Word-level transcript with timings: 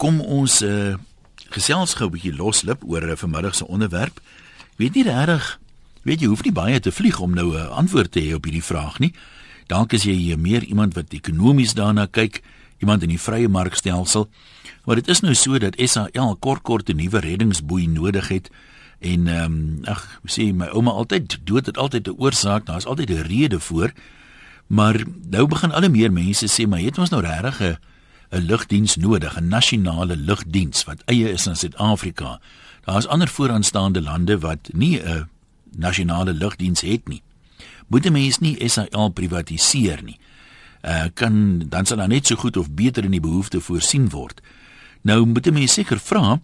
kom 0.00 0.20
ons 0.24 0.62
uh 0.64 0.96
gesels 1.50 1.96
gou 1.98 2.06
'n 2.06 2.14
bietjie 2.14 2.36
loslip 2.36 2.84
oor 2.86 3.02
uh, 3.02 3.16
vanmiddag 3.16 3.54
se 3.54 3.66
onderwerp. 3.66 4.20
Weet 4.78 4.94
nie 4.94 5.02
reg, 5.02 5.58
weet 6.06 6.20
jy 6.20 6.28
hoef 6.30 6.44
nie 6.46 6.54
baie 6.54 6.80
te 6.80 6.92
vlieg 6.92 7.18
om 7.20 7.34
nou 7.34 7.50
'n 7.50 7.56
uh, 7.58 7.74
antwoord 7.74 8.12
te 8.12 8.20
hê 8.20 8.34
op 8.34 8.44
hierdie 8.44 8.62
vraag 8.62 8.98
nie. 8.98 9.12
Dalk 9.66 9.92
is 9.92 10.06
jy 10.06 10.36
meer 10.36 10.62
iemand 10.62 10.94
wat 10.94 11.12
ekonomies 11.12 11.74
daarna 11.74 12.06
kyk, 12.06 12.42
iemand 12.78 13.02
in 13.02 13.08
die 13.08 13.20
vrye 13.20 13.48
markstelsel. 13.48 14.30
Maar 14.84 14.96
dit 14.96 15.08
is 15.08 15.20
nou 15.20 15.34
so 15.34 15.58
dat 15.58 15.74
SAL 15.76 16.36
kort 16.38 16.62
kort 16.62 16.88
'n 16.88 16.96
nuwe 16.96 17.18
reddingsboei 17.18 17.86
nodig 17.86 18.28
het. 18.28 18.50
En 19.00 19.26
ehm 19.26 19.44
um, 19.44 19.84
ag, 19.84 20.20
sê 20.26 20.54
my 20.54 20.66
ouma 20.66 20.90
altyd 20.90 21.38
dood 21.44 21.66
het 21.66 21.76
altyd 21.76 22.08
'n 22.08 22.14
oorsaak, 22.18 22.66
daar's 22.66 22.86
altyd 22.86 23.10
'n 23.10 23.26
rede 23.26 23.60
voor. 23.60 23.92
Maar 24.66 25.04
nou 25.30 25.46
begin 25.46 25.72
al 25.72 25.90
meer 25.90 26.12
mense 26.12 26.46
sê 26.46 26.68
maar 26.68 26.80
het 26.80 26.98
ons 26.98 27.10
nou 27.10 27.22
regtig 27.22 27.60
'n 27.60 27.78
'n 28.30 28.46
lugdiens 28.46 28.96
nodig, 28.96 29.36
'n 29.36 29.48
nasionale 29.48 30.16
lugdiens 30.16 30.84
wat 30.84 31.02
eie 31.04 31.32
is 31.32 31.46
in 31.46 31.56
Suid-Afrika. 31.56 32.40
Daar's 32.84 33.06
ander 33.06 33.28
vooraanstaande 33.28 34.02
lande 34.02 34.38
wat 34.38 34.70
nie 34.72 35.00
'n 35.02 35.28
nasionale 35.76 36.32
lugdiens 36.32 36.80
het 36.80 37.08
nie. 37.08 37.22
Moet 37.86 38.06
'n 38.06 38.12
mens 38.12 38.38
nie 38.38 38.68
SAL 38.68 39.08
privatiseer 39.08 40.02
nie. 40.02 40.18
Uh 40.82 41.04
kan 41.14 41.58
dan 41.68 41.86
sal 41.86 41.96
dan 41.96 42.08
net 42.08 42.26
so 42.26 42.36
goed 42.36 42.56
of 42.56 42.70
beter 42.70 43.04
in 43.04 43.10
die 43.10 43.20
behoefte 43.20 43.60
voorsien 43.60 44.08
word. 44.08 44.40
Nou 45.00 45.26
moet 45.26 45.46
'n 45.46 45.52
mens 45.52 45.72
seker 45.72 45.98
vra, 45.98 46.40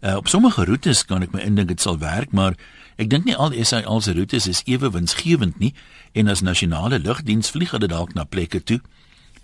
uh, 0.00 0.16
op 0.16 0.28
sommige 0.28 0.64
roetes 0.64 1.04
kan 1.04 1.22
ek 1.22 1.32
my 1.32 1.40
indink 1.40 1.68
dit 1.68 1.80
sal 1.80 1.98
werk, 1.98 2.32
maar 2.32 2.54
ek 2.96 3.10
dink 3.10 3.24
nie 3.24 3.36
al 3.36 3.52
SAL 3.64 4.00
se 4.00 4.12
roetes 4.12 4.46
is 4.46 4.62
ewe 4.64 4.90
winsgewend 4.90 5.58
nie 5.58 5.74
en 6.12 6.28
as 6.28 6.40
nasionale 6.40 6.98
lugdiens 6.98 7.50
vlieg 7.50 7.70
hulle 7.70 7.86
dalk 7.86 8.14
na 8.14 8.24
plekke 8.24 8.62
toe 8.62 8.80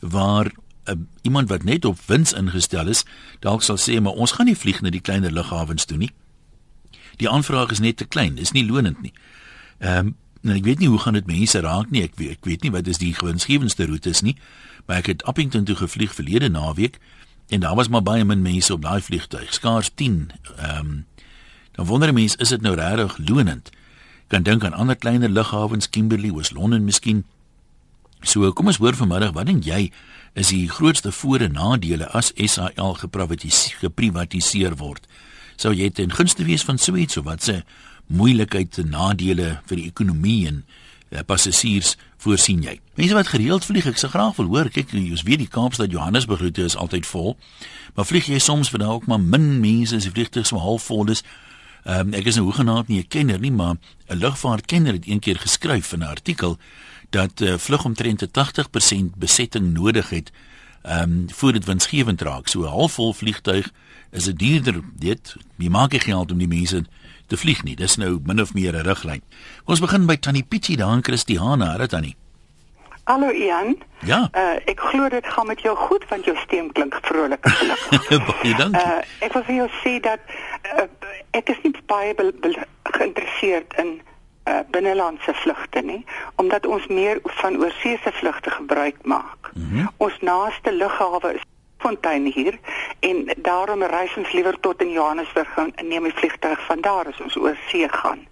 waar 0.01 0.51
uh, 0.89 0.95
iemand 1.23 1.49
wat 1.49 1.65
net 1.65 1.85
op 1.85 1.99
wins 2.07 2.33
ingestel 2.33 2.89
is, 2.89 3.05
dalk 3.41 3.63
sal 3.63 3.77
sê 3.77 4.01
maar 4.01 4.13
ons 4.13 4.33
gaan 4.33 4.47
nie 4.47 4.59
vlieg 4.59 4.81
na 4.81 4.91
die 4.91 5.01
kleiner 5.01 5.33
lughawens 5.33 5.85
toe 5.85 5.99
nie. 5.99 6.11
Die 7.17 7.31
aanvraag 7.31 7.71
is 7.71 7.81
net 7.81 7.97
te 7.97 8.05
klein, 8.05 8.39
is 8.39 8.53
nie 8.53 8.67
lonend 8.67 9.03
nie. 9.03 9.13
Ehm 9.79 10.07
um, 10.07 10.15
nou 10.45 10.59
ek 10.59 10.67
weet 10.67 10.83
nie 10.83 10.91
hoe 10.93 10.99
gaan 11.01 11.17
dit 11.17 11.25
mense 11.27 11.61
raak 11.65 11.89
nie. 11.91 12.03
Ek 12.05 12.19
weet, 12.21 12.31
ek 12.37 12.45
weet 12.45 12.63
nie 12.67 12.71
wat 12.71 12.87
is 12.87 12.99
die 13.01 13.15
gewensgewendste 13.17 13.87
roetes 13.89 14.21
nie. 14.21 14.35
Maar 14.85 15.01
ek 15.01 15.07
het 15.07 15.23
Appington 15.25 15.65
toe 15.65 15.77
gevlieg 15.77 16.13
verlede 16.13 16.51
naweek 16.53 16.99
en 17.49 17.61
daar 17.61 17.75
was 17.75 17.89
maar 17.89 18.05
baie 18.05 18.25
min 18.25 18.43
mense 18.45 18.73
op 18.73 18.83
daai 18.83 19.01
vliegtuig, 19.01 19.55
skaars 19.55 19.91
10. 19.95 20.31
Ehm 20.57 20.79
um, 20.79 21.05
dan 21.75 21.87
wonder 21.87 22.09
'n 22.09 22.15
mens, 22.15 22.37
is 22.37 22.49
dit 22.49 22.61
nou 22.61 22.75
regtig 22.75 23.19
lonend? 23.19 23.71
Kan 24.27 24.43
dink 24.43 24.65
aan 24.65 24.73
ander 24.73 24.97
kleiner 24.97 25.29
lughawens, 25.29 25.91
Kimberley, 25.91 26.33
West 26.33 26.53
London 26.53 26.85
miskien. 26.85 27.25
So 28.25 28.49
kom 28.57 28.71
ons 28.73 28.81
hoor 28.81 28.97
vanmiddag, 28.97 29.35
wat 29.37 29.47
dink 29.51 29.67
jy 29.69 29.91
is 30.35 30.49
die 30.49 30.69
grootste 30.69 31.13
voor- 31.13 31.45
en 31.45 31.53
nadele 31.53 32.09
as 32.09 32.33
SAL 32.35 32.95
geprivatiseer, 33.81 34.77
word? 34.77 35.07
Sou 35.57 35.75
jy 35.75 35.91
ten 35.91 36.11
gunste 36.11 36.45
wees 36.45 36.65
van 36.65 36.79
so 36.79 36.97
iets 36.97 37.17
of 37.17 37.25
wat 37.25 37.43
se 37.43 37.63
moeilikheid 38.07 38.79
en 38.79 38.89
nadele 38.91 39.61
vir 39.67 39.77
die 39.77 39.87
ekonomie 39.87 40.47
en 40.49 40.65
uh, 41.11 41.21
passasiers 41.27 41.97
voorsien 42.19 42.63
jy? 42.63 42.81
Mense 42.97 43.15
wat 43.15 43.29
gereeld 43.29 43.65
vlieg, 43.65 43.87
ek 43.87 44.01
se 44.01 44.09
graag 44.09 44.37
wil 44.37 44.47
hoor. 44.47 44.71
Kyk, 44.73 44.97
jy 44.97 45.21
weet 45.25 45.45
die 45.45 45.51
Kaapstad 45.51 45.93
Johannesburg 45.93 46.41
roete 46.41 46.65
is 46.65 46.77
altyd 46.77 47.07
vol. 47.07 47.37
Maar 47.95 48.09
vlieg 48.09 48.27
jy 48.27 48.39
soms 48.39 48.73
vir 48.73 48.81
dalk 48.83 49.07
maar 49.07 49.21
min 49.21 49.61
mense, 49.61 49.95
as 49.95 50.09
die 50.09 50.15
vliegtuig 50.15 50.49
so 50.49 50.59
half 50.59 50.89
vol 50.89 51.13
is. 51.13 51.23
Ehm 51.85 52.09
um, 52.09 52.15
ek 52.17 52.33
is 52.33 52.41
nou 52.41 52.47
hoegenaamd 52.49 52.89
nie 52.89 53.05
'n 53.05 53.09
kenner 53.09 53.39
nie, 53.39 53.53
maar 53.53 53.77
'n 54.09 54.17
lugvaartkenner 54.17 54.97
het 54.97 55.05
eendag 55.05 55.43
geskryf 55.45 55.93
in 55.93 56.01
'n 56.01 56.09
artikel 56.17 56.59
dat 57.15 57.41
uh, 57.41 57.55
vlug 57.59 57.85
omtrent 57.85 58.27
80% 58.27 59.15
besetting 59.17 59.73
nodig 59.73 60.11
het 60.11 60.33
ehm 60.83 61.03
um, 61.03 61.27
voor 61.33 61.53
dit 61.53 61.65
winsgewend 61.65 62.21
raak. 62.21 62.49
So 62.49 62.61
'n 62.61 62.77
halfvol 62.77 63.13
vliegtuig 63.13 63.73
is 64.11 64.25
dit 64.25 64.39
duurder, 64.39 64.81
dit 64.99 65.37
jy 65.57 65.69
maak 65.69 65.93
nie 65.93 66.01
geld 66.01 66.33
om 66.33 66.39
die 66.39 66.49
mense 66.49 66.85
te 67.27 67.37
vlieg 67.37 67.63
nie. 67.63 67.77
Dis 67.77 67.97
nou 67.97 68.21
min 68.25 68.41
of 68.41 68.55
meer 68.55 68.75
'n 68.75 68.87
riglyn. 68.87 69.23
Ons 69.65 69.81
begin 69.81 70.07
by 70.07 70.17
Tannie 70.17 70.45
Pietjie 70.49 70.77
daar 70.77 70.93
in 70.93 71.05
Christiana, 71.05 71.77
hè 71.77 71.89
Tannie. 71.89 72.17
Hallo 73.05 73.31
Ian. 73.31 73.77
Ja. 74.01 74.29
Uh, 74.33 74.57
ek 74.65 74.81
glo 74.81 75.09
dit 75.09 75.27
gaan 75.27 75.47
met 75.47 75.61
jou 75.61 75.77
goed 75.77 76.05
want 76.09 76.25
jou 76.25 76.37
stem 76.37 76.73
klink 76.73 76.99
vrolik 77.03 77.45
en 77.45 77.51
gelukkig. 77.51 78.09
baie 78.31 78.55
dankie. 78.55 78.81
Uh, 78.81 79.01
ek 79.19 79.33
wil 79.33 79.43
vir 79.43 79.55
jou 79.55 79.69
sê 79.83 80.01
dat 80.01 80.21
uh, 80.77 80.89
ek 81.31 81.49
is 81.49 81.61
nie 81.63 81.75
baie 81.87 82.15
geïnteresseerd 82.83 83.77
in 83.77 84.01
uh, 84.49 84.59
binnelandse 84.71 85.35
vlugte 85.35 85.81
nie, 85.81 86.05
omdat 86.37 86.67
ons 86.67 86.87
meer 86.87 87.21
van 87.23 87.57
oorseese 87.57 88.13
vlugte 88.13 88.51
gebruik 88.51 88.97
maak. 89.03 89.51
Mm 89.55 89.69
-hmm. 89.71 89.91
Ons 89.97 90.21
naaste 90.21 90.73
lughawe 90.73 91.35
is 91.35 91.43
Fontein 91.79 92.25
hier 92.25 92.59
en 93.01 93.31
daarom 93.37 93.83
reis 93.83 94.17
ons 94.17 94.33
liewer 94.33 94.61
tot 94.61 94.81
in 94.81 94.91
Johannesburg 94.91 95.57
en 95.57 95.89
neem 95.89 96.03
die 96.03 96.15
vliegtuig 96.15 96.67
van 96.67 96.81
daar 96.81 97.07
as 97.07 97.21
ons 97.21 97.37
oor 97.37 97.59
see 97.69 97.89
gaan. 97.89 98.27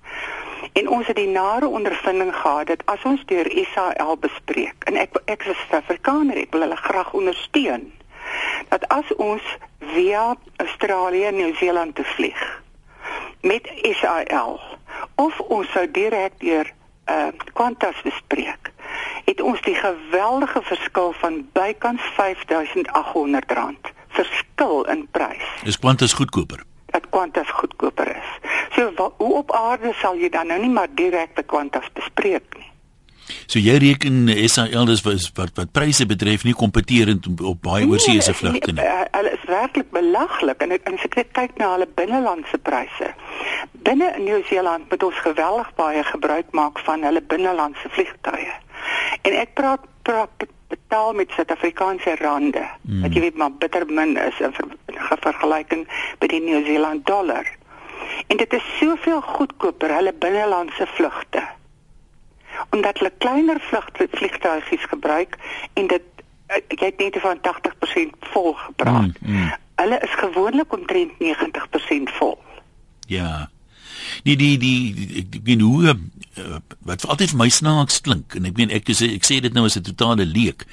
En 0.72 0.88
ons 0.88 1.06
het 1.06 1.16
die 1.16 1.28
nare 1.28 1.66
ondervinding 1.66 2.34
gehad 2.36 2.66
dat 2.66 2.82
as 2.84 3.04
ons 3.04 3.24
deur 3.26 3.50
SAL 3.74 4.16
bespreek 4.18 4.84
en 4.84 4.96
ek 4.96 5.20
ek 5.24 5.44
is 5.44 5.66
'n 5.70 5.76
Afrikaner, 5.76 6.36
ek 6.36 6.52
wil 6.52 6.60
hulle 6.60 6.76
graag 6.76 7.12
ondersteun 7.12 7.92
dat 8.68 8.88
as 8.88 9.14
ons 9.16 9.42
via 9.78 10.36
Australië 10.56 11.24
en 11.24 11.36
Nieu-Seeland 11.36 11.94
te 11.94 12.04
vlieg 12.04 12.62
met 13.40 13.72
SAL 13.82 14.60
of 15.14 15.40
ons 15.40 15.70
sou 15.72 15.90
direk 15.90 16.32
deur 16.38 16.72
uh 17.10 17.28
Qantas 17.52 18.02
bespreek 18.02 18.72
het 19.24 19.40
ons 19.40 19.60
die 19.62 19.74
geweldige 19.74 20.62
verskil 20.62 21.12
van 21.12 21.48
bykans 21.52 22.02
R5800 22.16 23.92
verskil 24.08 24.84
in 24.84 25.08
prys. 25.10 25.46
Is 25.64 25.78
Qantas 25.78 26.12
goedkoper? 26.12 26.62
Dat 26.86 27.08
Qantas 27.10 27.50
goedkoper 27.50 28.16
is. 28.16 28.50
So 28.76 28.92
wat, 28.96 29.12
hoe 29.16 29.34
op 29.34 29.52
aarde 29.52 29.92
sal 30.00 30.16
jy 30.16 30.28
dan 30.28 30.46
nou 30.46 30.60
nie 30.60 30.72
maar 30.72 30.90
direk 30.94 31.34
by 31.34 31.42
Qantas 31.48 31.88
bespreek 31.96 32.44
nie? 32.58 32.71
So 33.46 33.58
jy 33.58 33.76
reken 33.82 34.28
SAL 34.48 34.90
is 34.94 35.02
wat 35.06 35.30
wat, 35.38 35.52
wat 35.58 35.72
pryse 35.72 36.06
betref 36.06 36.44
nie 36.44 36.54
kompeterend 36.54 37.28
op, 37.40 37.60
baie 37.62 37.84
nee, 37.84 37.92
oorseese 37.92 38.34
vlugte 38.34 38.72
nie. 38.72 38.82
Eh, 38.84 39.04
hulle 39.16 39.32
is 39.36 39.44
werklik 39.48 39.90
belaglik 39.90 40.62
en 40.62 40.74
en 40.78 40.98
as 40.98 41.06
ek 41.10 41.32
kyk 41.36 41.58
na 41.60 41.72
hulle 41.74 41.88
binnelandse 42.00 42.58
pryse. 42.58 43.12
Binne 43.86 44.12
in 44.16 44.24
Nieu-Seeland 44.24 44.90
moet 44.90 45.02
ons 45.02 45.22
geweldig 45.26 45.70
baie 45.78 46.04
gebruik 46.04 46.50
maak 46.52 46.78
van 46.86 47.02
hulle 47.02 47.22
binnelandse 47.34 47.88
vliegtuie. 47.96 48.52
En 49.22 49.38
ek 49.38 49.54
praat 49.58 49.88
praat 50.02 50.46
betaal 50.68 51.12
met 51.12 51.30
Suid-Afrikaanse 51.30 52.16
rande. 52.18 52.64
Mm. 52.82 53.02
Wat 53.02 53.14
jy 53.14 53.20
weet 53.20 53.36
maar 53.36 53.52
bitter 53.52 53.86
min 53.86 54.16
is 54.16 54.40
in 54.40 54.52
ver, 54.52 55.18
vergelyking 55.20 55.86
met 56.18 56.30
die 56.30 56.40
Nieu-Seeland 56.40 57.06
dollar. 57.06 57.46
En 58.26 58.36
dit 58.36 58.52
is 58.52 58.64
soveel 58.78 59.20
goedkoper 59.20 59.94
hulle 59.94 60.12
binnelandse 60.12 60.86
vlugte 60.94 61.31
omdat 62.72 62.98
hulle 62.98 63.12
kleiner 63.18 63.60
vliegtuigies 64.10 64.84
gebruik 64.84 65.36
en 65.72 65.86
dit 65.86 66.02
eh, 66.46 66.62
jy 66.68 66.88
het 66.88 66.98
net 66.98 67.18
van 67.20 67.38
80% 67.38 68.30
vol 68.32 68.54
gepraat. 68.54 69.20
Mm, 69.20 69.36
mm. 69.36 69.52
Hulle 69.74 69.98
is 70.00 70.14
gewoonlik 70.24 70.72
omtrent 70.72 71.12
90% 71.12 72.16
vol. 72.18 72.38
Ja. 73.06 73.50
Die 74.22 74.36
die 74.36 74.56
die 74.58 75.24
ek 75.24 75.40
weet 75.44 75.60
hoe 75.60 75.96
uh, 76.38 76.58
wat 76.88 77.04
altyd 77.06 77.32
vir 77.34 77.40
my 77.42 77.48
snaaks 77.52 78.00
klink 78.00 78.36
en 78.38 78.46
ek 78.48 78.56
meen 78.56 78.70
ek 78.72 78.88
sê 78.96 79.10
ek 79.16 79.26
sê 79.28 79.40
dit 79.44 79.52
nou 79.52 79.66
as 79.68 79.76
'n 79.76 79.84
totale 79.84 80.24
leek 80.24 80.64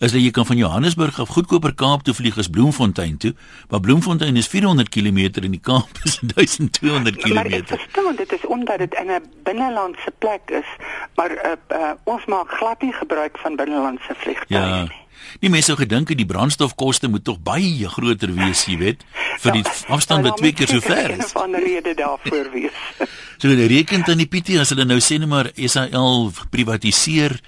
is 0.00 0.12
dat 0.12 0.20
jy 0.20 0.30
kan 0.30 0.44
van 0.44 0.60
Johannesburg 0.60 1.20
af 1.20 1.32
goedkoper 1.32 1.72
Kaap 1.74 2.04
toe 2.04 2.14
vlieg 2.14 2.36
as 2.38 2.48
Bloemfontein 2.52 3.16
toe, 3.16 3.32
maar 3.70 3.80
Bloemfontein 3.80 4.36
is 4.36 4.48
400 4.48 4.88
km 4.88 5.40
en 5.40 5.56
die 5.56 5.60
Kaap 5.60 5.88
is 6.04 6.18
1200 6.20 7.16
km. 7.16 7.34
Maar 7.34 7.46
ek 7.46 7.68
verstaan 7.68 8.16
dit 8.16 8.32
is 8.32 8.46
omdat 8.46 8.78
dit 8.78 8.94
in 9.00 9.10
'n 9.10 9.24
binnelandse 9.44 10.12
plek 10.18 10.50
is, 10.50 10.68
maar 11.16 11.32
uh, 11.32 11.56
uh, 11.72 11.92
ons 12.04 12.24
maak 12.26 12.50
glad 12.50 12.82
nie 12.82 12.92
gebruik 12.92 13.38
van 13.38 13.56
binnelandse 13.56 14.14
vliegtuie 14.16 14.60
ja. 14.60 14.82
nie. 14.82 15.05
Nie 15.40 15.50
mense 15.52 15.72
sou 15.72 15.76
gedink 15.80 16.12
die 16.16 16.26
brandstofkoste 16.28 17.08
moet 17.10 17.24
tog 17.26 17.40
baie 17.44 17.88
groter 17.90 18.32
wees, 18.36 18.64
jy 18.70 18.76
weet, 18.80 19.04
vir 19.42 19.58
die 19.58 19.64
ja, 19.64 19.74
afstand 19.96 20.26
wat 20.26 20.38
twee 20.40 20.54
keer 20.56 20.70
so 20.70 20.84
ver 20.84 21.16
is. 21.16 21.32
Van 21.36 21.54
rede 21.54 21.94
daarvoor 21.98 22.50
wees. 22.54 22.76
so 23.40 23.48
hulle 23.50 23.68
reken 23.70 24.06
dan 24.06 24.22
die 24.22 24.28
PT 24.30 24.60
as 24.62 24.72
hulle 24.74 24.86
nou 24.88 25.00
sê 25.02 25.18
net 25.22 25.30
maar 25.30 25.50
SAL 25.56 26.30
privatiseer, 26.54 27.38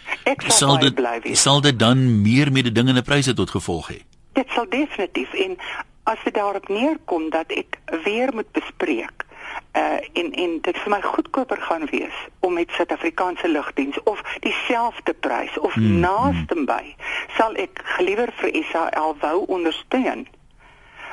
sal 0.49 0.79
dit 0.83 1.05
sal 1.39 1.63
dit 1.65 1.79
dan 1.79 2.03
meer 2.23 2.53
mededingende 2.53 3.05
pryse 3.07 3.35
tot 3.39 3.55
gevolg 3.55 3.93
hê. 3.95 4.03
Dit 4.39 4.51
sal 4.55 4.69
definitief 4.71 5.33
en 5.47 5.57
as 6.09 6.21
dit 6.25 6.35
daarop 6.35 6.69
neerkom 6.73 7.29
dat 7.35 7.51
ek 7.53 7.81
weer 8.05 8.33
moet 8.35 8.49
bespreek 8.57 9.18
uh 9.77 9.99
en 10.13 10.33
en 10.33 10.59
dit 10.63 10.79
vir 10.79 10.91
my 10.91 11.01
goedkoper 11.03 11.61
gaan 11.61 11.87
wees 11.91 12.17
om 12.41 12.53
met 12.53 12.71
Suid-Afrikaanse 12.71 13.49
lugdiens 13.49 14.03
of 14.03 14.23
dieselfde 14.41 15.13
prys 15.13 15.59
of 15.59 15.77
mm, 15.77 16.01
naaste 16.01 16.65
by 16.65 16.95
sal 17.37 17.55
ek 17.55 17.81
geliewer 17.85 18.33
vir 18.41 18.65
SAL 18.71 19.17
wou 19.21 19.45
ondersteun 19.47 20.27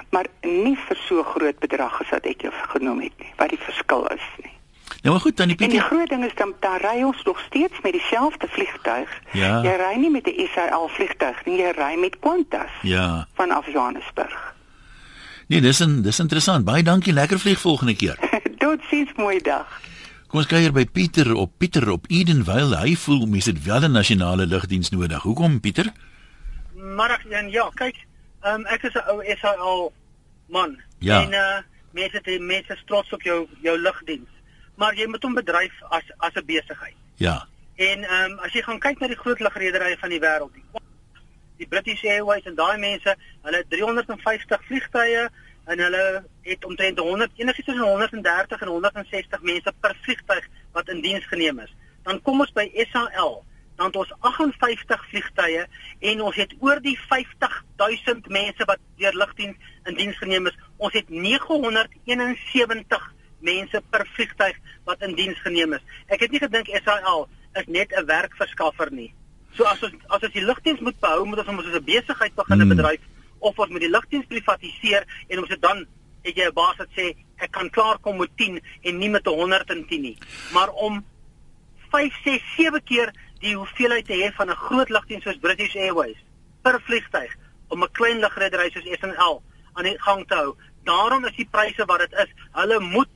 maar 0.10 0.28
nie 0.42 0.78
vir 0.88 0.98
so 1.07 1.24
groot 1.24 1.60
bedrag 1.60 2.02
as 2.02 2.10
wat 2.10 2.25
ek 2.25 2.48
jou 2.48 2.54
genoem 2.74 3.02
het 3.10 3.18
nie 3.19 3.34
wat 3.38 3.50
die 3.50 3.63
verskil 3.68 4.07
is 4.16 4.28
nie 4.44 4.54
Nou 5.06 5.18
maar 5.18 5.25
goed 5.25 5.38
dan 5.38 5.48
die 5.48 5.56
Pietie. 5.56 5.80
Die 5.80 5.88
groot 5.88 6.10
ding 6.10 6.25
is 6.25 6.34
dan 6.36 6.54
daar 6.60 6.81
ry 6.81 7.04
ons 7.04 7.24
nog 7.24 7.40
steeds 7.40 7.81
met 7.81 7.92
dieselfde 7.92 8.48
vliegtuig. 8.50 9.22
Ja. 9.31 9.62
Jy 9.62 9.75
ry 9.78 9.94
nie 10.01 10.10
met 10.10 10.25
'n 10.25 10.50
SAL 10.54 10.88
vliegtuig 10.88 11.46
nie, 11.46 11.58
jy 11.62 11.72
ry 11.78 11.94
met 12.00 12.19
Qantas. 12.19 12.74
Ja. 12.81 13.28
Van 13.34 13.51
af 13.51 13.66
Johannesburg. 13.72 14.55
Nee, 15.47 15.62
dis 15.62 15.80
'n 15.80 16.01
dis 16.01 16.19
interessant. 16.19 16.65
Baie 16.65 16.83
dankie. 16.83 17.13
Lekker 17.13 17.39
vlieg 17.39 17.59
volgende 17.59 17.95
keer. 17.95 18.18
Totsiens, 18.59 19.12
mooi 19.15 19.39
dag. 19.39 19.81
Kom 20.27 20.39
ons 20.39 20.47
kuier 20.47 20.71
by 20.71 20.86
Pieter 20.86 21.33
op 21.33 21.51
Pieter 21.57 21.89
op 21.89 22.06
Edenvale. 22.07 22.77
Hy 22.77 22.95
voel 22.95 23.25
mens 23.25 23.45
het 23.45 23.63
wel 23.63 23.81
'n 23.86 23.92
nasionale 23.92 24.45
lugdiens 24.45 24.89
nodig. 24.89 25.21
Hoekom 25.21 25.59
Pieter? 25.59 25.92
Middag 26.74 27.24
Jan. 27.30 27.50
Ja, 27.50 27.69
kyk, 27.74 27.95
um, 28.42 28.65
ek 28.65 28.83
is 28.83 28.94
'n 28.94 29.09
ou 29.09 29.24
SAL 29.38 29.94
man. 30.50 30.81
Ja. 31.00 31.21
En 31.21 31.31
uh 31.33 31.62
mense 31.91 32.19
het 32.21 32.41
mense 32.41 32.77
trots 32.86 33.13
op 33.13 33.21
jou 33.21 33.48
jou 33.62 33.80
lugdiens. 33.80 34.30
Maar 34.75 34.95
jy 34.95 35.07
moet 35.07 35.24
hom 35.24 35.33
bedryf 35.33 35.74
as 35.89 36.03
as 36.18 36.33
'n 36.33 36.45
besigheid. 36.45 36.95
Ja. 37.15 37.48
En 37.75 38.03
ehm 38.03 38.31
um, 38.31 38.39
as 38.39 38.53
jy 38.53 38.62
gaan 38.62 38.80
kyk 38.80 39.00
na 39.00 39.07
die 39.07 39.19
groot 39.19 39.39
lugrederye 39.39 39.98
van 40.00 40.09
die 40.09 40.19
wêreld, 40.19 40.53
die, 40.53 40.63
die 41.57 41.68
British 41.68 42.04
Airways 42.04 42.46
en 42.50 42.56
daai 42.56 42.78
mense, 42.78 43.16
hulle 43.46 43.57
het 43.57 43.69
350 43.69 44.63
vliegtye 44.68 45.30
en 45.66 45.80
hulle 45.80 46.24
het 46.46 46.66
omtrent 46.66 47.00
100 47.00 47.31
enigiets 47.42 47.66
tussen 47.66 47.84
130 47.84 48.62
en 48.62 48.68
160 48.68 49.42
mense 49.42 49.74
per 49.81 49.98
vliegtyg 50.06 50.48
wat 50.72 50.90
in 50.90 51.02
diens 51.02 51.25
geneem 51.25 51.60
is. 51.60 51.75
Dan 52.04 52.22
kom 52.22 52.40
ons 52.40 52.54
by 52.54 52.69
SAL, 52.92 53.44
dan 53.75 53.86
het 53.90 53.96
ons 53.96 54.13
58 54.19 55.10
vliegtye 55.10 55.68
en 56.12 56.22
ons 56.22 56.36
het 56.36 56.54
oor 56.60 56.81
die 56.84 57.00
50000 57.07 58.30
mense 58.30 58.66
wat 58.69 58.80
deur 59.01 59.18
lugdiens 59.18 59.58
in 59.90 59.98
diens 59.98 60.18
geneem 60.22 60.48
is. 60.48 60.58
Ons 60.78 60.94
het 60.94 61.10
971 61.10 63.13
mense 63.46 63.81
per 63.90 64.06
vliegtyg 64.13 64.56
wat 64.86 65.01
in 65.01 65.16
diens 65.18 65.40
geneem 65.42 65.74
is. 65.78 65.84
Ek 66.08 66.22
het 66.25 66.31
nie 66.31 66.44
gedink 66.44 66.68
SAL 66.84 67.28
is 67.56 67.68
net 67.68 67.92
'n 67.92 68.06
werkverskaffer 68.06 68.92
nie. 68.92 69.13
So 69.56 69.63
as 69.63 69.81
ons 69.84 69.94
as 70.10 70.24
ons 70.24 70.34
die 70.34 70.44
lugdiens 70.44 70.81
moet 70.84 70.98
behou, 71.00 71.25
moet 71.25 71.40
ons 71.40 71.48
hom 71.48 71.60
as 71.60 71.66
'n 71.66 71.84
besigheid 71.84 72.36
begin 72.36 72.62
Hmm. 72.62 72.69
bedryf 72.69 73.02
of 73.40 73.60
ons 73.60 73.69
moet 73.69 73.81
die 73.81 73.90
lugdiens 73.90 74.25
privatiseer 74.28 75.06
en 75.30 75.40
ons 75.40 75.50
het 75.50 75.62
dan 75.62 75.86
het 76.24 76.36
jy 76.36 76.48
'n 76.48 76.54
baas 76.54 76.78
wat 76.78 76.90
sê 76.96 77.16
ek 77.38 77.52
kan 77.52 77.69
klaar 77.69 77.98
kom 78.00 78.18
met 78.18 78.30
10 78.38 78.62
en 78.84 78.98
nie 78.98 79.10
met 79.10 79.25
110 79.25 80.02
nie. 80.02 80.18
Maar 80.54 80.69
om 80.69 81.04
5, 81.92 82.13
6, 82.24 82.42
7 82.57 82.84
keer 82.84 83.13
die 83.40 83.56
hoeveelheid 83.56 84.06
te 84.06 84.13
hê 84.13 84.34
van 84.36 84.50
'n 84.50 84.56
groot 84.56 84.90
lugdiens 84.90 85.24
soos 85.24 85.38
British 85.38 85.75
Airways 85.75 86.18
per 86.62 86.81
vliegtyg 86.81 87.36
om 87.69 87.84
'n 87.84 87.92
klein 87.92 88.19
lugredery 88.19 88.72
soos 88.72 89.00
SAL 89.00 89.44
aan 89.74 89.84
die 89.84 90.00
gang 90.00 90.28
te 90.28 90.36
hou. 90.36 90.56
Daarom 90.84 91.25
is 91.25 91.36
die 91.36 91.48
pryse 91.51 91.86
wat 91.86 92.00
dit 92.00 92.13
is. 92.13 92.30
Hulle 92.51 92.80
moet 92.80 93.10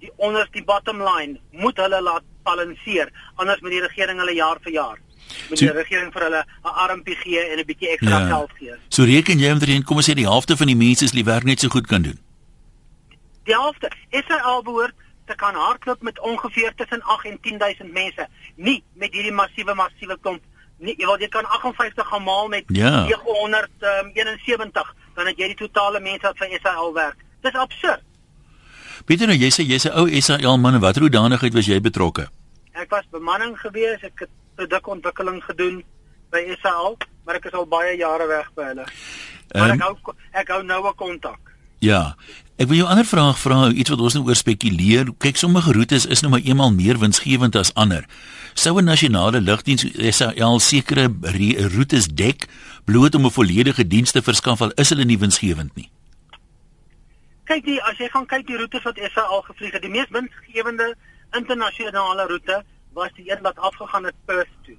die 0.00 0.12
onderste 0.16 0.52
die 0.52 0.64
bottom 0.64 1.02
line 1.02 1.38
moet 1.50 1.76
hulle 1.76 2.00
laat 2.02 2.24
balanseer 2.46 3.10
anders 3.36 3.60
moet 3.60 3.74
die 3.74 3.84
regering 3.84 4.20
hulle 4.22 4.36
jaar 4.38 4.60
vir 4.62 4.72
jaar 4.72 4.98
moet 5.48 5.58
So- 5.58 5.66
die 5.66 5.72
regering 5.74 6.12
vir 6.12 6.22
hulle 6.22 6.44
'n 6.64 6.68
armpie 6.84 7.16
gee 7.16 7.40
en 7.40 7.58
'n 7.58 7.64
bietjie 7.66 7.88
ekstra 7.90 8.18
Ja. 8.18 8.26
geld 8.28 8.50
gee. 8.58 8.74
So 8.88 9.04
reken 9.04 9.38
jy 9.38 9.50
omtrent 9.52 9.84
kom 9.84 9.96
ons 9.96 10.08
sê 10.10 10.14
die 10.14 10.24
helfte 10.26 10.56
van 10.56 10.66
die 10.66 10.76
mense 10.76 11.04
is 11.04 11.10
die 11.12 11.24
werk 11.24 11.44
net 11.44 11.60
so 11.60 11.68
goed 11.68 11.86
kan 11.86 12.02
doen. 12.02 12.18
Die 13.44 13.54
helfte 13.54 13.90
SAL 14.10 14.62
behoort 14.62 14.94
te 15.26 15.34
kan 15.34 15.54
hardloop 15.54 16.02
met 16.02 16.20
ongeveer 16.20 16.72
tussen 16.76 17.02
8 17.02 17.24
en 17.26 17.38
10000 17.40 17.92
mense, 17.92 18.26
nie 18.56 18.82
met 18.94 19.12
hierdie 19.12 19.32
massiewe 19.32 19.74
massiewe 19.74 20.16
klomp 20.20 20.40
nie. 20.78 20.94
Jy 20.98 21.04
wil 21.06 21.18
jy 21.18 21.28
kan 21.28 21.44
58 21.44 22.06
gaan 22.06 22.22
maal 22.22 22.48
met 22.48 22.64
Ja. 22.66 23.06
971 23.06 24.94
dan 25.14 25.26
het 25.26 25.36
jy 25.38 25.46
die 25.52 25.56
totale 25.66 26.00
mense 26.00 26.22
wat 26.26 26.36
vir 26.38 26.58
SAL 26.62 26.92
werk. 26.94 27.16
Dis 27.42 27.54
absurd. 27.54 28.02
Pieter, 29.06 29.26
nou 29.30 29.36
jy 29.38 29.50
sê 29.50 29.64
jy's 29.66 29.84
'n 29.86 29.92
ou 29.98 30.08
SAL 30.20 30.58
man 30.58 30.74
en 30.74 30.80
watter 30.80 31.02
hoedanigheid 31.02 31.54
was 31.54 31.66
jy 31.66 31.80
betrokke? 31.80 32.28
Ek 32.74 32.90
was 32.90 33.04
bemanning 33.10 33.56
gewees, 33.58 34.02
ek 34.02 34.18
het 34.20 34.28
produkontwikkeling 34.58 35.42
gedoen 35.46 35.82
by 36.32 36.42
SAL, 36.62 36.96
maar 37.24 37.38
ek 37.38 37.48
is 37.50 37.56
al 37.56 37.66
baie 37.70 37.94
jare 37.96 38.26
weg 38.28 38.50
by 38.58 38.70
hulle. 38.72 38.86
Maar 39.54 39.70
Ehm, 39.70 39.78
ek 39.78 39.84
hou 39.86 40.14
ek 40.42 40.48
hou 40.52 40.62
noue 40.66 40.92
kontak. 40.94 41.38
Ja. 41.80 42.16
Ek 42.58 42.66
wil 42.66 42.76
jou 42.80 42.86
'n 42.88 42.90
ander 42.90 43.04
vraag 43.06 43.38
vra, 43.38 43.70
iets 43.70 43.90
wat 43.90 44.00
ons 44.00 44.14
nou 44.14 44.24
oor 44.26 44.34
spekuleer. 44.34 45.12
Kyk, 45.18 45.36
sommige 45.36 45.72
roetes 45.72 46.06
is 46.06 46.20
nou 46.20 46.30
maar 46.30 46.40
eenmal 46.44 46.72
meer 46.72 46.98
winsgewend 46.98 47.54
as 47.56 47.72
ander. 47.74 48.04
Sou 48.54 48.76
'n 48.78 48.84
nasionale 48.84 49.40
lugdiens 49.40 49.86
SAL 50.16 50.58
sekere 50.60 51.08
re- 51.22 51.68
roetes 51.68 52.06
dek 52.08 52.48
bloot 52.84 53.14
om 53.14 53.24
'n 53.26 53.30
volledige 53.30 53.86
diens 53.86 54.10
te 54.12 54.22
verskaf 54.22 54.60
al 54.60 54.72
is 54.74 54.88
hulle 54.90 55.04
nie 55.04 55.18
winsgewend 55.18 55.74
nie? 55.76 55.88
Kyk 57.44 57.64
die 57.64 57.80
as 57.82 57.96
jy 57.98 58.08
gaan 58.08 58.26
kyk 58.26 58.46
die 58.46 58.56
roetes 58.56 58.82
wat 58.82 58.98
SAL 59.14 59.42
gevlieg 59.42 59.72
het, 59.72 59.82
die 59.82 59.90
mees 59.90 60.10
winsgewende 60.10 60.94
internasionale 61.32 62.26
roete 62.28 62.64
was 62.92 63.10
die 63.16 63.30
een 63.30 63.42
wat 63.42 63.58
afgegaan 63.58 64.04
het 64.04 64.14
Perth 64.24 64.54
toe. 64.64 64.76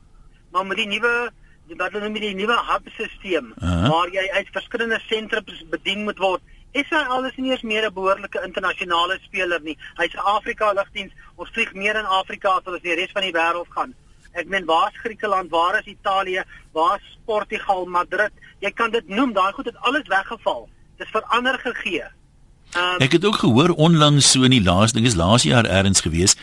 Maar 0.52 0.66
met 0.66 0.78
die 0.78 0.88
nuwe 0.88 1.32
die 1.70 1.78
wat 1.78 1.94
hulle 1.94 2.10
noem 2.10 2.18
die 2.18 2.34
nuwe 2.34 2.56
hub-stelsel 2.68 3.52
Aha. 3.62 3.90
waar 3.90 4.10
jy 4.14 4.26
uit 4.34 4.48
verskillende 4.52 5.00
sentrums 5.06 5.64
bedien 5.70 6.04
moet 6.04 6.18
word. 6.18 6.42
Is 6.72 6.90
nie 7.36 7.52
eens 7.52 7.62
meer 7.62 7.86
'n 7.86 7.94
behoorlike 7.94 8.42
internasionale 8.46 9.20
speler 9.22 9.62
nie. 9.62 9.78
Hy's 9.98 10.14
'n 10.14 10.26
Afrika 10.38 10.74
lugdiens. 10.74 11.14
Ons 11.36 11.50
vlieg 11.50 11.74
meer 11.74 11.96
in 11.96 12.06
Afrika 12.06 12.50
as 12.50 12.64
wat 12.64 12.74
ons 12.74 12.84
die 12.84 12.96
res 12.96 13.12
van 13.12 13.22
die 13.22 13.34
wêreld 13.34 13.70
gaan. 13.70 13.94
Ek 14.34 14.48
meen 14.48 14.66
waar's 14.66 14.98
Griekeland, 14.98 15.50
waar 15.50 15.80
is 15.80 15.86
Italië, 15.86 16.44
waar's 16.72 17.18
Portugal, 17.26 17.86
Madrid? 17.86 18.32
Jy 18.60 18.72
kan 18.72 18.92
dit 18.92 19.08
noem, 19.08 19.34
daai 19.34 19.54
goed 19.54 19.66
het 19.66 19.78
alles 19.78 20.08
weggeval. 20.08 20.70
Dis 20.98 21.10
verander 21.10 21.60
gegee. 21.60 22.04
Um, 22.78 23.00
Ek 23.02 23.12
het 23.12 23.26
ook 23.26 23.36
gehoor 23.36 23.70
onlangs 23.70 24.32
so 24.32 24.44
in 24.46 24.54
die 24.54 24.64
laaste 24.64 25.00
ding 25.00 25.08
is 25.08 25.16
laas 25.16 25.44
jaar 25.44 25.66
ergens 25.66 26.02
gewees 26.02 26.36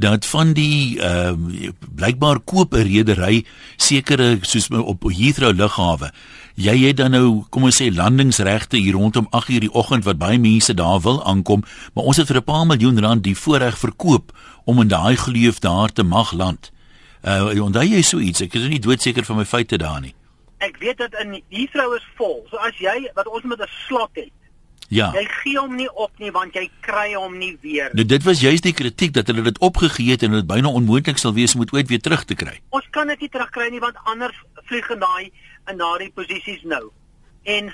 dat 0.00 0.26
van 0.26 0.52
die 0.56 1.00
ehm 1.00 1.48
uh, 1.50 1.70
blykbaar 1.94 2.40
koop 2.40 2.74
'n 2.74 2.86
redery 2.88 3.44
sekere 3.76 4.38
soos 4.40 4.68
op 4.68 5.02
Heathrow 5.02 5.54
lughawe. 5.56 6.12
Jy 6.54 6.76
het 6.86 6.96
dan 6.96 7.10
nou 7.10 7.44
kom 7.48 7.62
ons 7.62 7.82
sê 7.82 7.94
landingsregte 7.94 8.76
hier 8.76 8.92
rondom 8.92 9.26
8:00 9.30 9.60
die 9.60 9.72
oggend 9.72 10.04
wat 10.04 10.18
baie 10.18 10.38
mense 10.38 10.74
daar 10.74 11.00
wil 11.00 11.24
aankom, 11.24 11.64
maar 11.94 12.04
ons 12.04 12.16
het 12.16 12.26
vir 12.26 12.36
'n 12.36 12.44
paar 12.44 12.66
miljoen 12.66 13.00
rand 13.00 13.22
die 13.24 13.36
voorreg 13.36 13.78
verkoop 13.78 14.32
om 14.64 14.80
in 14.80 14.88
daai 14.88 15.16
geleef 15.16 15.58
daar 15.58 15.92
te 15.92 16.02
mag 16.02 16.32
land. 16.32 16.72
Uh 17.24 17.62
onthou 17.62 17.84
jy 17.84 18.02
so 18.02 18.18
iets? 18.18 18.40
Ek 18.40 18.54
is 18.54 18.68
nie 18.68 18.80
doodseker 18.80 19.24
van 19.24 19.36
my 19.36 19.44
feite 19.44 19.76
daar 19.76 20.00
nie. 20.00 20.14
ek 20.60 20.76
weet 20.76 20.98
dat 21.00 21.14
in 21.22 21.38
Heathrow 21.48 21.94
is 21.96 22.04
vol. 22.18 22.44
So 22.50 22.60
as 22.60 22.76
jy 22.80 23.08
wat 23.16 23.28
ons 23.28 23.44
met 23.48 23.60
'n 23.60 23.72
slot 23.86 24.10
het, 24.12 24.32
Ja. 24.88 25.12
jy 25.14 25.24
gee 25.24 25.58
hom 25.58 25.76
nie 25.76 25.88
op 25.92 26.18
nie 26.18 26.30
want 26.34 26.54
jy 26.54 26.70
kry 26.80 27.14
hom 27.14 27.38
nie 27.38 27.56
weer. 27.62 27.90
Nou 27.94 28.04
dit 28.04 28.22
was 28.22 28.40
juist 28.40 28.62
die 28.62 28.72
kritiek 28.74 29.12
dat 29.12 29.26
hulle 29.26 29.42
dit 29.42 29.58
opgegee 29.58 30.10
het 30.10 30.22
en 30.22 30.30
dit 30.30 30.46
byna 30.46 30.68
onmoontlik 30.68 31.18
sal 31.18 31.34
wees 31.34 31.54
om 31.54 31.60
dit 31.60 31.72
ooit 31.72 31.88
weer 31.88 32.00
terug 32.00 32.24
te 32.24 32.34
kry. 32.34 32.60
Ons 32.70 32.88
kan 32.90 33.06
dit 33.06 33.20
nie 33.20 33.28
terugkry 33.28 33.68
nie 33.70 33.80
want 33.80 33.96
anders 34.04 34.36
vlieg 34.66 34.90
in 34.90 34.98
daai 34.98 35.30
in 35.70 35.78
daardie 35.78 36.10
posisies 36.10 36.62
nou. 36.62 36.90
En 37.42 37.70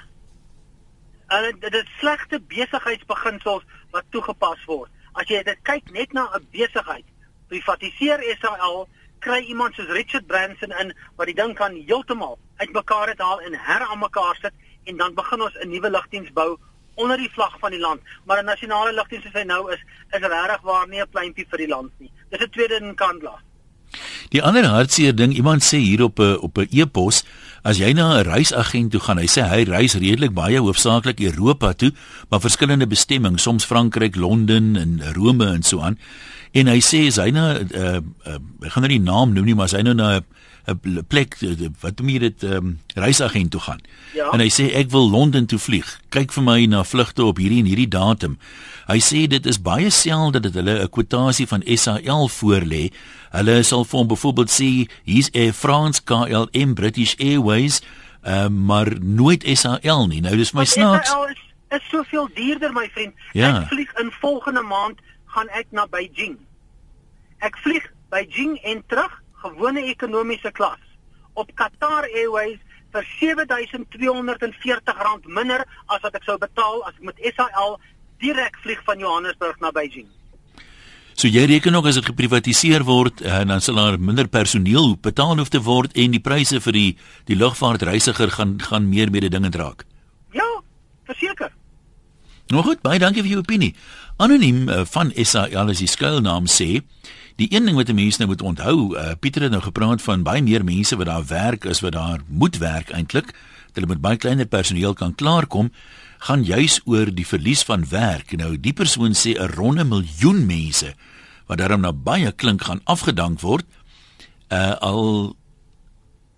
hulle 1.32 1.54
dit 1.60 1.74
is 1.74 1.88
slegte 1.98 2.40
besigheidsbeginsels 2.40 3.64
wat 3.90 4.04
toegepas 4.10 4.64
word. 4.66 4.90
As 5.16 5.28
jy 5.32 5.40
dit 5.42 5.58
kyk 5.64 5.90
net 5.92 6.12
na 6.12 6.28
'n 6.36 6.46
besigheid, 6.52 7.04
privatiseer 7.48 8.20
SAL, 8.40 8.88
kry 9.20 9.40
iemand 9.48 9.75
soos 9.75 9.88
Richard 9.88 10.26
Branson 10.26 10.72
in 10.80 10.92
wat 11.16 11.26
die 11.26 11.34
ding 11.34 11.54
kan 11.54 11.72
heeltemal 11.72 12.38
uitmekaar 12.56 13.08
het 13.08 13.18
haal 13.18 13.40
en 13.40 13.54
heraanmekaar 13.54 14.36
sit 14.40 14.52
en 14.84 14.96
dan 14.96 15.14
begin 15.14 15.42
ons 15.42 15.56
'n 15.62 15.68
nuwe 15.68 15.90
lugdiens 15.90 16.32
bou 16.32 16.58
onder 16.96 17.16
die 17.16 17.30
vlag 17.32 17.58
van 17.60 17.70
die 17.70 17.80
land. 17.80 18.00
Maar 18.24 18.42
'n 18.42 18.52
nasionale 18.52 18.92
lugdiens 18.92 19.24
soos 19.24 19.38
hy 19.40 19.44
nou 19.44 19.72
is, 19.72 19.80
is 20.10 20.20
regtig 20.20 20.62
waar 20.62 20.88
nie 20.88 21.00
'n 21.00 21.10
pleintjie 21.10 21.46
vir 21.50 21.58
die 21.58 21.72
land 21.74 21.92
nie. 21.98 22.10
Dis 22.30 22.40
'n 22.40 22.50
tweede 22.50 22.76
in 22.80 22.94
Kandla. 22.94 23.36
Die 24.34 24.42
ander 24.42 24.66
hartseer 24.66 25.14
ding, 25.14 25.32
iemand 25.32 25.62
sê 25.62 25.78
hier 25.78 26.02
op 26.02 26.18
'n 26.18 26.38
op 26.40 26.58
'n 26.58 26.68
e-pos, 26.70 27.24
as 27.62 27.78
jy 27.78 27.92
na 27.92 28.18
'n 28.18 28.26
reisagent 28.26 28.90
toe 28.90 29.00
gaan, 29.00 29.18
hy 29.18 29.26
sê 29.26 29.42
hy 29.48 29.62
reis 29.62 29.94
redelik 29.94 30.34
baie 30.34 30.58
hoofsaaklik 30.58 31.20
Europa 31.20 31.72
toe, 31.72 31.92
maar 32.28 32.40
verskillende 32.40 32.86
bestemmings, 32.86 33.42
soms 33.42 33.64
Frankryk, 33.64 34.16
Londen 34.16 34.76
en 34.76 35.12
Rome 35.14 35.46
en 35.46 35.62
so 35.62 35.80
aan. 35.80 35.98
En 36.52 36.66
hy 36.66 36.80
sê 36.80 37.06
as 37.06 37.16
hy 37.16 37.30
na 37.30 37.58
'n 37.58 37.68
uh, 37.74 38.00
uh, 38.26 38.38
ek 38.62 38.72
gaan 38.72 38.82
nou 38.82 38.92
nie 38.92 39.00
naam 39.00 39.32
noem 39.32 39.44
nie, 39.44 39.54
maar 39.54 39.64
as 39.64 39.72
hy 39.72 39.82
nou 39.82 39.94
na 39.94 40.16
'n 40.16 40.24
'n 40.66 41.04
plek 41.08 41.37
uh, 41.42 41.68
wat 41.80 41.99
noem 41.99 42.08
jy 42.08 42.18
dit 42.18 42.42
um, 42.42 42.78
reisagent 42.94 43.50
toe 43.50 43.61
gaan. 43.61 43.80
Ja. 44.14 44.30
En 44.35 44.40
hy 44.42 44.49
sê 44.50 44.73
ek 44.75 44.90
wil 44.90 45.11
Londen 45.11 45.46
toe 45.46 45.58
vlieg. 45.58 45.87
Kyk 46.11 46.32
vir 46.32 46.42
my 46.42 46.58
na 46.66 46.82
vlugte 46.85 47.25
op 47.25 47.38
hierdie 47.38 47.61
en 47.62 47.70
hierdie 47.70 47.88
datum. 47.88 48.38
Hy 48.87 48.99
sê 48.99 49.26
dit 49.30 49.46
is 49.46 49.61
baie 49.62 49.90
selde 49.90 50.40
dat 50.40 50.54
hulle 50.54 50.82
'n 50.82 50.90
kwotasie 50.90 51.46
van 51.46 51.62
SAL 51.66 52.28
voorlê. 52.28 52.90
Hulle 53.30 53.62
sal 53.62 53.85
vir 53.85 53.99
hom 53.99 54.08
byvoorbeeld 54.08 54.50
sê 54.50 54.88
hier's 55.04 55.30
Air 55.35 55.52
France, 55.52 56.02
KLM, 56.02 56.75
British 56.75 57.14
Airways, 57.18 57.82
uh, 58.26 58.49
maar 58.49 58.90
nooit 59.00 59.42
SAL 59.46 60.06
nie. 60.06 60.20
Nou 60.20 60.37
dis 60.37 60.52
my 60.52 60.64
snaaks. 60.64 61.08
SAL 61.08 61.28
is 61.28 61.46
is 61.70 61.88
soveel 61.90 62.28
duurder 62.35 62.73
my 62.73 62.88
vriend. 62.94 63.14
Ja. 63.32 63.62
Ek 63.62 63.68
vlieg 63.68 63.92
in 64.00 64.11
volgende 64.20 64.62
maand 64.62 65.00
gaan 65.35 65.49
ek 65.49 65.66
na 65.70 65.87
Beijing. 65.90 66.38
Ek 67.38 67.58
vlieg 67.58 67.87
Beijing 68.08 68.58
en 68.62 68.82
terug 68.87 69.23
gewone 69.43 69.83
ekonomiese 69.90 70.52
klas 70.52 70.81
op 71.35 71.50
Qatar 71.55 72.05
Airways 72.14 72.59
vir 72.95 73.05
R7240 73.21 75.28
minder 75.28 75.64
as 75.87 76.02
wat 76.02 76.14
ek 76.14 76.25
sou 76.25 76.38
betaal 76.40 76.85
as 76.88 76.95
ek 76.97 77.02
met 77.11 77.19
SAL 77.35 77.81
direk 78.23 78.57
vlieg 78.62 78.81
van 78.87 78.99
Johannesburg 79.02 79.61
na 79.61 79.71
Beijing. 79.71 80.09
So 81.16 81.31
jy 81.33 81.47
reken 81.49 81.76
ook 81.78 81.87
as 81.88 81.97
dit 81.97 82.11
geprivatiseer 82.11 82.83
word, 82.85 83.23
uh, 83.25 83.40
dan 83.49 83.62
sal 83.64 83.78
daar 83.81 83.95
minder 83.97 84.28
personeel 84.28 84.99
betaal 85.00 85.38
hoef 85.40 85.49
te 85.52 85.62
word 85.64 85.95
en 85.97 86.12
die 86.12 86.21
pryse 86.21 86.61
vir 86.61 86.76
die 86.76 86.90
die 87.28 87.38
lugvaartreisiger 87.40 88.35
gaan 88.37 88.59
gaan 88.61 88.90
meer 88.93 89.09
mededingend 89.12 89.57
raak. 89.57 89.87
Ja, 90.37 90.49
verseker. 91.09 91.55
Nou 92.52 92.61
goed, 92.62 92.83
baie 92.85 93.00
dankie 93.00 93.25
vir 93.25 93.33
jou 93.33 93.40
opinie. 93.40 93.73
Anoniem 94.21 94.69
uh, 94.69 94.83
van 94.93 95.09
SAL 95.16 95.73
as 95.73 95.81
die 95.81 95.88
skuilnaam 95.88 96.45
sê, 96.52 96.85
die 97.37 97.49
een 97.52 97.64
ding 97.69 97.76
wat 97.76 97.93
mense 97.93 98.19
nou 98.19 98.28
moet 98.31 98.43
onthou, 98.43 98.97
uh, 98.97 99.12
Pieter 99.21 99.43
het 99.43 99.50
nou 99.52 99.62
gepraat 99.62 100.02
van 100.02 100.23
baie 100.25 100.43
meer 100.43 100.64
mense 100.64 100.97
wat 100.97 101.07
daar 101.07 101.26
werk 101.26 101.64
is 101.64 101.81
wat 101.85 101.93
daar 101.93 102.21
moet 102.26 102.57
werk 102.59 102.90
eintlik, 102.90 103.26
dat 103.26 103.75
hulle 103.75 103.93
met 103.93 104.00
baie 104.00 104.16
kleiner 104.16 104.47
personeel 104.47 104.95
kan 104.95 105.14
klaarkom 105.14 105.71
gaan 106.19 106.45
juis 106.45 106.81
oor 106.85 107.11
die 107.14 107.26
verlies 107.26 107.62
van 107.62 107.85
werk. 107.88 108.33
Nou 108.40 108.57
die 108.61 108.73
persoon 108.73 109.12
sê 109.12 109.37
'n 109.37 109.52
ronde 109.52 109.85
miljoen 109.85 110.47
mense 110.47 110.95
wat 111.47 111.59
daarom 111.59 111.81
na 111.81 111.93
baie 111.93 112.33
klink 112.33 112.62
gaan 112.62 112.81
afgedank 112.85 113.40
word. 113.40 113.66
Uh 114.49 114.73
al 114.81 115.37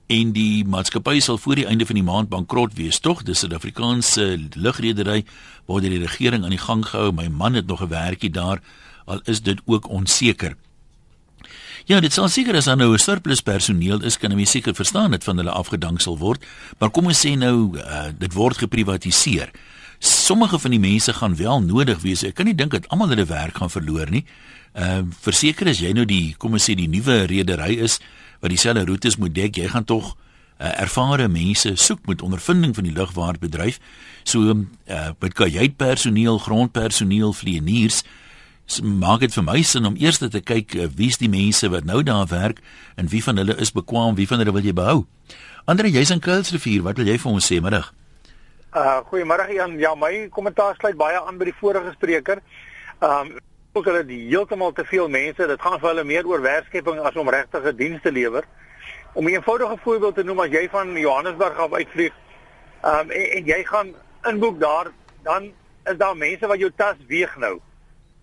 en 0.07 0.33
die 0.33 0.64
maatskappy 0.64 1.21
sal 1.21 1.38
voor 1.38 1.55
die 1.55 1.67
einde 1.67 1.87
van 1.87 1.95
die 1.95 2.05
maand 2.05 2.28
bankrot 2.28 2.75
wees 2.75 2.99
tog 2.99 3.23
dis 3.23 3.43
'n 3.43 3.47
Suid-Afrikaanse 3.47 4.49
lugredery 4.55 5.25
waar 5.67 5.81
die 5.81 5.99
regering 5.99 6.45
aan 6.45 6.57
die 6.57 6.67
gang 6.67 6.87
gehou 6.87 7.12
my 7.12 7.28
man 7.28 7.55
het 7.55 7.67
nog 7.67 7.83
'n 7.83 7.88
werkie 7.88 8.31
daar 8.31 8.61
al 9.05 9.21
is 9.25 9.43
dit 9.43 9.61
ook 9.64 9.88
onseker 9.88 10.57
Ja 11.88 12.02
dit 12.04 12.12
sal 12.12 12.28
seker 12.28 12.52
as 12.52 12.66
nou 12.68 12.92
'n 12.92 12.99
surplus 12.99 13.40
personeel 13.40 14.02
is 14.04 14.18
kan 14.18 14.30
jy 14.30 14.45
seker 14.45 14.75
verstaan 14.75 15.11
dit 15.11 15.25
van 15.25 15.37
hulle 15.37 15.50
afgedank 15.50 16.00
sal 16.00 16.18
word. 16.18 16.45
Maar 16.78 16.90
kom 16.90 17.07
ons 17.07 17.26
sê 17.26 17.35
nou 17.35 17.78
uh, 17.78 18.12
dit 18.18 18.33
word 18.33 18.59
geprivatiseer. 18.59 19.49
Sommige 19.99 20.59
van 20.59 20.71
die 20.71 20.80
mense 20.80 21.12
gaan 21.12 21.37
wel 21.37 21.62
nodig 21.62 22.02
wees. 22.02 22.25
Ek 22.25 22.35
kan 22.35 22.45
nie 22.45 22.54
dink 22.54 22.73
dat 22.73 22.88
almal 22.88 23.09
hulle 23.09 23.25
werk 23.25 23.57
gaan 23.57 23.71
verloor 23.71 24.11
nie. 24.11 24.25
Ehm 24.75 25.09
uh, 25.09 25.14
verseker 25.21 25.68
as 25.68 25.80
jy 25.80 25.92
nou 25.92 26.04
die 26.04 26.35
kom 26.37 26.52
ons 26.52 26.68
sê 26.68 26.75
die 26.76 26.88
nuwe 26.88 27.25
redery 27.25 27.80
is 27.80 28.00
wat 28.40 28.50
dieselfde 28.50 28.85
roetes 28.85 29.16
moet 29.16 29.35
dek, 29.35 29.57
jy 29.57 29.68
gaan 29.68 29.85
tog 29.85 30.12
uh, 30.61 30.80
ervare 30.80 31.28
mense 31.28 31.73
soek 31.76 32.07
met 32.07 32.23
ondervinding 32.23 32.75
van 32.75 32.85
die 32.85 32.92
lugvaartbedryf. 32.92 33.80
So 34.25 34.45
uh 34.45 35.11
met 35.21 35.33
kajuitpersoneel, 35.33 36.38
grondpersoneel, 36.38 37.33
vlieëniers 37.33 38.04
maak 38.82 39.20
dit 39.20 39.32
vir 39.32 39.44
my 39.44 39.62
sin 39.62 39.87
om 39.88 39.96
eers 39.96 40.18
te 40.20 40.40
kyk 40.40 40.75
uh, 40.75 40.88
wie's 40.96 41.16
die 41.18 41.30
mense 41.32 41.68
wat 41.72 41.84
nou 41.88 42.02
daar 42.02 42.26
werk 42.28 42.60
en 42.96 43.08
wie 43.08 43.22
van 43.25 43.37
hulle 43.40 43.56
is 43.56 43.72
bekwam, 43.72 44.14
wie 44.14 44.28
van 44.28 44.38
hulle 44.38 44.52
wil 44.52 44.64
jy 44.64 44.75
behou. 44.76 45.06
Andre, 45.64 45.90
jy's 45.90 46.10
in 46.10 46.20
Kuilsrivier, 46.20 46.82
wat 46.82 46.96
wil 46.96 47.08
jy 47.08 47.18
vir 47.18 47.32
ons 47.32 47.48
sê 47.48 47.60
middag? 47.64 47.92
Uh 48.76 49.00
goeiemôre 49.08 49.48
Jan. 49.52 49.78
Ja, 49.80 49.94
my 49.96 50.28
kommentaar 50.30 50.76
sluit 50.76 50.96
baie 50.96 51.20
aan 51.20 51.38
by 51.40 51.48
die 51.48 51.56
vorige 51.56 51.94
spreker. 51.96 52.42
Um 53.00 53.38
ook 53.76 53.87
hulle 53.88 54.04
die 54.04 54.25
heeltemal 54.28 54.72
te 54.72 54.84
veel 54.84 55.08
mense. 55.08 55.46
Dit 55.46 55.62
gaan 55.62 55.78
vir 55.80 55.88
hulle 55.92 56.04
meer 56.04 56.26
oor 56.26 56.42
werkskeping 56.42 56.98
as 57.04 57.16
om 57.16 57.28
regtige 57.32 57.72
dienste 57.76 58.12
lewer. 58.12 58.44
Om 59.14 59.25
'n 59.25 59.38
eenvoudige 59.38 59.76
voorbeeld 59.84 60.14
te 60.14 60.25
noem, 60.25 60.40
as 60.40 60.50
jy 60.50 60.68
van 60.70 60.96
Johannesburg 60.96 61.56
af 61.58 61.72
uitvlieg, 61.72 62.12
um, 62.84 63.10
en, 63.10 63.30
en 63.37 63.44
jy 63.44 63.64
gaan 63.64 63.94
inboek 64.28 64.60
daar, 64.60 64.90
dan 65.22 65.52
is 65.84 65.96
daar 65.96 66.16
mense 66.16 66.46
wat 66.46 66.58
jou 66.58 66.70
tas 66.76 66.96
weeg 67.06 67.37
nou. 67.37 67.60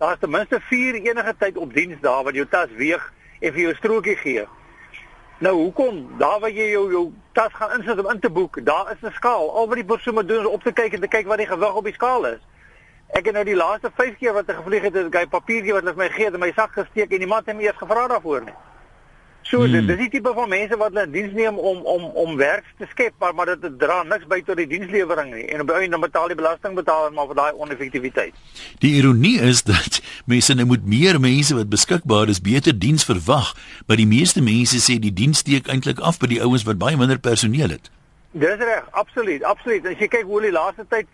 Daar's 0.05 0.19
ten 0.19 0.29
minste 0.29 0.59
4 0.62 0.93
enige 0.93 1.33
tyd 1.38 1.57
op 1.57 1.74
diens 1.74 2.01
daar 2.01 2.24
wat 2.24 2.35
jou 2.38 2.45
tas 2.47 2.69
weeg 2.77 3.13
en 3.39 3.53
vir 3.53 3.62
jou 3.62 3.71
strokie 3.75 4.13
gee. 4.15 4.43
Nou 5.38 5.53
hoekom? 5.55 5.95
Daar 6.19 6.39
waar 6.39 6.53
jy 6.53 6.67
jou 6.75 6.83
jou 6.91 7.01
tas 7.33 7.53
gaan 7.53 7.74
insit 7.79 8.03
om 8.03 8.12
in 8.12 8.19
te 8.19 8.29
boek, 8.29 8.59
daar 8.65 8.91
is 8.91 9.01
'n 9.01 9.15
skaal. 9.15 9.50
Al 9.51 9.67
wat 9.67 9.81
die 9.81 9.85
persoon 9.85 10.13
moet 10.13 10.27
doen 10.27 10.45
is 10.45 10.51
op 10.57 10.63
te 10.63 10.71
kyk 10.71 10.93
en 10.93 11.01
te 11.01 11.07
kyk 11.07 11.25
wat 11.25 11.38
die 11.38 11.47
gewig 11.47 11.74
op 11.74 11.83
die 11.83 11.93
skaal 11.93 12.25
is. 12.25 12.39
Ek 13.07 13.25
het 13.25 13.33
nou 13.33 13.43
die 13.45 13.55
laaste 13.55 13.91
5 13.95 14.17
keer 14.17 14.33
wat 14.33 14.50
ek 14.50 14.55
gevlieg 14.55 14.81
het, 14.81 14.93
het 14.93 15.15
ek 15.15 15.25
'n 15.25 15.29
papiertjie 15.29 15.74
wat 15.74 15.83
hulle 15.83 15.95
vir 15.95 16.03
my 16.03 16.09
gee 16.09 16.25
het 16.25 16.33
in 16.33 16.39
my 16.39 16.51
sak 16.55 16.71
gesteek 16.71 17.12
en 17.12 17.19
die 17.19 17.27
man 17.27 17.41
het 17.45 17.55
my 17.55 17.63
eers 17.63 17.77
gevra 17.77 18.07
daarvoor 18.07 18.41
nie. 18.41 18.57
So 19.45 19.61
hmm. 19.61 19.71
dit, 19.71 19.87
dit 19.87 19.97
is 19.97 20.07
die 20.07 20.09
tipe 20.17 20.31
van 20.33 20.49
mense 20.49 20.77
wat 20.81 20.93
hulle 20.95 21.09
diens 21.13 21.33
neem 21.37 21.57
om 21.57 21.83
om 21.85 22.05
om 22.17 22.37
werk 22.37 22.65
te 22.79 22.87
skep, 22.89 23.13
maar 23.21 23.35
maar 23.37 23.51
dit 23.53 23.75
dra 23.79 23.99
niks 24.03 24.25
by 24.31 24.39
tot 24.47 24.57
die 24.57 24.65
dienslewering 24.71 25.29
nie. 25.35 25.45
En 25.53 25.61
op 25.61 25.69
die 25.69 25.75
einde 25.83 25.99
betaal 26.01 26.31
die 26.33 26.37
belastingbetaler 26.39 27.13
maar 27.13 27.29
vir 27.29 27.37
daai 27.37 27.59
oneffektiwiteit. 27.61 28.33
Die 28.81 28.95
ironie 28.97 29.35
is 29.45 29.61
dat 29.69 30.01
mense 30.25 30.57
nou 30.57 30.65
moet 30.71 30.87
meer 30.89 31.21
mense 31.21 31.57
wat 31.57 31.69
beskikbaar 31.69 32.33
is 32.33 32.41
beter 32.41 32.73
diens 32.73 33.05
verwag, 33.05 33.53
maar 33.85 34.01
die 34.01 34.09
meeste 34.09 34.41
mense 34.41 34.81
sê 34.81 34.97
die 34.97 35.13
diens 35.13 35.45
steek 35.45 35.69
eintlik 35.69 36.01
af 36.01 36.17
by 36.17 36.33
die 36.33 36.41
ouens 36.41 36.65
wat 36.65 36.81
baie 36.81 36.97
minder 36.97 37.21
personeel 37.21 37.77
het. 37.77 37.93
Dis 38.35 38.57
reg, 38.57 38.83
absoluut, 38.91 39.43
absoluut. 39.43 39.85
As 39.87 40.01
jy 40.01 40.09
kyk 40.11 40.25
hoe 40.27 40.41
die 40.43 40.51
laaste 40.51 40.89
tyd 40.89 41.05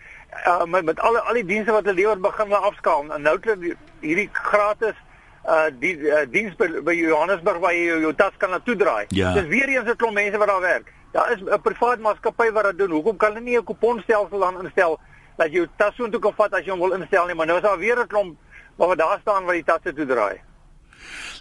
uh, 0.47 0.63
met 0.63 0.87
met 0.87 1.03
al 1.03 1.19
al 1.19 1.43
die 1.43 1.49
dienste 1.51 1.75
wat 1.75 1.83
hulle 1.83 1.99
lewer 1.99 2.23
begin 2.31 2.47
hulle 2.47 2.67
afskaal 2.71 3.11
en 3.11 3.27
nou 3.27 3.35
het 3.43 3.71
hierdie 3.99 4.29
gratis 4.33 4.95
uh 5.45 5.69
die 5.79 5.95
uh, 5.97 6.25
diens 6.29 6.55
by, 6.55 6.67
by 6.85 6.93
Johannesburg 6.93 7.59
waar 7.59 7.73
jy 7.73 7.85
jou, 7.85 7.99
jou 8.07 8.13
tas 8.15 8.33
kan 8.37 8.49
naartoe 8.49 8.75
draai. 8.75 9.05
Ja. 9.09 9.33
Dis 9.33 9.47
weer 9.47 9.69
eens 9.69 9.89
'n 9.89 9.95
klomp 9.95 10.13
mense 10.13 10.37
wat 10.37 10.47
daar 10.47 10.61
werk. 10.61 10.93
Daar 11.11 11.31
is 11.31 11.41
'n 11.41 11.61
privaat 11.61 11.99
maatskappy 11.99 12.51
wat 12.51 12.63
dit 12.63 12.77
doen. 12.77 12.91
Hoekom 12.91 13.17
kan 13.17 13.33
hulle 13.33 13.45
nie 13.45 13.57
'n 13.57 13.63
kuponstelsel 13.63 14.39
dan 14.39 14.63
instel 14.63 14.99
dat 15.37 15.47
jy 15.47 15.53
jou 15.53 15.67
tas 15.77 15.95
so 15.95 16.05
intoe 16.05 16.19
kan 16.19 16.33
vat 16.35 16.53
as 16.53 16.65
jy 16.65 16.71
hom 16.71 16.79
wil 16.79 16.93
instel 16.93 17.25
nie, 17.25 17.35
maar 17.35 17.45
nou 17.45 17.57
is 17.57 17.63
daar 17.63 17.77
weer 17.77 17.99
'n 17.99 18.07
klomp 18.07 18.37
wat 18.75 18.97
daar 18.97 19.19
staan 19.21 19.45
wat 19.45 19.53
die 19.53 19.63
tasse 19.63 19.93
toe 19.93 20.05
draai. 20.05 20.41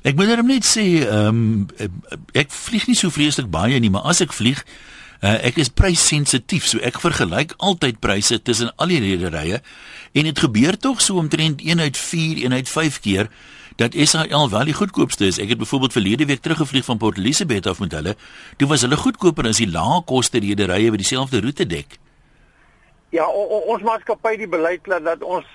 Ek 0.03 0.17
moet 0.17 0.43
net 0.43 0.65
sê, 0.65 1.05
ehm 1.05 1.29
um, 1.29 1.67
ek 2.33 2.51
vlieg 2.51 2.87
nie 2.87 2.97
so 2.97 3.11
vreeslik 3.11 3.51
baie 3.51 3.79
nie, 3.79 3.91
maar 3.91 4.09
as 4.09 4.21
ek 4.21 4.33
vlieg, 4.33 4.65
Uh, 5.21 5.35
ek 5.45 5.59
is 5.61 5.69
prysensitief, 5.69 6.65
so 6.65 6.81
ek 6.81 6.97
vergelyk 6.97 7.51
altyd 7.61 7.99
pryse 8.01 8.39
tussen 8.41 8.71
al 8.81 8.89
die 8.89 9.03
rederye 9.05 9.59
en 10.17 10.29
dit 10.31 10.39
gebeur 10.41 10.79
tog 10.81 11.03
so 11.05 11.21
omtrent 11.21 11.61
1 11.61 11.77
uit 11.77 11.99
4, 12.01 12.39
1 12.49 12.57
uit 12.57 12.69
5 12.69 13.01
keer 13.05 13.29
dat 13.81 13.97
SAL 13.97 14.51
wel 14.51 14.69
die 14.69 14.77
goedkoopste 14.77 15.27
is. 15.27 15.39
Ek 15.41 15.49
het 15.55 15.59
byvoorbeeld 15.59 15.97
verlede 15.97 16.27
week 16.27 16.43
teruggevlieg 16.45 16.85
van 16.85 16.99
Port 17.01 17.19
Elizabeth 17.19 17.67
af 17.67 17.81
met 17.81 17.93
hulle. 17.97 18.15
Toe 18.57 18.69
was 18.69 18.85
hulle 18.85 18.97
goedkoper 18.97 19.49
as 19.49 19.61
die 19.63 19.71
lae-koste 19.71 20.39
rederye 20.45 20.93
wat 20.93 21.01
dieselfde 21.01 21.41
roete 21.41 21.67
dek. 21.67 21.97
Ja, 23.11 23.25
o, 23.27 23.43
o, 23.43 23.57
ons 23.75 23.83
maatskappy 23.83 24.37
die 24.39 24.49
beleid 24.49 24.85
dat, 24.87 25.03
dat 25.05 25.23
ons 25.27 25.47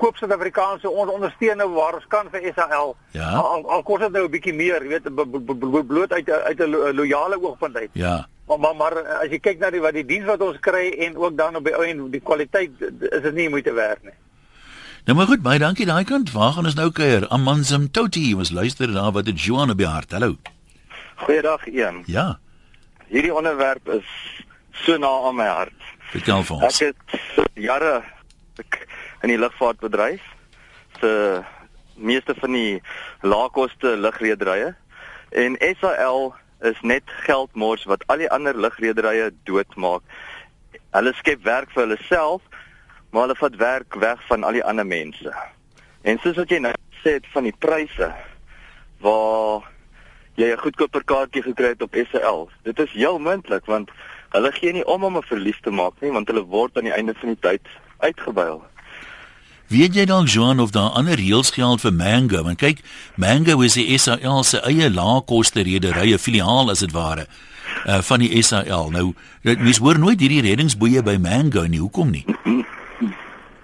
koop 0.00 0.16
Suid-Afrikaanse 0.16 0.88
ons 0.88 1.10
ondersteun 1.12 1.58
nou 1.60 1.68
waar 1.74 1.98
ons 1.98 2.06
kan 2.08 2.30
vir 2.32 2.46
SAL. 2.56 2.94
Ja. 3.12 3.28
Al, 3.42 3.66
al 3.76 3.82
kos 3.84 4.00
dit 4.06 4.14
nou 4.14 4.24
'n 4.24 4.30
bietjie 4.32 4.54
meer, 4.54 4.86
jy 4.86 4.88
weet, 4.94 5.10
bloot 5.88 6.12
uit 6.12 6.30
uit 6.30 6.60
'n 6.60 6.94
loyale 6.96 7.36
oogpunt 7.42 7.76
uit. 7.76 7.90
Ja. 7.92 8.26
Maar, 8.46 8.58
maar 8.58 8.76
maar 8.76 8.96
as 9.20 9.28
jy 9.28 9.38
kyk 9.40 9.58
na 9.58 9.70
die 9.70 9.80
wat 9.80 9.92
die 9.92 10.04
diens 10.04 10.24
wat 10.24 10.40
ons 10.40 10.60
kry 10.60 10.88
en 11.06 11.16
ook 11.16 11.36
dan 11.36 11.56
op 11.56 11.64
die 11.64 11.76
ou 11.76 11.84
en 11.84 12.10
die 12.10 12.20
kwaliteit 12.20 12.70
is 12.80 13.22
dit 13.22 13.34
nie 13.34 13.48
moeite 13.48 13.72
werd 13.72 14.02
nie. 14.02 14.16
Nou 15.04 15.16
maar 15.16 15.26
goed, 15.26 15.42
baie 15.44 15.58
dankie 15.60 15.84
daai 15.84 16.04
kant. 16.08 16.30
Waar 16.32 16.54
gaan 16.56 16.64
ons 16.64 16.78
nou 16.78 16.86
kuier? 16.96 17.26
Amanzim 17.28 17.90
Toti, 17.92 18.30
ons 18.32 18.50
luister 18.56 18.88
na 18.88 19.10
wat 19.12 19.26
dit 19.28 19.42
Johan 19.46 19.74
op 19.74 19.76
die 19.76 19.84
hart. 19.84 20.14
Hallo. 20.16 20.38
Goeiedag 21.26 21.66
een. 21.68 21.98
Ja. 22.08 22.38
Hierdie 23.10 23.34
onderwerp 23.34 23.88
is 23.92 24.06
so 24.72 24.96
na 24.96 25.10
aan 25.28 25.36
my 25.36 25.48
hart. 25.50 25.90
Vertel 26.14 26.46
vir 26.48 26.56
ons. 26.56 26.80
Ek 26.80 26.94
het 26.94 27.52
jare 27.66 27.92
in 29.20 29.34
die 29.34 29.36
lugvaartbedryf 29.36 30.24
se 31.02 31.12
meeste 32.00 32.32
van 32.40 32.56
die 32.56 32.80
laagkoste 33.20 33.92
lugrederye 34.00 34.72
en 35.36 35.60
SAL 35.82 36.30
is 36.64 36.80
net 36.80 37.12
geldmors 37.28 37.84
wat 37.92 38.08
al 38.08 38.24
die 38.24 38.32
ander 38.32 38.56
lugrederye 38.56 39.34
doodmaak. 39.44 40.00
Hulle 40.96 41.12
skep 41.20 41.44
werk 41.44 41.76
vir 41.76 41.84
hulle 41.84 42.00
self, 42.08 42.40
maar 43.14 43.28
hulle 43.28 43.38
vat 43.38 43.56
werk 43.56 43.94
weg 44.02 44.22
van 44.26 44.42
al 44.42 44.56
die 44.58 44.64
ander 44.66 44.86
mense. 44.86 45.30
En 46.02 46.18
soos 46.18 46.34
wat 46.40 46.50
jy 46.50 46.58
nou 46.58 46.72
sê 47.04 47.20
van 47.30 47.46
die 47.46 47.54
pryse 47.62 48.08
waar 49.04 49.62
jy 50.34 50.50
'n 50.50 50.58
goedkoper 50.58 51.04
kaartjie 51.04 51.42
gekry 51.42 51.68
het 51.76 51.82
op 51.82 51.94
SAL. 52.10 52.50
Dit 52.62 52.78
is 52.78 52.90
heel 52.90 53.18
moontlik 53.18 53.66
want 53.66 53.90
hulle 54.34 54.52
gee 54.52 54.72
nie 54.72 54.86
om 54.86 55.04
om 55.04 55.16
'n 55.16 55.22
verlies 55.22 55.60
te 55.62 55.70
maak 55.70 55.94
nie, 56.00 56.10
want 56.10 56.26
hulle 56.28 56.42
word 56.42 56.76
aan 56.76 56.90
die 56.90 56.92
einde 56.92 57.14
van 57.14 57.28
die 57.28 57.40
tyd 57.40 57.62
uitgebuil. 57.98 58.62
Weet 59.68 59.94
jy 59.94 60.04
dalk 60.04 60.28
Johan 60.28 60.60
of 60.60 60.70
daar 60.70 60.90
ander 60.90 61.14
reëls 61.14 61.50
geld 61.50 61.80
vir 61.80 61.92
Mango? 61.92 62.42
Want 62.42 62.58
kyk, 62.58 62.78
Mango 63.14 63.60
is 63.60 63.74
die 63.74 63.98
SAL 63.98 64.42
se 64.42 64.60
eie 64.60 64.90
laagkoste 64.90 65.62
redery, 65.62 66.12
'n 66.12 66.18
filiaal 66.18 66.70
as 66.70 66.78
dit 66.78 66.92
ware, 66.92 67.26
uh 67.86 68.02
van 68.02 68.18
die 68.18 68.42
SAL. 68.42 68.90
Nou, 68.90 69.14
mens 69.42 69.78
hoor 69.78 69.98
nooit 69.98 70.20
hierdie 70.20 70.42
reddingsboeie 70.42 71.02
by 71.02 71.16
Mango 71.16 71.66
nie. 71.66 71.78
Hoekom 71.78 72.10
nie? 72.10 72.24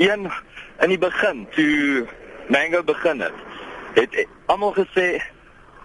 Een 0.00 0.30
in 0.80 0.88
die 0.88 0.98
begin 0.98 1.44
toe 1.54 2.06
Mango 2.48 2.82
begin 2.82 3.20
het, 3.20 3.36
het 3.94 4.16
almal 4.46 4.72
gesê 4.78 5.20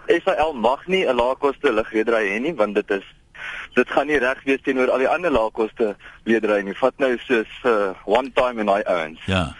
SAL 0.06 0.54
mag 0.54 0.86
nie 0.86 1.04
'n 1.04 1.14
laagkoste 1.14 1.72
lugredery 1.72 2.24
hê 2.32 2.40
nie, 2.40 2.54
want 2.54 2.74
dit 2.74 2.90
is 2.90 3.04
dit 3.74 3.90
gaan 3.90 4.06
nie 4.06 4.18
reg 4.18 4.42
wees 4.44 4.62
teenoor 4.62 4.90
al 4.90 5.04
die 5.04 5.08
ander 5.08 5.30
laagkoste 5.30 5.96
redery 6.24 6.62
nie. 6.62 6.74
Vat 6.74 6.94
nou 6.98 7.18
soos 7.18 7.60
uh, 7.64 7.92
one 8.04 8.32
time 8.32 8.60
in 8.60 8.66
my 8.66 8.80
owns. 8.86 9.20
Ja 9.26 9.54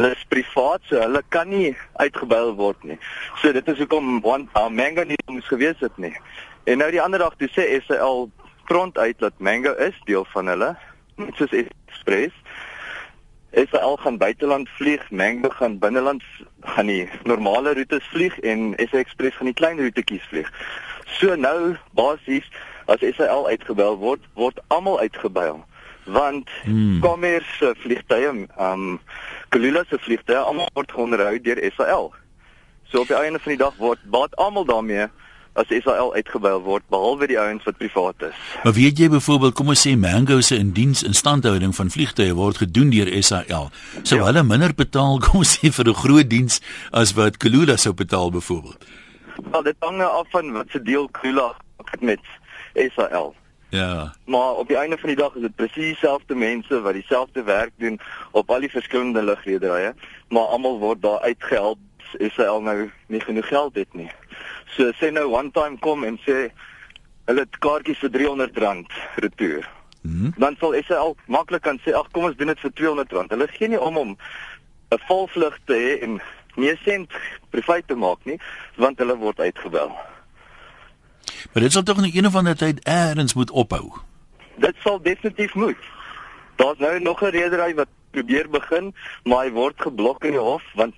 hulle 0.00 0.16
is 0.16 0.24
privaat 0.32 0.80
so 0.88 1.00
hulle 1.00 1.20
kan 1.28 1.50
nie 1.52 1.74
uitgebuil 2.00 2.54
word 2.56 2.84
nie. 2.88 2.96
So 3.42 3.52
dit 3.52 3.66
is 3.68 3.82
hoekom 3.82 4.20
want 4.24 4.48
uh, 4.56 4.68
Mango 4.72 5.04
nie 5.04 5.18
moes 5.28 5.48
gewees 5.52 5.80
het 5.84 5.96
nie. 6.00 6.14
En 6.64 6.80
nou 6.80 6.88
die 6.90 7.02
ander 7.02 7.20
dag 7.20 7.36
toe 7.36 7.50
sê 7.52 7.66
SAL 7.84 8.30
front 8.70 8.98
uit 8.98 9.18
dat 9.20 9.36
Mango 9.38 9.74
is 9.76 9.96
deel 10.08 10.24
van 10.32 10.48
hulle, 10.48 10.70
net 11.20 11.36
soos 11.36 11.52
Express. 11.52 12.32
SAL 13.52 13.96
gaan 13.96 14.18
buiteland 14.18 14.68
vlieg, 14.68 15.10
Mango 15.10 15.48
gaan 15.48 15.78
binneland 15.78 16.22
gaan 16.60 16.86
die 16.86 17.08
normale 17.24 17.74
roetes 17.74 18.04
vlieg 18.12 18.38
en 18.40 18.74
SA 18.76 18.98
Express 18.98 19.36
gaan 19.36 19.50
die 19.50 19.58
klein 19.58 19.80
roetetjies 19.80 20.26
vlieg. 20.30 20.52
So 21.18 21.34
nou 21.34 21.74
basies 21.98 22.46
as 22.86 23.02
SAL 23.16 23.48
uitgebuil 23.48 23.98
word, 23.98 24.22
word 24.34 24.62
almal 24.68 25.00
uitgebuil 25.00 25.64
want 26.10 26.48
hmm. 26.64 27.00
kommers 27.00 27.62
vliegtuie 27.82 28.30
um 28.58 29.00
Kulula 29.50 29.84
se 29.88 29.98
vliegtye 29.98 30.38
almal 30.38 30.70
word 30.74 30.94
onderhou 30.94 31.40
deur 31.42 31.58
SAL. 31.76 32.12
So 32.90 33.02
op 33.02 33.10
die 33.10 33.18
einde 33.18 33.38
van 33.38 33.54
die 33.54 33.62
dag 33.62 33.76
word 33.82 34.02
baat 34.10 34.36
almal 34.36 34.64
daarmee 34.64 35.08
as 35.58 35.66
SAL 35.68 36.14
uitgebuil 36.14 36.62
word 36.62 36.84
behalwe 36.92 37.26
die 37.30 37.38
ouens 37.38 37.64
wat 37.66 37.78
privaat 37.80 38.22
is. 38.28 38.36
Maar 38.62 38.76
weet 38.76 38.98
jy 38.98 39.08
byvoorbeeld 39.10 39.54
kom 39.58 39.72
ons 39.74 39.82
sê 39.86 39.96
Mango 39.98 40.40
se 40.40 40.58
indiens 40.60 41.02
instandhouding 41.06 41.74
van 41.74 41.90
vliegtye 41.90 42.34
word 42.38 42.62
gedoen 42.62 42.90
deur 42.94 43.10
SAL. 43.22 43.70
Sou 44.02 44.20
ja. 44.20 44.28
hulle 44.28 44.44
minder 44.46 44.74
betaal 44.76 45.18
kom 45.24 45.42
ons 45.42 45.56
sê 45.58 45.72
vir 45.74 45.90
'n 45.90 46.00
groot 46.04 46.30
diens 46.30 46.60
as 46.92 47.14
wat 47.18 47.36
Kulula 47.36 47.76
sou 47.76 47.94
betaal 47.94 48.30
byvoorbeeld? 48.30 48.86
Wel 49.50 49.62
dit 49.62 49.76
hang 49.78 49.96
nou 49.96 50.10
af 50.20 50.30
van 50.30 50.52
wat 50.52 50.70
se 50.70 50.82
deel 50.82 51.08
Kulula 51.08 51.54
met 52.00 52.20
SAL. 52.74 53.34
Ja. 53.70 54.12
Maar 54.26 54.52
op 54.62 54.68
die 54.68 54.76
einde 54.76 54.98
van 54.98 55.08
die 55.08 55.18
dag 55.18 55.34
is 55.34 55.42
dit 55.42 55.54
presies 55.54 55.94
dieselfde 55.94 56.34
mense 56.34 56.80
wat 56.80 56.92
dieselfde 56.92 57.42
werk 57.42 57.70
doen 57.76 58.00
op 58.30 58.50
al 58.50 58.60
die 58.60 58.70
verskillende 58.70 59.22
lugrederye, 59.22 59.94
maar 60.28 60.42
almal 60.42 60.78
word 60.78 61.02
daar 61.02 61.20
uitgehelp 61.20 61.78
as 62.18 62.36
hy 62.36 62.46
al 62.50 62.62
nou 62.66 62.90
nie 63.06 63.20
genoeg 63.20 63.46
geld 63.46 63.74
het 63.78 63.94
nie. 63.94 64.10
So 64.76 64.92
sê 65.00 65.10
nou 65.12 65.30
one 65.32 65.50
time 65.50 65.78
kom 65.78 66.04
en 66.04 66.18
sê 66.26 66.50
hulle 67.26 67.44
het 67.46 67.58
kaartjies 67.58 67.98
vir 68.02 68.10
R300 68.10 68.86
retour. 69.24 69.68
Hmm. 70.02 70.32
Dan 70.36 70.56
sal 70.60 70.72
hy 70.72 70.82
al 70.96 71.16
maklik 71.26 71.62
kan 71.62 71.80
sê 71.84 71.94
ag 71.96 72.08
kom 72.12 72.24
ons 72.24 72.36
doen 72.36 72.52
dit 72.52 72.62
vir 72.64 72.70
R200. 72.70 73.34
Hulle 73.34 73.48
gee 73.56 73.68
nie 73.68 73.80
om 73.80 73.96
om 73.96 74.16
'n 74.90 75.02
volvlug 75.08 75.58
te 75.66 75.74
hê 75.74 76.02
en 76.02 76.20
nie 76.56 76.76
sent 76.84 77.12
privaat 77.50 77.86
te 77.86 77.94
maak 77.94 78.18
nie, 78.24 78.38
want 78.76 78.98
hulle 78.98 79.16
word 79.16 79.40
uitgebel. 79.40 79.92
Maar 81.52 81.62
dit 81.62 81.72
sal 81.72 81.82
tog 81.82 82.00
net 82.00 82.14
een 82.14 82.26
of 82.26 82.34
ander 82.34 82.56
tyd 82.56 82.80
eers 82.84 83.34
moet 83.34 83.50
ophou. 83.50 83.92
Dit 84.56 84.76
sal 84.84 85.02
definitief 85.02 85.54
moet. 85.54 85.78
Daar's 86.56 86.78
nou 86.78 87.00
nog 87.00 87.22
'n 87.22 87.30
redery 87.30 87.74
wat 87.74 87.88
probeer 88.10 88.50
begin, 88.50 88.94
maar 89.24 89.44
hy 89.44 89.50
word 89.50 89.80
geblok 89.80 90.24
in 90.24 90.30
die 90.30 90.40
hof 90.40 90.62
want 90.74 90.94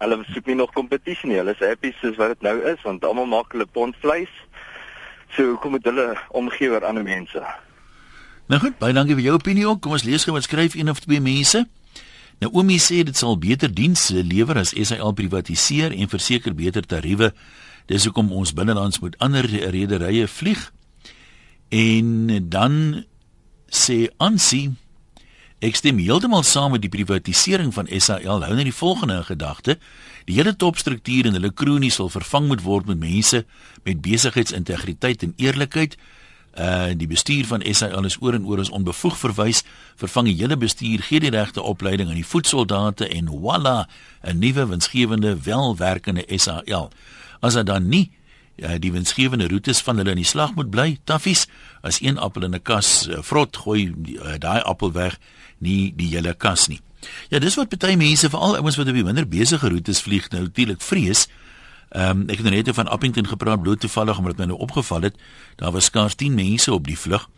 hulle 0.00 0.20
soek 0.32 0.46
nie 0.50 0.58
nog 0.58 0.72
kompetisie 0.76 1.28
nie. 1.30 1.38
Hulle 1.40 1.54
is 1.56 1.64
happy 1.64 1.92
soos 2.00 2.18
wat 2.20 2.34
dit 2.34 2.46
nou 2.48 2.56
is 2.72 2.80
want 2.86 3.04
almal 3.04 3.28
maak 3.30 3.52
hulle 3.54 3.68
pond 3.68 3.96
vleis. 4.02 4.32
So 5.36 5.52
hoekom 5.52 5.76
moet 5.76 5.86
hulle 5.86 6.14
omgee 6.36 6.72
oor 6.72 6.84
ander 6.84 7.06
mense? 7.06 7.44
Nou 8.50 8.58
goed, 8.60 8.78
baie 8.80 8.96
dankie 8.96 9.14
vir 9.14 9.28
jou 9.28 9.36
opinie 9.38 9.68
ook. 9.68 9.84
Kom 9.84 9.94
ons 9.94 10.06
lees 10.08 10.26
gou 10.26 10.34
wat 10.34 10.48
skryf 10.48 10.74
een 10.74 10.90
of 10.90 11.00
twee 11.04 11.22
mense. 11.22 11.62
Oomie 12.50 12.80
sê 12.80 13.02
dit 13.04 13.16
sal 13.16 13.36
beter 13.38 13.68
dienste 13.68 14.24
lewer 14.24 14.58
as 14.58 14.72
SAL 14.72 15.12
privatiseer 15.12 15.92
en 15.92 16.08
verseker 16.08 16.56
beter 16.56 16.86
tariewe 16.88 17.34
Dis 17.90 18.04
hoekom 18.06 18.28
ons 18.38 18.52
binnelands 18.54 19.00
moet 19.02 19.16
ander 19.18 19.46
rederye 19.74 20.28
vlieg. 20.30 20.60
En 21.74 22.28
dan 22.50 22.74
sê 23.66 24.06
Ansie 24.22 24.70
Ek 25.60 25.76
stem 25.76 25.98
heeltemal 26.00 26.40
saam 26.48 26.72
met 26.72 26.80
die 26.80 26.88
privatisering 26.88 27.68
van 27.76 27.88
SAL. 27.92 28.46
Hou 28.46 28.54
net 28.56 28.64
die 28.64 28.72
volgende 28.72 29.18
gedagte: 29.28 29.76
die 30.24 30.38
hele 30.38 30.54
topstruktuur 30.56 31.28
en 31.28 31.36
hulle 31.36 31.50
kronie 31.52 31.90
sal 31.92 32.08
vervang 32.08 32.46
moet 32.48 32.62
word 32.64 32.88
met 32.88 33.02
mense 33.02 33.42
met 33.84 34.00
besigheidsintegriteit 34.00 35.26
en 35.26 35.34
eerlikheid. 35.36 35.98
Uh 36.56 36.96
die 36.96 37.06
bestuur 37.06 37.44
van 37.46 37.60
SAL 37.62 38.08
is 38.08 38.16
oor 38.24 38.38
en 38.38 38.46
oor 38.48 38.62
as 38.64 38.72
onbevoeg 38.72 39.18
verwys, 39.20 39.60
vervang 40.00 40.30
die 40.32 40.38
hele 40.40 40.56
bestuur, 40.56 41.04
gee 41.04 41.20
die 41.20 41.30
regte 41.30 41.62
opleiding 41.62 42.08
aan 42.08 42.18
die 42.18 42.26
voetsoldate 42.26 43.08
en 43.08 43.28
voilà, 43.28 43.84
'n 44.24 44.40
nuwe 44.40 44.66
winsgewende, 44.66 45.36
welwerkende 45.44 46.24
SAL 46.38 46.88
as 47.40 47.54
dit 47.54 47.66
dan 47.66 47.88
nie 47.88 48.10
ja, 48.60 48.78
die 48.78 48.92
winsgewende 48.92 49.48
roetes 49.48 49.80
van 49.84 50.00
hulle 50.00 50.12
in 50.14 50.20
die 50.20 50.28
slag 50.28 50.54
moet 50.54 50.70
bly, 50.72 50.98
taffies, 51.08 51.46
as 51.86 52.00
een 52.04 52.18
appel 52.18 52.44
in 52.44 52.54
'n 52.54 52.62
kas 52.62 53.08
uh, 53.08 53.22
vrot 53.22 53.56
gooi 53.56 53.88
uh, 53.88 54.36
daai 54.38 54.60
appel 54.60 54.92
weg, 54.92 55.18
nie 55.60 55.92
die 55.96 56.08
hele 56.14 56.34
kas 56.34 56.68
nie. 56.68 56.80
Ja, 57.32 57.38
dis 57.40 57.56
wat 57.56 57.72
baie 57.72 57.96
mense, 57.96 58.28
veral 58.30 58.58
ouens 58.58 58.76
wat 58.76 58.88
op 58.90 58.96
die 58.96 59.04
minder 59.04 59.28
besige 59.28 59.68
roetes 59.72 60.02
vlieg, 60.04 60.28
nou 60.32 60.42
natuurlik 60.48 60.82
vrees. 60.84 61.28
Ehm 61.90 62.22
um, 62.22 62.28
ek 62.28 62.42
het 62.42 62.46
nou 62.46 62.54
net 62.54 62.70
van 62.74 62.88
Appington 62.88 63.26
gepraat 63.26 63.62
bloot 63.62 63.80
toevallig 63.80 64.18
omdat 64.18 64.38
my 64.38 64.46
nou 64.52 64.58
opgeval 64.58 65.08
het, 65.08 65.16
daar 65.56 65.72
was 65.72 65.90
skaars 65.90 66.14
10 66.14 66.34
mense 66.34 66.72
op 66.72 66.86
die 66.86 66.98
vlug. 66.98 67.28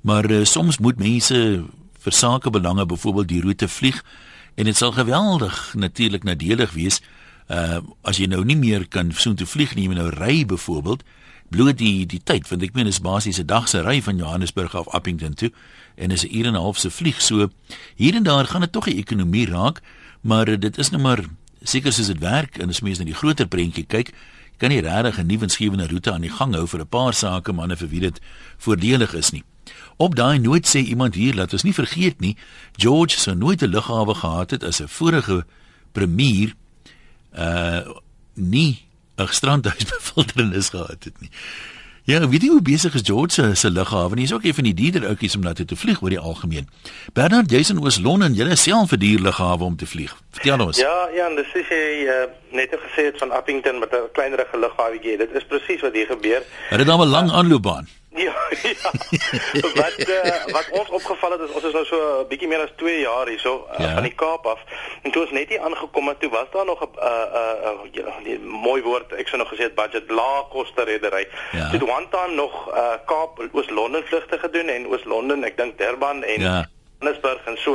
Maar 0.00 0.30
uh, 0.30 0.44
soms 0.44 0.78
moet 0.78 0.98
mense 0.98 1.64
vir 1.98 2.12
sakebelange 2.12 2.86
byvoorbeeld 2.86 3.28
die 3.28 3.40
roete 3.40 3.68
vlieg 3.68 4.04
en 4.54 4.64
dit 4.64 4.76
sal 4.76 4.92
geweldig 4.92 5.74
natuurlik 5.74 6.24
nadelig 6.24 6.72
wees 6.72 7.00
uh 7.48 7.80
as 8.02 8.18
jy 8.20 8.26
nou 8.28 8.44
nie 8.44 8.56
meer 8.56 8.86
kan 8.88 9.10
so 9.12 9.34
toe 9.34 9.46
vlieg 9.46 9.74
nie, 9.74 9.86
jy 9.86 9.92
moet 9.92 10.02
nou 10.02 10.10
ry 10.12 10.44
byvoorbeeld 10.46 11.02
bloot 11.50 11.78
die 11.78 12.06
die 12.06 12.20
tyd 12.24 12.48
want 12.48 12.62
ek 12.62 12.74
meen 12.74 12.86
is 12.86 13.00
basies 13.00 13.38
'n 13.38 13.46
dag 13.46 13.68
se 13.68 13.80
ry 13.82 14.02
van 14.02 14.16
Johannesburg 14.16 14.74
af 14.74 14.88
Appington 14.88 15.34
toe 15.34 15.52
en 15.96 16.10
is 16.10 16.24
'n 16.24 16.34
uur 16.36 16.46
en 16.46 16.54
'n 16.54 16.60
half 16.60 16.78
se 16.78 16.90
vlieg 16.90 17.22
so 17.22 17.50
hier 17.96 18.14
en 18.14 18.22
daar 18.22 18.46
gaan 18.46 18.60
dit 18.60 18.72
tog 18.72 18.84
die 18.84 18.96
ekonomie 18.96 19.46
raak 19.46 19.80
maar 20.20 20.58
dit 20.58 20.78
is 20.78 20.90
nou 20.90 21.02
maar 21.02 21.24
seker 21.62 21.92
soos 21.92 22.06
dit 22.06 22.18
werk 22.18 22.58
en 22.58 22.68
as 22.68 22.80
mens 22.80 22.98
na 22.98 23.04
die 23.04 23.14
groter 23.14 23.46
prentjie 23.46 23.84
kyk 23.86 24.12
kan 24.58 24.70
nie 24.70 24.80
regtig 24.80 25.18
'n 25.18 25.26
nuwensgewende 25.26 25.88
roete 25.88 26.12
aan 26.12 26.20
die 26.26 26.30
gang 26.30 26.54
hou 26.54 26.66
vir 26.66 26.80
'n 26.80 26.88
paar 26.88 27.14
sake 27.14 27.52
manne 27.52 27.76
vir 27.76 27.88
wie 27.88 28.00
dit 28.00 28.20
voordelig 28.58 29.14
is 29.14 29.30
nie. 29.30 29.44
Op 29.96 30.14
daai 30.14 30.38
noot 30.38 30.66
sê 30.66 30.78
iemand 30.78 31.14
hier 31.14 31.34
dat 31.34 31.52
ons 31.52 31.62
nie 31.62 31.74
vergeet 31.74 32.20
nie 32.20 32.36
George 32.76 33.18
sou 33.18 33.36
nooit 33.36 33.62
'n 33.62 33.70
lughawe 33.70 34.14
gehad 34.14 34.50
het 34.50 34.64
as 34.64 34.80
'n 34.80 34.88
vorige 34.88 35.46
premier 35.92 36.54
uh 37.34 37.80
nie 38.34 38.87
'n 39.18 39.32
strandhuis 39.32 39.84
befilterings 39.92 40.68
gehad 40.68 41.04
het 41.04 41.20
nie. 41.20 41.30
Ja, 42.08 42.22
weet 42.28 42.42
jy 42.42 42.48
hoe 42.48 42.62
besig 42.64 42.94
is 42.94 43.02
George 43.04 43.34
se 43.34 43.54
se 43.54 43.70
lughawe? 43.70 44.16
Hy 44.16 44.22
is 44.22 44.32
ook 44.32 44.44
een 44.44 44.54
van 44.54 44.64
die 44.64 44.74
dierder 44.74 45.04
ouppies 45.10 45.34
om 45.36 45.42
na 45.44 45.52
toe 45.52 45.66
te 45.68 45.76
vlieg 45.76 46.00
oor 46.00 46.08
die 46.08 46.18
algemeen. 46.18 46.68
Bernard, 47.12 47.50
jy's 47.52 47.68
in 47.68 47.82
Oos-London, 47.84 48.32
jy 48.32 48.46
is 48.48 48.62
self 48.62 48.88
vir 48.94 48.98
dier 49.02 49.20
lughawe 49.20 49.64
om 49.66 49.76
te 49.76 49.86
vlieg. 49.86 50.14
Vertel 50.38 50.64
ons. 50.64 50.80
Ja, 50.80 50.94
ja, 51.12 51.26
en 51.28 51.36
dis 51.36 51.52
sê 51.52 51.60
jy 51.68 52.08
uh, 52.08 52.24
net 52.56 52.72
gesê 52.86 53.10
het 53.10 53.20
van 53.20 53.34
Appington 53.36 53.78
met 53.78 53.92
'n 53.92 54.08
kleiner 54.16 54.40
lughawe. 54.56 54.98
Dit 55.02 55.36
is 55.36 55.44
presies 55.44 55.84
wat 55.84 55.92
hier 55.92 56.06
gebeur. 56.06 56.42
Het 56.70 56.78
dit 56.78 56.86
dan 56.86 57.00
'n 57.00 57.12
lang 57.12 57.30
aanloopbaan? 57.30 57.88
Ja, 58.10 58.34
ja. 58.72 58.90
wat 59.74 60.08
uh, 60.08 60.44
wat 60.52 60.68
ons 60.70 60.88
opgeval 60.88 61.30
het 61.30 61.40
is 61.40 61.50
ons 61.50 61.64
is 61.64 61.72
nou 61.72 61.84
so 61.84 61.98
'n 62.20 62.28
bietjie 62.28 62.48
meer 62.48 62.60
as 62.60 62.72
2 62.76 63.00
jaar 63.00 63.28
hierso 63.28 63.68
uh, 63.70 63.78
ja. 63.78 63.92
van 63.94 64.02
die 64.02 64.14
Kaap 64.14 64.46
af. 64.46 64.60
En 65.02 65.10
toe 65.10 65.22
ons 65.22 65.30
net 65.30 65.48
hier 65.48 65.60
aangekom 65.60 66.08
het, 66.08 66.20
toe 66.20 66.30
was 66.30 66.48
daar 66.52 66.64
nog 66.64 66.80
'n 66.80 66.88
uh, 66.98 67.26
uh, 67.94 68.24
uh, 68.24 68.38
mooi 68.40 68.82
woord, 68.82 69.12
ek 69.12 69.28
sou 69.28 69.38
nog 69.38 69.52
gesê 69.52 69.68
het 69.68 69.74
budget 69.74 70.10
lae 70.10 70.48
koste 70.48 70.82
redery. 70.82 71.28
Ja. 71.52 71.70
Toe 71.70 71.90
one 71.90 72.08
time 72.10 72.34
nog 72.34 72.68
uh, 72.68 72.96
Kaap 73.04 73.44
Oos-London 73.52 74.02
vlugte 74.04 74.38
gedoen 74.38 74.68
en 74.68 74.86
Oos-London, 74.86 75.44
ek 75.44 75.56
dink 75.56 75.78
Durban 75.78 76.24
en 76.24 76.40
ja. 76.40 76.66
Johannesburg 77.00 77.44
en 77.44 77.56
so. 77.58 77.74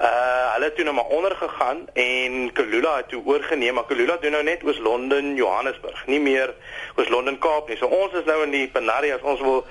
Uh 0.00 0.52
hulle 0.52 0.64
het 0.64 0.74
toe 0.74 0.84
nou 0.84 0.94
maar 0.94 1.04
onder 1.04 1.36
gegaan 1.36 1.78
en 1.92 2.52
Kulula 2.52 2.96
het 2.96 3.08
toe 3.08 3.22
oorgeneem, 3.24 3.74
maar 3.74 3.84
Kulula 3.84 4.16
doen 4.16 4.30
nou 4.30 4.42
net 4.42 4.64
oos 4.64 4.78
Londen, 4.78 5.34
Johannesburg, 5.34 6.06
nie 6.06 6.20
meer 6.20 6.54
oos 6.96 7.08
Londen 7.08 7.38
Kaap 7.38 7.68
nie. 7.68 7.76
So 7.76 7.86
ons 7.86 8.12
is 8.12 8.24
nou 8.28 8.42
in 8.44 8.52
die 8.52 8.68
Panaria 8.68 9.16
as 9.16 9.24
ons 9.24 9.40
wil 9.40 9.64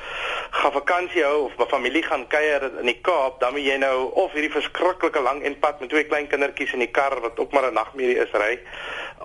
gaan 0.50 0.74
vakansie 0.74 1.24
hou 1.24 1.44
of 1.44 1.60
'n 1.60 1.70
familie 1.70 2.04
gaan 2.04 2.28
kuier 2.28 2.66
in 2.80 2.86
die 2.86 3.00
Kaap, 3.02 3.40
dan 3.40 3.54
moet 3.54 3.66
jy 3.66 3.78
nou 3.78 4.12
of 4.14 4.32
hierdie 4.32 4.58
verskriklike 4.58 5.22
lang 5.22 5.44
en 5.44 5.60
pad 5.60 5.80
met 5.80 5.90
twee 5.90 6.06
klein 6.10 6.28
kindertjies 6.28 6.74
in 6.74 6.80
die 6.80 6.92
kar 6.92 7.20
wat 7.22 7.40
ook 7.40 7.52
maar 7.52 7.70
'n 7.70 7.74
nagmerrie 7.74 8.18
is 8.18 8.32
ry 8.32 8.60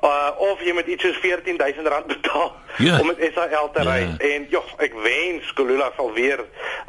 uh, 0.03 0.31
of 0.51 0.63
jy 0.65 0.73
moet 0.73 0.87
iets 0.87 1.03
soos 1.03 1.19
R14000 1.23 2.07
betaal 2.07 2.53
ja. 2.79 2.99
om 3.01 3.07
met 3.07 3.23
SAL 3.35 3.71
te 3.71 3.83
ry 3.87 4.01
ja. 4.03 4.15
en 4.35 4.47
joh 4.51 4.67
ek 4.83 4.95
wens 5.05 5.47
Skolula 5.53 5.91
sal 5.97 6.13
weer 6.17 6.41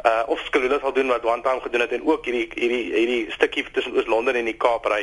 uh, 0.05 0.23
of 0.31 0.41
Skolula 0.47 0.79
sal 0.81 0.93
doen 0.93 1.11
wat 1.13 1.21
Time 1.21 1.61
gedoen 1.61 1.81
het 1.81 1.91
en 1.91 2.05
ook 2.07 2.25
hierdie 2.25 2.47
hierdie 2.53 2.93
hierdie 2.93 3.31
stukkie 3.31 3.65
tussen 3.71 3.93
Oos-London 3.97 4.35
en 4.39 4.47
die 4.49 4.57
Kaap 4.57 4.85
ry. 4.89 5.01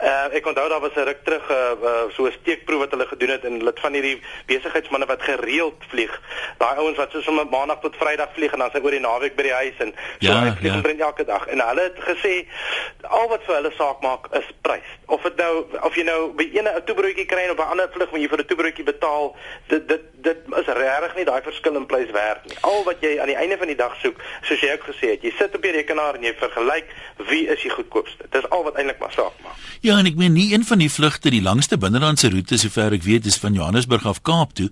Uh, 0.00 0.34
ek 0.34 0.46
onthou 0.48 0.66
daar 0.68 0.80
was 0.80 0.96
'n 0.96 1.06
ruk 1.08 1.22
terug 1.24 1.50
uh, 1.50 1.56
uh, 1.82 2.04
so 2.16 2.26
'n 2.26 2.34
steekproef 2.40 2.78
wat 2.78 2.90
hulle 2.90 3.06
gedoen 3.06 3.30
het 3.30 3.44
en 3.44 3.58
hulle 3.58 3.70
het 3.70 3.80
van 3.80 3.92
hierdie 3.92 4.20
besigheidsmense 4.46 5.06
wat 5.06 5.22
gereeld 5.22 5.84
vlieg. 5.88 6.20
Daai 6.58 6.76
ouens 6.76 6.96
wat 6.96 7.10
soos 7.10 7.28
om 7.28 7.40
maandag 7.50 7.80
tot 7.80 7.96
Vrydag 7.96 8.32
vlieg 8.34 8.52
en 8.52 8.58
dan 8.58 8.70
sy 8.70 8.80
oor 8.82 8.90
die 8.90 9.00
naweek 9.00 9.36
by 9.36 9.42
die 9.42 9.52
huis 9.52 9.78
en 9.78 9.94
so 10.18 10.32
ja, 10.32 10.40
hy 10.40 10.52
vlieg 10.58 10.72
ja. 10.72 10.76
omtrent 10.76 11.00
elke 11.00 11.24
dag 11.24 11.46
en 11.46 11.60
hulle 11.60 11.82
het 11.82 11.98
gesê 12.00 12.46
al 13.02 13.28
wat 13.28 13.44
vir 13.46 13.54
hulle 13.54 13.72
saak 13.76 14.00
maak 14.00 14.26
is 14.32 14.48
prys. 14.60 14.90
Of 15.06 15.22
dit 15.22 15.36
nou 15.36 15.66
of 15.80 15.94
jy 15.94 16.02
nou 16.02 16.32
by 16.34 16.50
ene 16.52 16.70
'n 16.76 16.84
toebroodjie 16.84 17.26
kry 17.36 17.50
op 17.52 17.58
'n 17.58 17.70
ander 17.72 17.88
vlug 17.92 18.10
wanneer 18.10 18.28
jy 18.28 18.32
vir 18.34 18.42
'n 18.42 18.48
toebroodjie 18.50 18.84
betaal, 18.84 19.36
dit 19.68 19.88
dit 19.88 20.02
dit 20.28 20.38
is 20.60 20.66
regtig 20.66 21.14
nie 21.16 21.24
daai 21.24 21.42
verskil 21.42 21.76
in 21.76 21.86
prys 21.86 22.10
werd 22.10 22.44
nie. 22.46 22.56
Al 22.60 22.84
wat 22.84 22.98
jy 23.00 23.20
aan 23.20 23.32
die 23.32 23.36
einde 23.42 23.56
van 23.58 23.66
die 23.66 23.76
dag 23.76 23.94
soek, 24.02 24.16
soos 24.42 24.60
jy 24.60 24.70
ook 24.72 24.86
gesê 24.90 25.06
het, 25.14 25.22
jy 25.22 25.32
sit 25.38 25.54
op 25.54 25.62
die 25.62 25.70
rekenaar 25.70 26.14
en 26.14 26.22
jy 26.22 26.34
vergelyk 26.34 26.88
wie 27.28 27.46
is 27.46 27.62
die 27.62 27.70
goedkoopste. 27.70 28.24
Dit 28.30 28.44
is 28.44 28.50
al 28.50 28.64
wat 28.64 28.74
eintlik 28.74 28.98
maar 28.98 29.12
saak 29.12 29.36
maak. 29.42 29.56
Ja, 29.80 29.98
en 29.98 30.06
ek 30.06 30.16
meen 30.16 30.32
nie 30.32 30.52
een 30.52 30.64
van 30.64 30.78
die 30.78 30.90
vlugte, 30.90 31.30
die 31.30 31.42
langste 31.42 31.78
binnelandse 31.78 32.30
roete 32.30 32.58
sover 32.58 32.92
ek 32.92 33.02
weet 33.02 33.26
is 33.26 33.38
van 33.38 33.54
Johannesburg 33.54 34.06
af 34.06 34.22
Kaap 34.22 34.54
toe. 34.54 34.70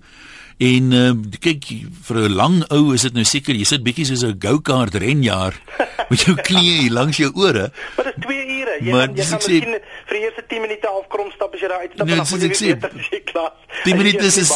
En 0.57 0.91
uh, 0.91 1.11
kyk 1.39 1.65
vir 2.07 2.15
'n 2.15 2.35
lang 2.35 2.63
ou 2.71 2.93
is 2.93 3.01
dit 3.01 3.13
nou 3.13 3.23
seker 3.23 3.55
jy 3.55 3.65
sit 3.67 3.83
bietjie 3.83 4.05
soos 4.05 4.23
'n 4.23 4.39
go-kart 4.39 4.95
renjaer 4.95 5.53
met 6.09 6.19
jou 6.19 6.35
knieë 6.35 6.91
langs 6.91 7.17
jou 7.17 7.31
ore. 7.35 7.71
Maar 7.95 8.05
dit 8.05 8.15
is 8.17 8.23
2 8.77 8.81
ure. 8.81 8.85
Jy 8.85 8.91
maar, 8.95 9.09
jy 9.15 9.25
gaan 9.29 9.41
miskien 9.41 9.73
vir 9.79 10.15
die 10.17 10.23
eerste 10.27 10.43
10 10.53 10.61
minute 10.61 10.87
half 10.87 11.07
krom 11.07 11.31
stap 11.31 11.53
as 11.53 11.59
jy 11.63 11.67
daar 11.71 11.83
uitstap 11.85 12.05
nee, 12.05 12.15
en 12.15 12.19
dan 12.23 12.31
moet 12.31 12.41
jy 12.43 12.47
weer 12.67 12.79
terug 12.79 13.09
jy 13.11 13.21
klaar. 13.31 13.53
10 13.83 13.97
minute 14.01 14.25
is 14.25 14.51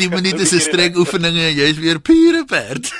10 0.00 0.10
minute 0.10 0.42
is 0.42 0.52
'n 0.54 0.60
strek 0.70 0.96
oefeninge 0.96 1.44
en 1.50 1.54
jy's 1.54 1.78
weer 1.78 2.00
pure 2.00 2.44
perd. 2.44 2.84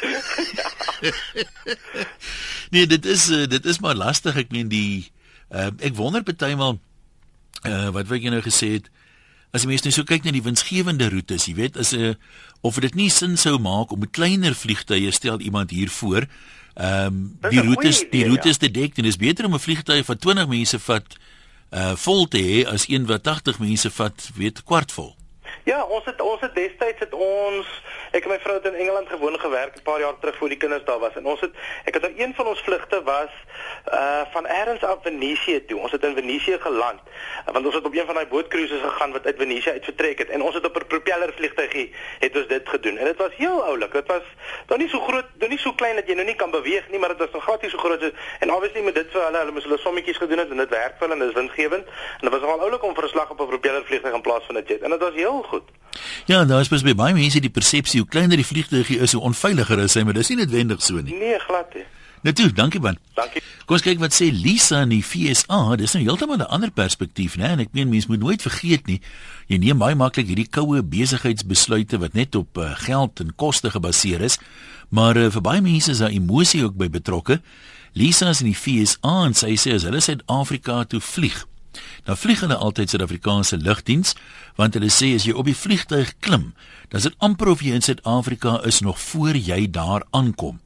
nee, 2.75 2.87
dit 2.87 3.07
is 3.07 3.31
uh, 3.31 3.47
dit 3.47 3.67
is 3.67 3.81
maar 3.81 3.95
lastig 3.95 4.37
ek 4.37 4.51
meen 4.51 4.69
die 4.69 5.13
Uh, 5.55 5.71
ek 5.87 5.95
wonder 5.95 6.25
partymal 6.27 6.81
uh, 7.63 7.91
wat 7.95 8.09
wat 8.11 8.25
jy 8.25 8.31
nou 8.33 8.43
gesê 8.43 8.75
het 8.79 8.89
as 9.55 9.63
jy 9.63 9.71
mens 9.71 9.85
net 9.87 9.95
so 9.95 10.07
kyk 10.09 10.25
na 10.27 10.33
die 10.35 10.43
winsgewende 10.43 11.07
roetes, 11.13 11.47
jy 11.47 11.55
weet, 11.55 11.79
as 11.79 11.93
'n 11.95 12.11
uh, 12.11 12.15
of 12.65 12.81
dit 12.83 12.97
nie 12.99 13.11
sin 13.13 13.37
sou 13.39 13.55
maak 13.63 13.93
om 13.95 14.03
'n 14.03 14.11
kleiner 14.11 14.55
vliegtuie 14.55 15.13
stel 15.13 15.39
iemand 15.39 15.71
hier 15.71 15.91
voor. 15.91 16.27
Ehm 16.75 17.07
um, 17.07 17.51
die 17.51 17.63
roetes 17.63 18.01
idee, 18.01 18.11
die 18.11 18.29
roetes 18.29 18.59
ja. 18.59 18.67
te 18.67 18.71
dek 18.71 18.97
en 18.97 19.07
dit 19.07 19.13
is 19.13 19.17
beter 19.17 19.45
om 19.45 19.55
'n 19.55 19.67
vliegtuig 19.67 20.07
wat 20.07 20.21
20 20.21 20.49
mense 20.49 20.79
vat 20.79 21.17
uh 21.71 21.95
vol 21.97 22.27
te 22.29 22.39
hê 22.39 22.67
as 22.67 22.89
een 22.89 23.07
wat 23.07 23.23
80 23.23 23.59
mense 23.59 23.91
vat, 23.91 24.31
weet 24.35 24.63
kwart 24.63 24.93
vol. 24.93 25.17
Ja, 25.65 25.85
ons 25.85 26.05
het 26.05 26.21
ons 26.21 26.41
het 26.41 26.55
destyds 26.55 26.99
het 26.99 27.15
ons 27.15 27.67
ek 28.15 28.25
en 28.25 28.31
my 28.31 28.39
vrou 28.43 28.55
het 28.57 28.67
in 28.71 28.75
Engeland 28.79 29.09
gewoon 29.09 29.39
gewerk 29.41 29.77
'n 29.77 29.83
paar 29.83 30.01
jaar 30.01 30.19
terug 30.19 30.37
voor 30.37 30.49
die 30.49 30.59
kinders 30.63 30.85
daar 30.85 30.99
was 30.99 31.15
en 31.15 31.27
ons 31.27 31.41
het 31.41 31.51
ek 31.85 31.95
het 31.95 32.03
nou 32.03 32.15
een 32.17 32.35
van 32.35 32.47
ons 32.47 32.61
vlugte 32.61 33.03
was 33.03 33.33
uh 33.93 34.23
van 34.33 34.47
Erns 34.47 34.83
af 34.83 34.99
Venesië 35.03 35.65
toe. 35.65 35.79
Ons 35.81 35.93
het 35.93 36.05
in 36.05 36.15
Venesië 36.15 36.57
geland 36.61 37.01
want 37.53 37.67
ons 37.67 37.75
het 37.75 37.85
op 37.85 37.95
een 37.95 38.07
van 38.07 38.15
daai 38.15 38.27
bootcruises 38.27 38.81
gegaan 38.81 39.13
wat 39.13 39.27
uit 39.27 39.37
Venesië 39.39 39.71
uit 39.71 39.85
vertrek 39.85 40.19
het 40.19 40.29
en 40.29 40.43
ons 40.43 40.55
het 40.55 40.67
op 40.67 40.77
'n 40.77 40.87
propeller 40.87 41.33
vliegtuigie 41.37 41.95
het 42.19 42.37
ons 42.37 42.47
dit 42.47 42.69
gedoen 42.69 42.97
en 42.97 43.05
dit 43.05 43.17
was 43.17 43.35
heel 43.37 43.65
oulik. 43.65 43.93
Dit 43.93 44.07
was 44.07 44.23
nou 44.67 44.81
nie 44.81 44.89
so 44.89 45.01
groot, 45.01 45.27
nou 45.39 45.51
nie 45.51 45.59
so 45.59 45.73
klein 45.73 45.95
dat 45.95 46.07
jy 46.07 46.15
nou 46.15 46.27
nie 46.27 46.35
kan 46.35 46.51
beweeg 46.51 46.91
nie, 46.91 46.99
maar 46.99 47.09
dit 47.09 47.19
was 47.19 47.31
nog 47.33 47.61
nie 47.61 47.71
so 47.71 47.79
groot 47.79 48.13
en 48.39 48.55
obviously 48.55 48.83
met 48.83 48.95
dit 48.95 49.11
vir 49.11 49.25
hulle, 49.25 49.39
hulle 49.39 49.53
moes 49.53 49.65
hulle 49.65 49.79
sommetjies 49.79 50.17
gedoen 50.17 50.39
het 50.39 50.51
en 50.51 50.57
dit 50.57 50.69
werk 50.69 50.95
vir 50.99 51.09
hulle 51.09 51.13
en 51.13 51.19
dit 51.19 51.29
is 51.29 51.41
winsgewend 51.41 51.87
en 51.87 52.21
dit 52.21 52.31
was 52.31 52.41
nogal 52.41 52.61
oulik 52.61 52.83
om 52.83 52.95
vir 52.95 53.05
'n 53.05 53.09
slag 53.09 53.31
op 53.31 53.41
'n 53.41 53.47
propeller 53.47 53.85
vliegtuig 53.85 54.15
in 54.15 54.21
plaas 54.21 54.45
van 54.47 54.57
'n 54.57 54.65
jet 54.67 54.83
en 54.83 54.91
dit 54.91 55.01
was 55.01 55.15
heel 55.15 55.43
goed. 55.43 55.63
Ja, 56.25 56.45
daar 56.45 56.61
is 56.61 56.95
baie 56.95 57.15
mense 57.15 57.41
die 57.41 57.51
persepsie 57.51 58.04
hoe 58.05 58.13
kleiner 58.13 58.37
die 58.41 58.47
vliegtuigie 58.47 59.01
is, 59.01 59.17
hoe 59.17 59.25
onveiliger 59.25 59.81
is 59.81 59.97
hy, 59.97 60.05
maar 60.05 60.17
dis 60.17 60.29
nie 60.33 60.43
noodwendig 60.43 60.83
so 60.85 61.01
nie. 61.01 61.17
Nee, 61.17 61.39
glad 61.49 61.73
nie. 61.75 61.87
Toe, 62.33 62.49
dankie 62.57 62.81
man. 62.81 62.97
Dankie. 63.19 63.43
Kom 63.69 63.77
ons 63.77 63.85
kyk 63.85 64.01
wat 64.01 64.15
sê 64.17 64.31
Lisa 64.33 64.81
in 64.85 64.95
die 64.95 65.03
FSA. 65.05 65.77
Dis 65.77 65.93
nou 65.93 66.03
heeltemal 66.07 66.41
'n 66.41 66.49
ander 66.49 66.71
perspektief, 66.71 67.37
né? 67.37 67.53
En 67.53 67.61
ek 67.61 67.73
meen 67.73 67.89
mense 67.89 68.09
moet 68.09 68.21
nooit 68.21 68.43
vergeet 68.43 68.87
nie, 68.87 69.01
jy 69.47 69.59
neem 69.59 69.79
baie 69.79 69.95
maklik 69.95 70.27
hierdie 70.27 70.49
koue 70.49 70.83
besigheidsbesluite 70.83 71.99
wat 71.99 72.15
net 72.15 72.35
op 72.35 72.57
uh, 72.57 72.73
geld 72.77 73.21
en 73.21 73.35
koste 73.37 73.71
gebaseer 73.71 74.21
is, 74.21 74.39
maar 74.89 75.17
uh, 75.17 75.31
vir 75.31 75.41
baie 75.41 75.61
mense 75.61 75.91
is 75.91 75.99
daar 75.99 76.11
emosie 76.11 76.65
ook 76.65 76.77
by 76.77 76.89
betrokke. 76.89 77.41
Lisa 77.93 78.31
is 78.31 78.41
in 78.41 78.53
die 78.53 78.57
FSA 78.57 79.25
en 79.27 79.35
sy 79.35 79.57
sê 79.57 79.75
as 79.75 79.85
hulle 79.85 80.01
Suid-Afrika 80.01 80.85
toe 80.85 81.01
vlieg, 81.01 81.47
Dan 82.05 82.17
vlieg 82.17 82.41
hulle 82.45 82.57
altyd 82.57 82.91
Suid-Afrikaanse 82.91 83.59
lugdiens 83.63 84.15
want 84.57 84.75
hulle 84.75 84.91
sê 84.93 85.15
as 85.15 85.27
jy 85.27 85.35
op 85.35 85.49
die 85.51 85.57
vliegtuig 85.57 86.15
klim, 86.23 86.53
dan 86.89 87.01
is 87.01 87.09
dit 87.09 87.17
amper 87.19 87.51
of 87.51 87.63
jy 87.65 87.75
in 87.75 87.83
Suid-Afrika 87.83 88.61
is 88.65 88.81
nog 88.81 89.01
voor 89.01 89.37
jy 89.37 89.65
daar 89.71 90.05
aankom. 90.11 90.61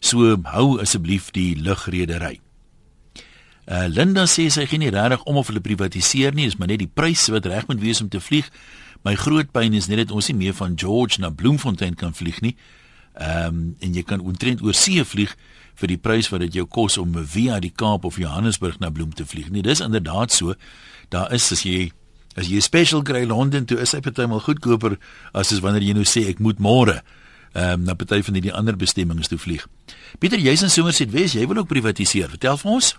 So 0.00 0.36
hou 0.54 0.78
asseblief 0.80 1.32
die 1.34 1.54
lugredery. 1.58 2.38
Uh, 3.68 3.84
Linda 3.92 4.24
sê 4.24 4.46
sy 4.48 4.64
gee 4.64 4.80
nie 4.80 4.92
regtig 4.94 5.26
om 5.28 5.36
of 5.36 5.50
hulle 5.50 5.60
privatiseer 5.60 6.32
nie, 6.32 6.46
dis 6.48 6.56
maar 6.56 6.70
net 6.70 6.80
die 6.80 6.88
prys 6.88 7.26
wat 7.28 7.46
reg 7.50 7.66
moet 7.68 7.82
wees 7.82 8.00
om 8.00 8.08
te 8.08 8.20
vlieg. 8.22 8.48
My 9.04 9.12
groot 9.18 9.50
pyn 9.52 9.76
is 9.76 9.90
net 9.90 10.06
dat 10.06 10.14
ons 10.16 10.30
nie 10.30 10.38
meer 10.38 10.56
van 10.56 10.78
George 10.78 11.20
na 11.20 11.28
Bloemfontein 11.28 11.98
kan 11.98 12.16
vlieg 12.16 12.40
nie. 12.40 12.56
Ehm 13.18 13.46
um, 13.52 13.60
en 13.84 13.94
jy 13.94 14.04
kan 14.06 14.24
omtrent 14.24 14.62
oor 14.64 14.76
see 14.78 15.04
vlieg 15.04 15.34
vir 15.78 15.92
die 15.92 16.00
prys 16.02 16.30
wat 16.32 16.42
dit 16.46 16.58
jou 16.58 16.66
kos 16.66 16.98
om 16.98 17.14
via 17.24 17.60
die 17.62 17.72
Kaap 17.74 18.04
of 18.08 18.18
Johannesburg 18.18 18.80
na 18.82 18.90
Bloem 18.90 19.14
te 19.14 19.26
vlieg. 19.26 19.50
Nee, 19.54 19.62
dis 19.62 19.82
inderdaad 19.84 20.34
so. 20.34 20.54
Daar 21.14 21.32
is 21.34 21.50
as 21.54 21.62
jy 21.66 21.90
as 22.38 22.50
jy 22.50 22.60
special 22.62 23.02
kry 23.02 23.24
Londen 23.26 23.66
toe 23.66 23.80
is 23.82 23.94
hy 23.96 24.02
partymal 24.04 24.42
goedkoper 24.44 24.98
as 25.32 25.52
as 25.54 25.62
wanneer 25.64 25.86
jy 25.86 25.96
nou 25.96 26.06
sê 26.06 26.28
ek 26.30 26.42
moet 26.44 26.60
môre 26.62 27.00
ehm 27.56 27.80
um, 27.80 27.84
na 27.88 27.94
party 27.98 28.20
van 28.22 28.36
die 28.36 28.52
ander 28.52 28.76
bestemmings 28.76 29.30
toe 29.32 29.38
vlieg. 29.40 29.64
Pieter, 30.20 30.38
jy's 30.38 30.62
in 30.62 30.70
Somerset 30.70 31.10
Wes, 31.14 31.32
jy 31.34 31.46
wil 31.48 31.62
ook 31.62 31.70
privatiseer. 31.70 32.28
Vertel 32.28 32.58
vir 32.60 32.70
ons. 32.70 32.92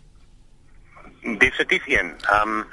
Definitief 1.24 1.88
een. 1.88 2.16
Ehm 2.28 2.60
um, 2.60 2.64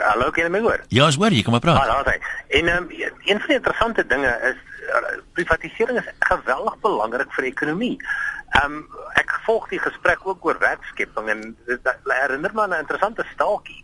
Hallo, 0.00 0.30
kan 0.32 0.46
jy 0.46 0.50
my 0.52 0.60
hoor? 0.64 0.80
Ja, 0.94 1.08
ek 1.10 1.18
hoor 1.20 1.34
jy, 1.34 1.42
kom 1.44 1.52
maar 1.52 1.64
praat. 1.64 1.80
Ah, 1.84 2.04
daar. 2.06 2.20
En 2.56 2.68
um, 2.72 2.86
een 2.90 3.40
van 3.40 3.48
die 3.50 3.56
interessante 3.58 4.04
dinge 4.08 4.30
is 4.48 4.60
privatisering 5.32 5.98
is 5.98 6.12
geweldig 6.18 6.76
belangrik 6.80 7.32
vir 7.32 7.42
die 7.46 7.52
ekonomie. 7.52 7.96
Ehm 8.58 8.76
um, 8.80 8.86
ek 9.14 9.32
volg 9.46 9.68
die 9.70 9.78
gesprek 9.78 10.26
ook 10.26 10.44
oor 10.44 10.58
werkskepping 10.58 11.28
en 11.28 11.56
dit 11.66 11.90
herinner 12.04 12.54
my 12.54 12.62
aan 12.62 12.74
'n 12.74 12.84
interessante 12.84 13.24
staaltjie 13.32 13.80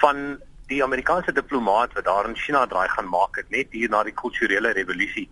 van 0.00 0.38
die 0.66 0.82
Amerikaanse 0.82 1.32
diplomaat 1.32 1.92
wat 1.92 2.04
daar 2.04 2.28
in 2.28 2.36
China 2.36 2.66
draai 2.66 2.88
gaan 2.88 3.08
maak 3.08 3.36
het 3.36 3.50
net 3.50 3.66
hier 3.70 3.90
na 3.90 4.02
die 4.02 4.14
kulturele 4.14 4.72
revolusie. 4.72 5.28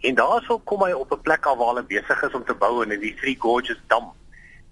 En 0.00 0.14
daarso 0.14 0.58
kom 0.58 0.84
hy 0.84 0.92
op 0.92 1.12
'n 1.12 1.22
plek 1.22 1.46
af 1.46 1.56
waar 1.56 1.72
hulle 1.74 1.82
besig 1.82 2.22
is 2.22 2.34
om 2.34 2.44
te 2.44 2.54
bou 2.54 2.82
in 2.82 3.00
die 3.00 3.14
Three 3.14 3.36
Gorges 3.38 3.80
dam. 3.86 4.12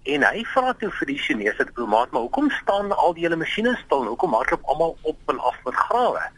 En 0.05 0.23
hy 0.23 0.45
vra 0.45 0.73
toe 0.73 0.91
vir 0.91 1.07
die 1.07 1.19
Chinese 1.19 1.65
diplomaat, 1.65 2.11
"Maar 2.11 2.21
hoekom 2.21 2.51
staan 2.51 2.93
al 2.93 3.15
die 3.15 3.23
hele 3.23 3.37
masjiene 3.37 3.77
stil? 3.85 4.05
Hoekom 4.05 4.35
hardloop 4.35 4.65
almal 4.65 4.97
op 5.03 5.19
en 5.27 5.39
af 5.39 5.57
met 5.65 5.75
grawe?" 5.75 6.31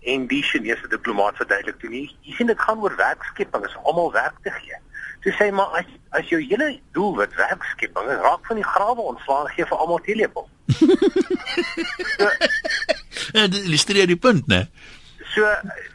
En 0.00 0.26
die 0.26 0.42
Chinese 0.42 0.88
diplomaat 0.88 1.36
verduidelik 1.36 1.80
toe 1.80 1.90
nie, 1.90 2.16
"Jy 2.20 2.34
sien 2.34 2.46
dit 2.46 2.60
gaan 2.60 2.80
oor 2.80 2.96
werkskepping, 2.96 3.66
is 3.66 3.76
almal 3.82 4.12
werk 4.12 4.34
te 4.42 4.50
gee." 4.50 4.76
Toe 5.20 5.32
sê 5.32 5.50
maar 5.52 5.66
as 5.66 5.84
as 6.10 6.28
jou 6.28 6.40
hele 6.42 6.80
doel 6.92 7.16
wat 7.16 7.34
werkskepping 7.34 8.08
is, 8.08 8.22
raak 8.24 8.46
van 8.46 8.56
die 8.56 8.64
grawe 8.64 9.00
ontslaan 9.00 9.48
gee 9.48 9.66
vir 9.66 9.76
almal 9.76 9.98
teelepel. 9.98 10.48
Ja, 13.32 13.46
dit 13.46 13.62
illustreer 13.64 14.06
die 14.10 14.18
punt, 14.18 14.46
né? 14.50 14.64
So 15.30 15.46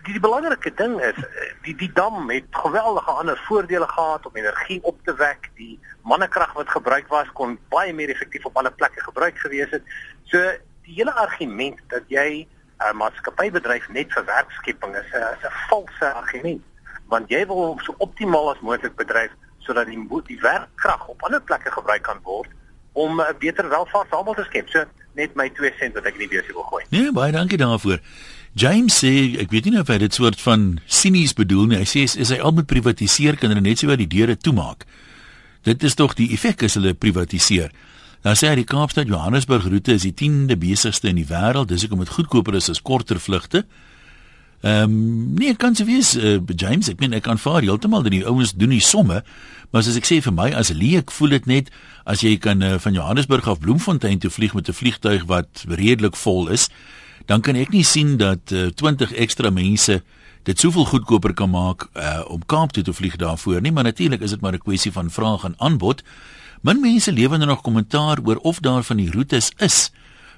die, 0.06 0.14
die 0.16 0.22
belangrike 0.24 0.72
ding 0.80 0.96
is 1.04 1.18
die 1.66 1.76
die 1.76 1.90
dam 1.98 2.30
het 2.30 2.48
geweldige 2.56 3.12
ander 3.12 3.40
voordele 3.48 3.88
gehad 3.88 4.26
om 4.26 4.38
energie 4.40 4.80
op 4.84 5.00
te 5.04 5.16
wek. 5.20 5.50
Die 5.60 5.80
mannekrag 6.08 6.54
wat 6.56 6.72
gebruik 6.72 7.10
was 7.12 7.32
kon 7.34 7.58
baie 7.74 7.94
meer 7.94 8.14
effektief 8.14 8.46
op 8.48 8.58
ander 8.58 8.72
plekke 8.72 9.04
gebruik 9.04 9.40
gewees 9.44 9.74
het. 9.76 9.84
So 10.32 10.40
die 10.86 11.00
hele 11.02 11.14
argument 11.26 11.82
dat 11.92 12.08
jy 12.08 12.46
'n 12.80 12.90
uh, 12.90 12.94
maatskappybedryf 13.02 13.90
net 13.90 14.12
vir 14.14 14.26
werkskepping 14.26 14.96
is 14.96 15.10
'n 15.14 15.24
'n 15.48 15.56
valse 15.70 16.14
argument 16.14 16.62
want 17.08 17.30
jy 17.30 17.46
wil 17.46 17.80
so 17.86 17.96
optimaal 17.98 18.52
as 18.54 18.62
moontlik 18.62 18.96
bedryf 18.96 19.32
sodat 19.60 19.88
die 19.88 20.00
die 20.28 20.40
werkkrag 20.42 21.08
op 21.08 21.24
ander 21.24 21.42
plekke 21.42 21.72
gebruik 21.72 22.04
kan 22.04 22.20
word 22.24 22.50
om 22.94 23.20
'n 23.20 23.20
uh, 23.20 23.34
beter 23.40 23.70
welvaart 23.70 24.12
almal 24.12 24.34
te 24.34 24.44
skep. 24.44 24.70
So 24.70 24.84
net 25.14 25.36
my 25.36 25.50
2 25.50 25.72
sent 25.80 25.94
wat 25.94 26.06
ek 26.06 26.14
in 26.14 26.26
die 26.28 26.32
beursie 26.32 26.54
wil 26.54 26.64
gooi. 26.64 26.84
Nee, 26.90 27.12
baie 27.12 27.32
dankie 27.32 27.58
daarvoor. 27.58 28.00
James 28.54 28.96
sê 29.04 29.36
ek 29.42 29.52
weet 29.52 29.66
nie 29.68 29.80
of 29.80 29.88
hy 29.92 29.98
dit 29.98 30.14
soort 30.14 30.40
van 30.42 30.80
sinies 30.86 31.34
bedoel 31.36 31.66
nie. 31.72 31.78
Hy 31.78 31.88
sê 31.88 32.06
is, 32.08 32.30
hy 32.32 32.40
al 32.40 32.56
moet 32.56 32.68
privatiseer 32.68 33.36
kan 33.40 33.52
hulle 33.52 33.64
net 33.64 33.84
so 33.84 33.92
wat 33.92 34.00
die 34.00 34.08
deure 34.08 34.38
toemaak. 34.38 34.86
Dit 35.68 35.84
is 35.84 35.96
tog 35.96 36.16
die 36.16 36.30
effek 36.36 36.64
as 36.64 36.78
hulle 36.80 36.94
privatiseer. 36.94 37.72
Dan 38.26 38.34
sê 38.34 38.50
hy 38.50 38.56
die 38.58 38.66
Kaapstad 38.66 39.06
Johannesburg 39.06 39.68
roete 39.70 39.94
is 39.94 40.02
die 40.02 40.16
10de 40.18 40.56
besigste 40.58 41.12
in 41.12 41.20
die 41.20 41.28
wêreld. 41.30 41.70
Dis 41.70 41.84
hoekom 41.86 42.00
dit 42.02 42.10
goedkoper 42.10 42.56
is 42.58 42.72
as 42.74 42.82
korter 42.82 43.20
vlugte. 43.22 43.68
Ehm 44.66 44.90
um, 44.90 45.34
nee, 45.38 45.54
kan 45.54 45.76
se 45.78 45.86
wees 45.86 46.16
uh, 46.18 46.40
James, 46.56 46.90
ek 46.90 47.04
meen 47.04 47.14
ek 47.14 47.28
aanvaar 47.30 47.62
heeltemal 47.62 48.02
dat 48.02 48.16
die 48.16 48.24
ouens 48.26 48.56
doen 48.58 48.74
die 48.74 48.82
somme, 48.82 49.20
maar 49.70 49.84
as 49.84 50.00
ek 50.00 50.10
sê 50.10 50.18
vir 50.26 50.34
my 50.34 50.48
as 50.58 50.72
leek 50.74 51.14
voel 51.14 51.36
dit 51.36 51.46
net 51.52 51.70
as 52.10 52.24
jy 52.26 52.34
kan 52.42 52.66
uh, 52.66 52.80
van 52.82 52.98
Johannesburg 52.98 53.46
af 53.52 53.62
Bloemfontein 53.62 54.18
toe 54.24 54.34
vlieg 54.34 54.56
met 54.58 54.72
'n 54.74 54.74
vliegtuig 54.74 55.28
wat 55.30 55.66
redelik 55.70 56.18
vol 56.18 56.50
is, 56.50 56.66
dan 57.30 57.46
kan 57.46 57.56
ek 57.56 57.70
nie 57.78 57.86
sien 57.86 58.18
dat 58.18 58.50
uh, 58.50 58.66
eh, 58.66 58.74
20 58.74 59.14
ekstra 59.14 59.54
mense 59.54 60.02
dit 60.44 60.60
soveel 60.60 60.86
goedkoper 60.86 61.34
kan 61.34 61.50
maak 61.50 61.90
uh, 61.94 62.26
om 62.26 62.42
Kaap 62.46 62.74
toe 62.74 62.84
te 62.84 62.94
vlieg 62.94 63.22
daarvoor 63.22 63.62
nie, 63.62 63.72
maar 63.72 63.86
natuurlik 63.86 64.22
is 64.22 64.34
dit 64.34 64.42
maar 64.42 64.54
'n 64.54 64.66
kwessie 64.66 64.92
van 64.92 65.12
vraag 65.12 65.44
en 65.44 65.56
aanbod. 65.58 66.02
Min 66.66 66.80
mense 66.82 67.12
lewe 67.14 67.38
nou 67.38 67.46
nog 67.46 67.62
kommentaar 67.62 68.18
oor 68.26 68.40
of 68.42 68.60
daar 68.60 68.82
van 68.84 68.98
die 68.98 69.12
roetes 69.12 69.52
is 69.62 69.92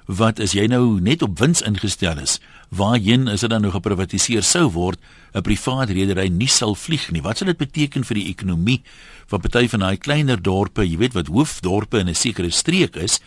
wat 0.04 0.40
as 0.44 0.52
jy 0.52 0.66
nou 0.68 1.00
net 1.00 1.22
op 1.24 1.38
wins 1.40 1.62
ingestel 1.64 2.20
is, 2.20 2.34
waarheen 2.68 3.30
is 3.32 3.44
dit 3.44 3.48
dan 3.52 3.64
nou 3.64 3.70
geprivatiseer 3.72 4.44
sou 4.44 4.66
word, 4.74 5.00
'n 5.32 5.40
privaat 5.40 5.88
redery 5.88 6.28
nie 6.28 6.48
sal 6.48 6.74
vlieg 6.74 7.10
nie. 7.12 7.22
Wat 7.22 7.38
sal 7.38 7.46
dit 7.46 7.56
beteken 7.56 8.04
vir 8.04 8.14
die 8.14 8.28
ekonomie 8.28 8.82
van 9.26 9.40
party 9.40 9.68
van 9.68 9.80
daai 9.80 9.96
kleiner 9.96 10.42
dorpe, 10.42 10.84
jy 10.84 10.98
weet 10.98 11.14
wat 11.14 11.32
hoofdorpe 11.32 11.98
in 11.98 12.08
'n 12.08 12.14
sekere 12.14 12.50
streek 12.50 12.96
is, 12.96 13.20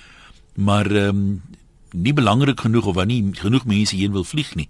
maar 0.54 0.86
ehm 0.86 1.10
um, 1.10 1.42
nie 1.94 2.14
belangrik 2.14 2.60
genoeg 2.60 2.86
of 2.86 2.96
waar 2.96 3.06
nie 3.06 3.34
genoeg 3.34 3.66
mense 3.66 3.96
heen 3.96 4.12
wil 4.12 4.24
vlieg 4.24 4.56
nie. 4.56 4.70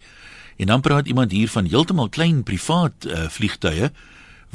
En 0.57 0.67
dan 0.67 0.81
praat 0.81 1.07
iemand 1.07 1.31
hier 1.31 1.49
van 1.49 1.65
heeltemal 1.65 2.09
klein 2.09 2.43
privaat 2.43 3.05
uh, 3.05 3.27
vliegtuie 3.29 3.91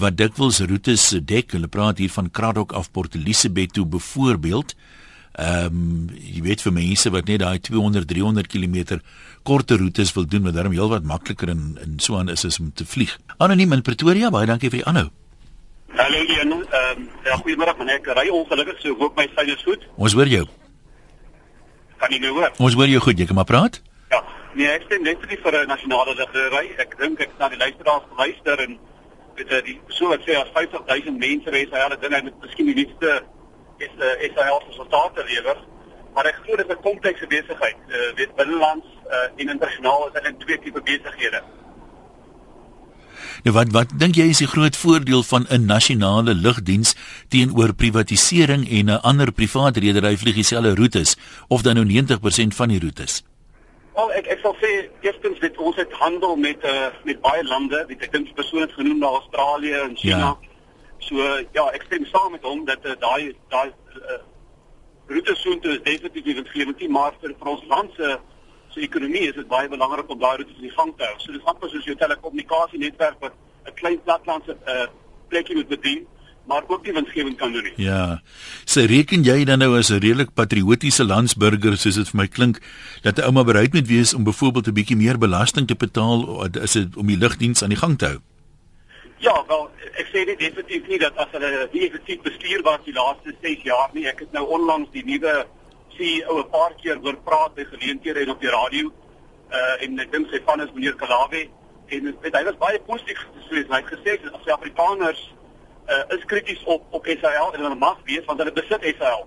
wat 0.01 0.17
dikwels 0.17 0.61
roetes 0.69 1.09
dek. 1.25 1.55
Hulle 1.57 1.69
praat 1.73 1.99
hier 1.99 2.13
van 2.13 2.31
Kraddock 2.31 2.73
af 2.77 2.91
Port 2.91 3.15
Elizabeth 3.15 3.73
toe 3.73 3.87
byvoorbeeld. 3.87 4.75
Ehm 5.37 5.67
um, 5.67 6.07
jy 6.17 6.41
weet 6.45 6.63
vir 6.65 6.73
mense 6.73 7.11
wat 7.13 7.27
net 7.29 7.43
daai 7.43 7.59
200 7.61 8.09
300 8.09 8.49
km 8.49 9.01
korte 9.45 9.77
roetes 9.77 10.13
wil 10.17 10.25
doen, 10.25 10.47
wat 10.49 10.55
daarom 10.57 10.73
heelwat 10.73 11.05
makliker 11.05 11.53
en 11.53 11.77
en 11.83 11.99
so 12.01 12.17
aan 12.17 12.33
is 12.33 12.45
as 12.45 12.59
om 12.61 12.73
te 12.73 12.87
vlieg. 12.87 13.19
Anoniem 13.37 13.73
in 13.73 13.83
Pretoria, 13.83 14.31
baie 14.31 14.49
dankie 14.49 14.71
vir 14.71 14.81
die 14.81 14.87
aanhou. 14.89 15.11
Hallo 15.97 16.23
Jan, 16.25 16.53
ehm 16.53 17.03
um, 17.03 17.09
ja, 17.25 17.37
goeiemôre 17.37 17.77
man. 17.79 17.93
Ek 17.93 18.09
ry 18.17 18.29
ongelukkig 18.33 18.81
so 18.81 18.97
hoop 18.97 19.17
my 19.17 19.29
syne 19.35 19.53
is 19.53 19.65
goed. 19.69 19.85
Ons 19.97 20.17
hoor 20.17 20.33
jou. 20.33 20.47
Kan 22.01 22.13
jy 22.13 22.19
nou 22.25 22.33
hoor? 22.41 22.53
Ons 22.57 22.75
hoor 22.77 22.89
jou 22.89 23.01
goed, 23.01 23.21
jy 23.21 23.29
kan 23.29 23.37
maar 23.37 23.49
praat. 23.49 23.81
Ja. 24.11 24.25
Nee, 24.57 24.73
ek 24.73 24.89
stem 24.89 25.05
net 25.05 25.21
vir 25.21 25.53
'n 25.53 25.69
nasionale 25.69 26.17
regering. 26.17 26.73
Ek 26.81 26.97
dink 26.99 27.21
ek 27.21 27.39
na 27.39 27.49
die 27.49 27.59
luisteraars 27.61 28.09
luister 28.17 28.61
en 28.61 28.79
weet 29.37 29.51
jy 29.51 29.63
die 29.63 29.81
so 29.89 30.09
wat 30.09 30.21
sê 30.27 30.37
as 30.41 30.53
50000 30.55 31.19
mense 31.19 31.51
ry 31.51 31.65
sy 31.71 31.81
hele 31.83 31.99
ding 32.01 32.15
hy 32.15 32.23
moet 32.23 32.43
miskien 32.43 32.67
die 32.67 32.79
nuutste 32.81 33.23
is 33.79 33.93
die 34.01 34.29
Israel 34.29 34.61
se 34.61 34.69
resultate 34.73 35.25
lewer. 35.31 35.59
maar 36.17 36.31
ek 36.31 36.39
glo 36.45 36.57
dit 36.57 36.69
is 36.69 36.77
'n 36.77 36.83
komplekse 36.83 37.27
besigheid. 37.27 37.77
Uh 37.89 38.09
weet 38.17 38.35
binnelands 38.37 38.87
uh 39.17 39.41
en 39.41 39.49
internasionaal 39.49 40.09
is 40.09 40.23
dit 40.23 40.41
twee 40.41 40.59
tipe 40.65 40.81
besighede. 40.83 41.43
Nou 43.45 43.55
wat 43.55 43.71
wat 43.73 43.93
dink 43.99 44.17
jy 44.17 44.29
is 44.33 44.41
die 44.41 44.53
groot 44.55 44.77
voordeel 44.77 45.23
van 45.23 45.47
'n 45.49 45.67
nasionale 45.67 46.35
lugdiens 46.35 46.97
teenoor 47.29 47.75
privatisering 47.75 48.69
en 48.71 48.87
'n 48.91 49.01
ander 49.01 49.33
privaat 49.33 49.77
redery 49.77 50.17
vlieg 50.17 50.35
dieselfde 50.35 50.75
roetes 50.75 51.17
of 51.49 51.63
dan 51.63 51.75
nou 51.75 51.85
90% 51.85 52.55
van 52.55 52.69
die 52.69 52.81
roetes? 52.81 53.23
Wel 53.97 54.13
ek 54.13 54.27
ek 54.35 54.43
sal 54.45 54.57
sê 54.61 54.71
eerstens 55.07 55.39
dit 55.41 55.59
ons 55.59 55.77
het 55.81 55.93
handel 56.01 56.37
met 56.37 56.65
uh 56.69 56.89
met 57.09 57.21
baie 57.25 57.45
lande, 57.45 57.79
weet 57.89 58.03
ek 58.05 58.13
dink 58.13 58.35
persoonlik 58.37 58.75
genoem 58.77 58.99
na 59.01 59.13
Australië 59.19 59.79
en 59.87 59.97
China. 59.97 60.31
Ja. 60.35 60.55
So 61.07 61.29
ja, 61.57 61.65
ek 61.73 61.87
stem 61.89 62.05
saam 62.11 62.35
met 62.37 62.45
hom 62.45 62.65
dat 62.69 62.85
uh, 62.85 62.97
daai 63.01 63.33
daai 63.55 63.71
uh, 63.71 64.19
roetes 65.09 65.41
soontoe 65.41 65.77
is 65.79 65.85
definitief 65.87 66.29
nie 66.29 66.35
winsgewend 66.41 66.83
nie, 66.83 66.91
maar 66.93 67.17
vir, 67.23 67.33
vir 67.41 67.53
ons 67.55 67.65
land 67.73 67.97
se 67.97 68.19
se 68.75 68.85
ekonomie 68.85 69.25
is 69.31 69.39
dit 69.39 69.49
baie 69.49 69.69
belangrik 69.73 70.11
om 70.13 70.21
daai 70.21 70.37
roetes 70.43 70.61
in 70.61 70.69
die 70.69 70.77
gang 70.77 70.93
te 70.97 71.09
hou. 71.09 71.17
So 71.23 71.33
dis 71.33 71.49
amper 71.53 71.73
soos 71.73 71.89
jou 71.89 71.97
telekommunikasienetwerk 71.97 73.25
wat 73.25 73.33
'n 73.65 73.75
klein 73.81 74.03
platlandse 74.03 74.59
uh, 74.75 74.87
plekjie 75.33 75.57
moet 75.57 75.73
bedien 75.73 76.05
maar 76.47 76.63
ook 76.67 76.85
nie 76.85 76.93
winsgewend 76.93 77.37
kan 77.37 77.53
doen 77.53 77.63
nie. 77.63 77.73
Ja. 77.77 78.21
Sy 78.65 78.81
so, 78.81 78.87
reken 78.87 79.25
jy 79.27 79.45
dan 79.45 79.59
nou 79.59 79.79
as 79.79 79.91
'n 79.91 80.01
redelik 80.01 80.35
patriotiese 80.35 81.05
landsburger 81.05 81.77
soos 81.77 81.95
dit 81.95 82.09
vir 82.09 82.21
my 82.21 82.27
klink 82.27 82.61
dat 83.03 83.19
'n 83.19 83.27
ouma 83.27 83.45
bereid 83.45 83.73
moet 83.73 83.87
wees 83.87 84.15
om 84.15 84.25
byvoorbeeld 84.25 84.69
'n 84.69 84.75
bietjie 84.75 84.97
meer 84.97 85.19
belasting 85.19 85.67
te 85.67 85.75
betaal 85.75 86.49
as 86.63 86.73
dit 86.73 86.97
om 86.97 87.07
die 87.07 87.19
lugdiens 87.19 87.63
aan 87.63 87.75
die 87.75 87.79
gang 87.79 87.99
te 87.99 88.07
hou? 88.07 88.19
Ja, 89.19 89.45
wel 89.49 89.71
ek 89.97 90.09
sê 90.13 90.25
dit 90.29 90.39
definitief 90.39 90.89
nie 90.91 90.99
dat 90.99 91.17
as 91.17 91.31
hulle 91.33 91.69
nie 91.73 91.87
effektief 91.87 92.23
bestuur 92.23 92.63
was 92.63 92.83
die 92.85 92.93
laaste 92.97 93.35
6 93.43 93.63
jaar 93.65 93.91
nie. 93.93 94.07
Ek 94.07 94.21
het 94.25 94.33
nou 94.33 94.45
onlangs 94.59 94.91
die 94.93 95.05
nuwe 95.05 95.47
CEO 95.97 96.39
'n 96.39 96.51
paar 96.51 96.75
keer 96.83 96.99
hoor 97.03 97.17
praat 97.25 97.55
by 97.55 97.65
geleenthede 97.65 98.21
en 98.21 98.31
op 98.31 98.41
die 98.41 98.51
radio. 98.51 98.93
Uh 99.51 99.83
en 99.83 99.99
ek 99.99 100.13
dink 100.13 100.29
sy 100.31 100.41
van 100.45 100.61
is 100.61 100.73
meneer 100.75 100.95
Kalawe 100.95 101.49
en 101.89 102.17
weet, 102.21 102.37
hy 102.37 102.45
was 102.45 102.59
baie 102.59 102.81
positief 102.81 103.19
gesê. 103.39 103.65
Hy 103.69 103.81
het 103.81 103.93
gesê 103.95 104.23
dat 104.23 104.35
as 104.35 104.53
Afrikaners 104.53 105.33
uh 105.89 106.17
is 106.17 106.25
krities 106.25 106.63
op 106.65 106.83
op 106.91 107.07
Israel 107.07 107.55
en 107.55 107.61
hulle 107.61 107.79
mag 107.79 107.99
wees 108.05 108.25
want 108.25 108.39
hulle 108.39 108.53
besit 108.53 108.83
Israel. 108.83 109.27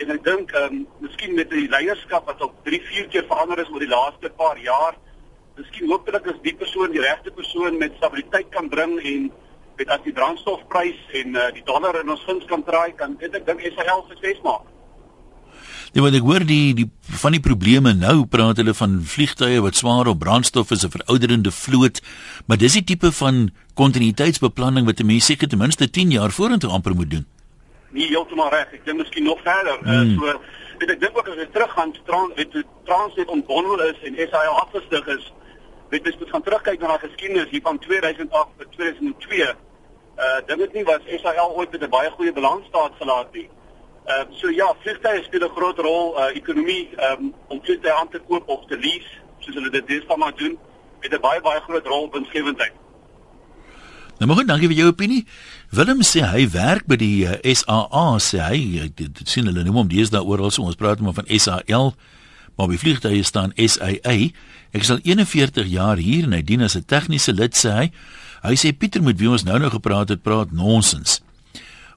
En 0.00 0.10
ek 0.14 0.24
dink 0.24 0.52
ehm 0.56 0.74
um, 0.74 0.86
miskien 1.04 1.34
met 1.34 1.50
die 1.50 1.68
leierskap 1.68 2.26
wat 2.26 2.40
op 2.46 2.54
3, 2.64 2.80
4 2.88 3.08
keer 3.12 3.26
verander 3.28 3.60
is 3.60 3.68
oor 3.72 3.84
die 3.84 3.94
laaste 3.94 4.30
paar 4.36 4.58
jaar, 4.58 4.96
miskien 5.60 5.90
hopelik 5.92 6.26
is 6.32 6.40
die 6.42 6.56
persoon 6.56 6.94
die 6.94 7.04
regte 7.04 7.30
persoon 7.30 7.76
met 7.78 7.96
stabiliteit 8.00 8.48
kan 8.54 8.68
bring 8.68 8.96
en 9.12 9.30
met 9.76 9.88
as 9.88 10.02
die 10.04 10.16
brandstofprys 10.16 11.00
en 11.22 11.36
uh, 11.36 11.48
die 11.56 11.64
dollar 11.64 12.00
in 12.00 12.12
ons 12.12 12.24
guns 12.28 12.44
kan 12.48 12.64
draai, 12.64 12.92
kan 12.96 13.16
dit 13.20 13.36
ek 13.36 13.46
dink 13.46 13.64
Israel 13.64 14.04
sukses 14.08 14.40
maak. 14.44 14.64
Nee, 15.90 16.02
want 16.04 16.14
ek 16.14 16.22
hoor 16.22 16.44
die 16.46 16.70
die 16.78 16.86
van 17.18 17.34
die 17.34 17.42
probleme 17.42 17.90
nou 17.98 18.22
praat 18.30 18.60
hulle 18.62 18.74
van 18.78 19.00
vliegtye 19.12 19.58
wat 19.64 19.78
swaar 19.80 20.06
op 20.12 20.20
brandstof 20.22 20.70
is 20.70 20.84
'n 20.86 20.94
verouderende 20.94 21.50
vloot, 21.50 21.98
maar 22.46 22.58
dis 22.58 22.78
die 22.78 22.84
tipe 22.84 23.10
van 23.12 23.50
kontinuïteitsbeplanning 23.74 24.86
wat 24.86 25.00
'n 25.00 25.06
mens 25.06 25.26
seker 25.26 25.48
ten 25.48 25.58
minste 25.58 25.90
10 25.90 26.10
jaar 26.10 26.30
vorentoe 26.30 26.70
amper 26.70 26.94
moet 26.94 27.10
doen. 27.10 27.26
Nie 27.90 28.06
heeltemal 28.06 28.50
reg, 28.50 28.72
ek 28.72 28.84
dink 28.84 28.98
miskien 28.98 29.24
nog 29.24 29.40
verder. 29.42 29.78
Eh, 29.82 29.90
hmm. 29.90 30.22
Uh, 30.22 30.30
so 30.30 30.40
weet 30.78 30.90
ek 30.90 31.00
dink 31.00 31.18
ook 31.18 31.28
as 31.28 31.34
jy 31.34 31.48
teruggaan 31.50 31.94
trans 32.06 32.34
weet 32.34 32.52
jy 32.52 32.62
Transnet 32.84 33.28
ontbondel 33.28 33.80
is 33.90 33.98
en 34.02 34.14
SAL 34.30 34.60
afgestig 34.62 35.06
is, 35.06 35.32
weet 35.90 36.06
jy 36.06 36.14
moet 36.18 36.30
gaan 36.30 36.42
terugkyk 36.42 36.80
na 36.80 36.86
daai 36.86 37.08
geskiedenis 37.08 37.50
hier 37.50 37.62
van 37.62 37.78
2008 37.78 38.50
tot 38.58 38.72
2002. 38.76 39.54
Uh 40.16 40.38
dink 40.46 40.60
ek 40.60 40.72
nie 40.72 40.84
was 40.84 41.02
SAL 41.22 41.50
ooit 41.56 41.72
met 41.72 41.82
'n 41.82 41.90
baie 41.90 42.10
goeie 42.10 42.32
balansstaat 42.32 42.92
gelaat 43.00 43.32
nie. 43.32 43.48
Ehm 44.10 44.30
uh, 44.30 44.36
so 44.40 44.50
ja, 44.50 44.66
vliegtye 44.82 45.22
speel 45.24 45.44
'n 45.46 45.54
groot 45.56 45.78
rol 45.78 46.18
uh 46.18 46.30
ekonomie 46.34 46.88
um, 47.08 47.34
om 47.48 47.58
vliegtye 47.62 47.92
aan 47.92 48.08
te 48.08 48.20
koop 48.28 48.48
of 48.48 48.66
te 48.66 48.78
lease, 48.78 49.12
soos 49.38 49.54
hulle 49.54 49.70
dit 49.70 49.86
deesdae 49.86 50.16
maar 50.16 50.34
doen, 50.36 50.58
het 51.00 51.12
'n 51.14 51.20
baie 51.20 51.40
baie 51.40 51.60
groot 51.60 51.86
rol 51.86 52.04
in 52.04 52.10
winsgewendheid. 52.10 52.72
Nou 54.18 54.34
goed, 54.36 54.48
dankie 54.48 54.68
vir 54.68 54.76
jou 54.76 54.88
opinie. 54.88 55.26
Willem 55.70 56.02
sê 56.02 56.20
hy 56.20 56.48
werk 56.50 56.86
by 56.86 56.96
die 56.96 57.26
eh, 57.26 57.54
SAA 57.54 58.18
sê 58.18 58.40
hy 58.40 58.90
dit 58.94 59.20
sien 59.24 59.46
hulle 59.46 59.62
noem 59.64 59.76
hom 59.80 59.88
deesdae 59.88 60.24
oral 60.24 60.50
so 60.50 60.62
ons 60.62 60.76
praat 60.76 61.00
maar 61.00 61.14
van 61.14 61.30
SAL, 61.38 61.94
maar 62.56 62.68
by 62.68 62.76
vliegtye 62.76 63.22
staan 63.22 63.54
SAA. 63.56 64.16
Ek 64.72 64.82
is 64.82 64.90
al 64.90 65.00
41 65.04 65.70
jaar 65.72 65.96
hier 65.96 66.24
en 66.24 66.32
hy 66.32 66.42
dien 66.42 66.62
as 66.62 66.76
'n 66.76 66.84
tegniese 66.84 67.32
lid 67.32 67.54
sê 67.54 67.70
hy. 67.70 67.86
Hy 68.42 68.54
sê 68.56 68.76
Pieter 68.76 69.02
moet 69.02 69.18
wie 69.18 69.30
ons 69.30 69.44
nou 69.44 69.58
nou 69.58 69.70
gepraat 69.70 70.08
het, 70.08 70.22
praat 70.22 70.52
nonsens. 70.52 71.20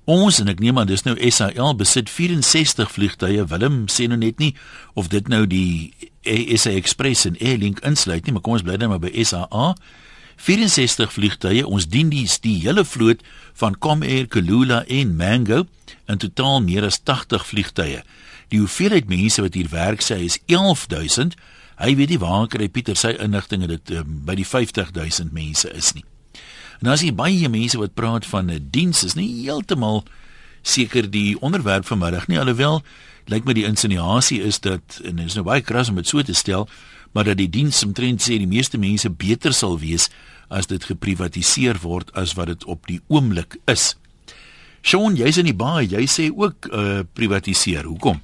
Ons 0.04 0.42
en 0.42 0.52
ek 0.52 0.60
neem 0.60 0.76
aan 0.76 0.90
dis 0.90 1.06
nou 1.08 1.16
SAL 1.32 1.76
besit 1.80 2.10
64 2.12 2.90
vliegtye. 2.92 3.46
Willem 3.48 3.86
sê 3.88 4.10
nou 4.12 4.18
net 4.20 4.40
nie 4.42 4.52
of 5.00 5.08
dit 5.08 5.30
nou 5.32 5.46
die 5.48 5.94
SA 6.60 6.74
Express 6.76 7.24
en 7.30 7.40
Airlink 7.40 7.80
insluit 7.88 8.26
nie, 8.26 8.34
maar 8.36 8.44
kom 8.44 8.58
ons 8.58 8.66
bly 8.68 8.76
dan 8.78 8.92
maar 8.92 9.00
by 9.00 9.14
SAA. 9.24 9.74
64 10.44 11.14
vliegtye. 11.14 11.64
Ons 11.64 11.88
dien 11.88 12.12
die 12.12 12.26
die 12.44 12.58
hele 12.66 12.84
vloot 12.84 13.24
van 13.56 13.80
Comair, 13.80 14.28
Kulula 14.28 14.84
en 14.92 15.16
Mango 15.16 15.64
in 16.12 16.20
totaal 16.20 16.60
meer 16.68 16.84
as 16.84 17.00
80 17.00 17.48
vliegtye. 17.48 18.04
Die 18.52 18.60
hoeveelheid 18.60 19.08
mense 19.08 19.42
wat 19.42 19.56
hier 19.56 19.72
werk 19.72 20.04
sê 20.04 20.20
is 20.20 20.42
11000. 20.52 21.38
Hy 21.80 21.96
weet 21.96 22.12
nie 22.12 22.20
waar 22.20 22.50
kry 22.52 22.68
Pieter 22.68 23.00
sy 23.00 23.16
inligting 23.24 23.64
dat 23.64 23.78
dit 23.78 24.02
um, 24.02 24.20
by 24.28 24.36
die 24.36 24.48
50000 24.48 25.32
mense 25.32 25.72
is 25.72 25.94
nie. 25.96 26.04
En 26.82 26.88
as 26.88 27.02
jy 27.02 27.14
baie 27.14 27.50
mense 27.50 27.78
wat 27.78 27.94
praat 27.94 28.26
van 28.26 28.52
'n 28.52 28.68
diens 28.72 29.04
is 29.04 29.16
nie 29.16 29.44
heeltemal 29.44 30.04
seker 30.62 31.10
die 31.12 31.40
onderwerp 31.42 31.86
vanmiddag 31.86 32.28
nie 32.28 32.40
alhoewel 32.40 32.84
lyk 33.26 33.46
my 33.46 33.54
die 33.54 33.66
insinuasie 33.66 34.42
is 34.42 34.60
dat 34.60 35.00
en 35.04 35.16
dit 35.16 35.26
is 35.26 35.36
nou 35.36 35.44
baie 35.44 35.62
kras 35.62 35.90
om 35.90 35.96
dit 35.96 36.08
so 36.08 36.22
te 36.22 36.34
stel 36.34 36.68
maar 37.14 37.24
dat 37.24 37.38
die 37.38 37.50
diens 37.50 37.84
omtrent 37.84 38.22
sê 38.22 38.40
die 38.42 38.50
meeste 38.50 38.78
mense 38.78 39.10
beter 39.10 39.54
sal 39.54 39.80
wees 39.80 40.10
as 40.50 40.68
dit 40.68 40.84
geprivatiseer 40.84 41.80
word 41.84 42.12
as 42.18 42.34
wat 42.38 42.52
dit 42.52 42.66
op 42.70 42.88
die 42.90 43.00
oomblik 43.08 43.58
is. 43.70 43.94
Sean, 44.84 45.16
jy's 45.16 45.40
in 45.40 45.48
die 45.48 45.56
baie, 45.56 45.86
jy 45.88 46.04
sê 46.10 46.28
ook 46.30 46.68
uh 46.72 47.04
privatiseer. 47.16 47.88
Hoekom? 47.88 48.20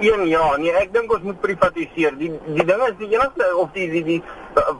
Een 0.00 0.26
ja, 0.26 0.56
nee, 0.56 0.72
ek 0.72 0.92
dink 0.92 1.12
ons 1.12 1.22
moet 1.22 1.40
privatiseer. 1.40 2.14
Die 2.18 2.30
die 2.46 2.64
ding 2.64 2.82
is 2.86 2.94
die 2.98 3.08
enigste 3.12 3.48
of 3.56 3.70
die 3.72 3.88
die 3.90 4.02
die 4.04 4.22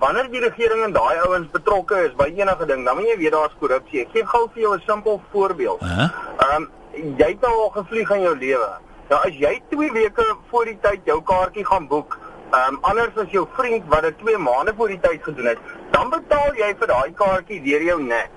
wanneer 0.00 0.30
die 0.30 0.40
regering 0.40 0.84
en 0.84 0.94
daai 0.96 1.20
ouens 1.26 1.50
betrokke 1.52 2.00
is 2.06 2.14
by 2.18 2.28
enige 2.32 2.66
ding, 2.66 2.84
dan 2.84 2.96
moet 2.96 3.10
jy 3.12 3.18
weet 3.20 3.36
daar's 3.36 3.58
korrupsie. 3.60 4.02
Ek 4.06 4.16
gee 4.16 4.26
gou 4.26 4.48
vir 4.54 4.62
jou 4.62 4.74
'n 4.76 4.82
simpel 4.86 5.20
voorbeeld. 5.32 5.82
Ehm 5.82 6.00
uh 6.00 6.56
um, 6.56 6.70
jy 6.92 7.28
het 7.28 7.40
nou 7.40 7.52
al 7.64 7.70
gevlieg 7.76 8.10
in 8.10 8.22
jou 8.22 8.36
lewe. 8.38 8.70
Nou 9.08 9.20
as 9.28 9.38
jy 9.38 9.62
2 9.70 9.92
weke 9.92 10.24
voor 10.50 10.64
die 10.64 10.78
tyd 10.80 11.00
jou 11.04 11.22
kaartjie 11.22 11.66
gaan 11.66 11.88
boek, 11.88 12.18
ehm 12.50 12.74
um, 12.74 12.78
anders 12.80 13.16
as 13.16 13.30
jou 13.30 13.46
vriend 13.52 13.84
wat 13.88 14.02
dit 14.02 14.18
2 14.18 14.38
maande 14.38 14.74
voor 14.76 14.88
die 14.88 15.00
tyd 15.00 15.22
gedoen 15.22 15.46
het, 15.46 15.58
dan 15.90 16.10
betaal 16.10 16.54
jy 16.54 16.74
vir 16.78 16.86
daai 16.86 17.12
kaartjie 17.12 17.62
deur 17.62 17.82
jou 17.82 18.02
nek. 18.02 18.30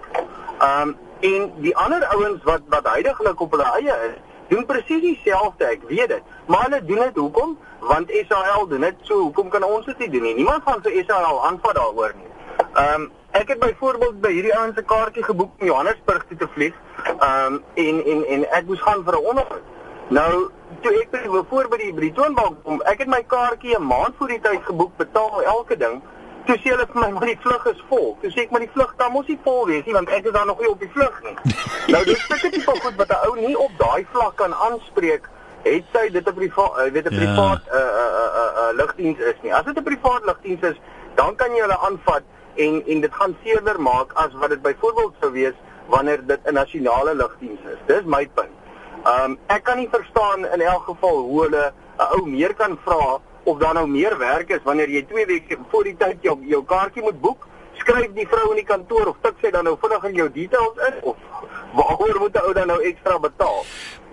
Ehm 0.60 0.82
um, 0.82 0.98
en 1.22 1.52
die 1.64 1.76
ander 1.78 2.06
ouens 2.06 2.44
wat 2.44 2.62
wat 2.70 2.88
heidaglik 2.88 3.40
op 3.40 3.52
hulle 3.52 3.68
eie 3.80 3.94
is, 4.08 4.18
doen 4.48 4.66
presies 4.66 5.02
dieselfde, 5.02 5.66
ek 5.66 5.84
weet 5.90 6.08
dit. 6.08 6.24
Maar 6.46 6.64
hulle 6.68 6.86
doen 6.86 7.04
dit 7.04 7.16
hoekom? 7.16 7.58
Want 7.80 8.12
SAL 8.28 8.68
doen 8.68 8.82
dit 8.82 8.96
so, 9.02 9.20
hoekom 9.20 9.50
kan 9.50 9.64
ons 9.64 9.86
dit 9.86 9.98
nie 9.98 10.10
doen 10.10 10.22
nie? 10.22 10.34
Niemand 10.36 10.64
gaan 10.64 10.82
vir 10.82 11.04
SAL 11.06 11.46
aanvat 11.46 11.76
daaroor 11.76 12.14
nie. 12.16 12.32
Ehm 12.74 13.02
um, 13.02 13.12
ek 13.36 13.50
het 13.52 13.60
byvoorbeeld 13.60 14.22
by 14.24 14.32
hierdie 14.32 14.58
ouens 14.58 14.78
'n 14.80 14.86
kaartjie 14.86 15.24
geboek 15.24 15.52
om 15.60 15.68
Johannesburg 15.68 16.26
toe 16.28 16.38
te 16.38 16.48
vlieg. 16.54 16.76
Ehm 17.20 17.54
um, 17.54 17.64
en 17.74 18.06
en 18.06 18.26
en 18.26 18.46
ek 18.52 18.66
moes 18.66 18.82
gaan 18.82 19.04
vir 19.04 19.18
'n 19.18 19.26
onderhoud. 19.32 19.66
Nou, 20.08 20.50
toe 20.82 20.92
ek 21.02 21.12
by 21.12 21.42
voor 21.50 21.68
by 21.68 21.78
die 21.78 21.94
by 21.94 22.02
die 22.02 22.14
toonbank 22.14 22.64
kom, 22.64 22.82
ek 22.82 23.00
het 23.04 23.08
my 23.08 23.24
kaartjie 23.24 23.76
'n 23.78 23.88
maand 23.88 24.14
voor 24.18 24.28
die 24.28 24.42
tyd 24.42 24.62
geboek, 24.64 24.98
betaal 24.98 25.42
elke 25.44 25.78
ding. 25.78 26.02
Toe 26.46 26.58
sê 26.62 26.70
hulle 26.70 26.86
vir 26.86 27.02
my, 27.02 27.10
"Maar 27.12 27.26
die 27.26 27.40
vlug 27.42 27.66
is 27.66 27.84
vol." 27.90 28.18
Toe 28.22 28.32
sê 28.32 28.40
ek, 28.42 28.52
"Maar 28.52 28.60
die 28.60 28.74
vlug 28.74 28.96
kan 28.96 29.12
mos 29.12 29.28
nie 29.28 29.40
vol 29.44 29.66
wees 29.66 29.86
nie, 29.86 29.94
want 29.94 30.10
ek 30.10 30.26
is 30.26 30.32
dan 30.32 30.48
nog 30.48 30.60
nie 30.60 30.70
op 30.70 30.80
die 30.80 30.92
vlug 30.94 31.24
nie." 31.24 31.36
nou 31.94 32.04
dis 32.06 32.26
sulke 32.28 32.50
tipe 32.50 32.80
goed 32.82 32.96
wat 32.96 33.10
'n 33.10 33.28
ou 33.28 33.36
nie 33.36 33.58
op 33.58 33.72
daai 33.78 34.06
vlak 34.12 34.36
kan 34.36 34.54
aanspreek 34.54 35.30
het 35.64 35.84
sy 35.94 36.10
dit 36.10 36.28
'n 36.28 36.34
privaat 36.34 36.78
uh, 36.78 36.92
weet 36.92 37.10
'n 37.10 37.14
ja. 37.14 37.20
privaat 37.20 37.62
'n 37.66 37.76
uh, 37.76 37.82
'n 37.82 37.86
uh, 37.86 38.06
'n 38.06 38.30
uh, 38.34 38.42
uh, 38.42 38.70
uh, 38.70 38.76
lugdiens 38.76 39.20
is 39.20 39.40
nie. 39.42 39.54
As 39.54 39.66
dit 39.66 39.78
'n 39.78 39.84
privaat 39.84 40.26
lugdiens 40.26 40.62
is, 40.62 40.78
dan 41.16 41.36
kan 41.36 41.56
jy 41.56 41.62
hulle 41.62 41.78
aanvat 41.78 42.24
en 42.56 42.84
en 42.88 43.02
dit 43.02 43.14
gaan 43.14 43.38
seerder 43.44 43.82
maak 43.82 44.14
as 44.14 44.34
wat 44.34 44.50
dit 44.50 44.62
byvoorbeeld 44.62 45.14
sou 45.20 45.32
wees 45.32 45.58
wanneer 45.88 46.26
dit 46.26 46.40
'n 46.44 46.54
nasionale 46.54 47.16
lugdiens 47.16 47.60
is. 47.74 47.80
Dis 47.86 48.04
my 48.04 48.30
punt. 48.34 48.56
Um 49.06 49.38
ek 49.48 49.64
kan 49.64 49.78
nie 49.78 49.90
verstaan 49.92 50.46
in 50.48 50.62
elk 50.62 50.84
geval 50.84 51.18
hoe 51.18 51.42
hulle 51.42 51.74
'n 51.98 52.08
ou 52.16 52.26
meer 52.28 52.54
kan 52.54 52.78
vra 52.86 53.20
of 53.46 53.60
daar 53.60 53.74
nou 53.74 53.88
meer 53.88 54.18
werk 54.18 54.50
is 54.50 54.64
wanneer 54.64 54.90
jy 54.90 55.04
2 55.10 55.26
weke 55.26 55.58
voor 55.72 55.84
die 55.84 55.96
tyd 55.98 56.18
jou 56.22 56.38
jou 56.50 56.64
kaartjie 56.66 57.04
moet 57.04 57.20
boek. 57.22 57.48
Skryf 57.82 58.14
die 58.16 58.28
vrou 58.28 58.50
in 58.54 58.62
die 58.62 58.68
kantoor 58.68 59.12
of 59.12 59.18
tik 59.22 59.42
sy 59.42 59.52
dan 59.52 59.68
nou 59.68 59.76
vinnig 59.82 60.08
in 60.10 60.16
jou 60.22 60.30
details 60.40 60.82
in 60.88 60.98
of 61.12 61.16
waaroor 61.76 62.20
moet 62.20 62.36
'n 62.36 62.48
ou 62.48 62.54
dan 62.54 62.68
nou 62.68 62.82
ekstra 62.82 63.20
betaal? 63.20 63.66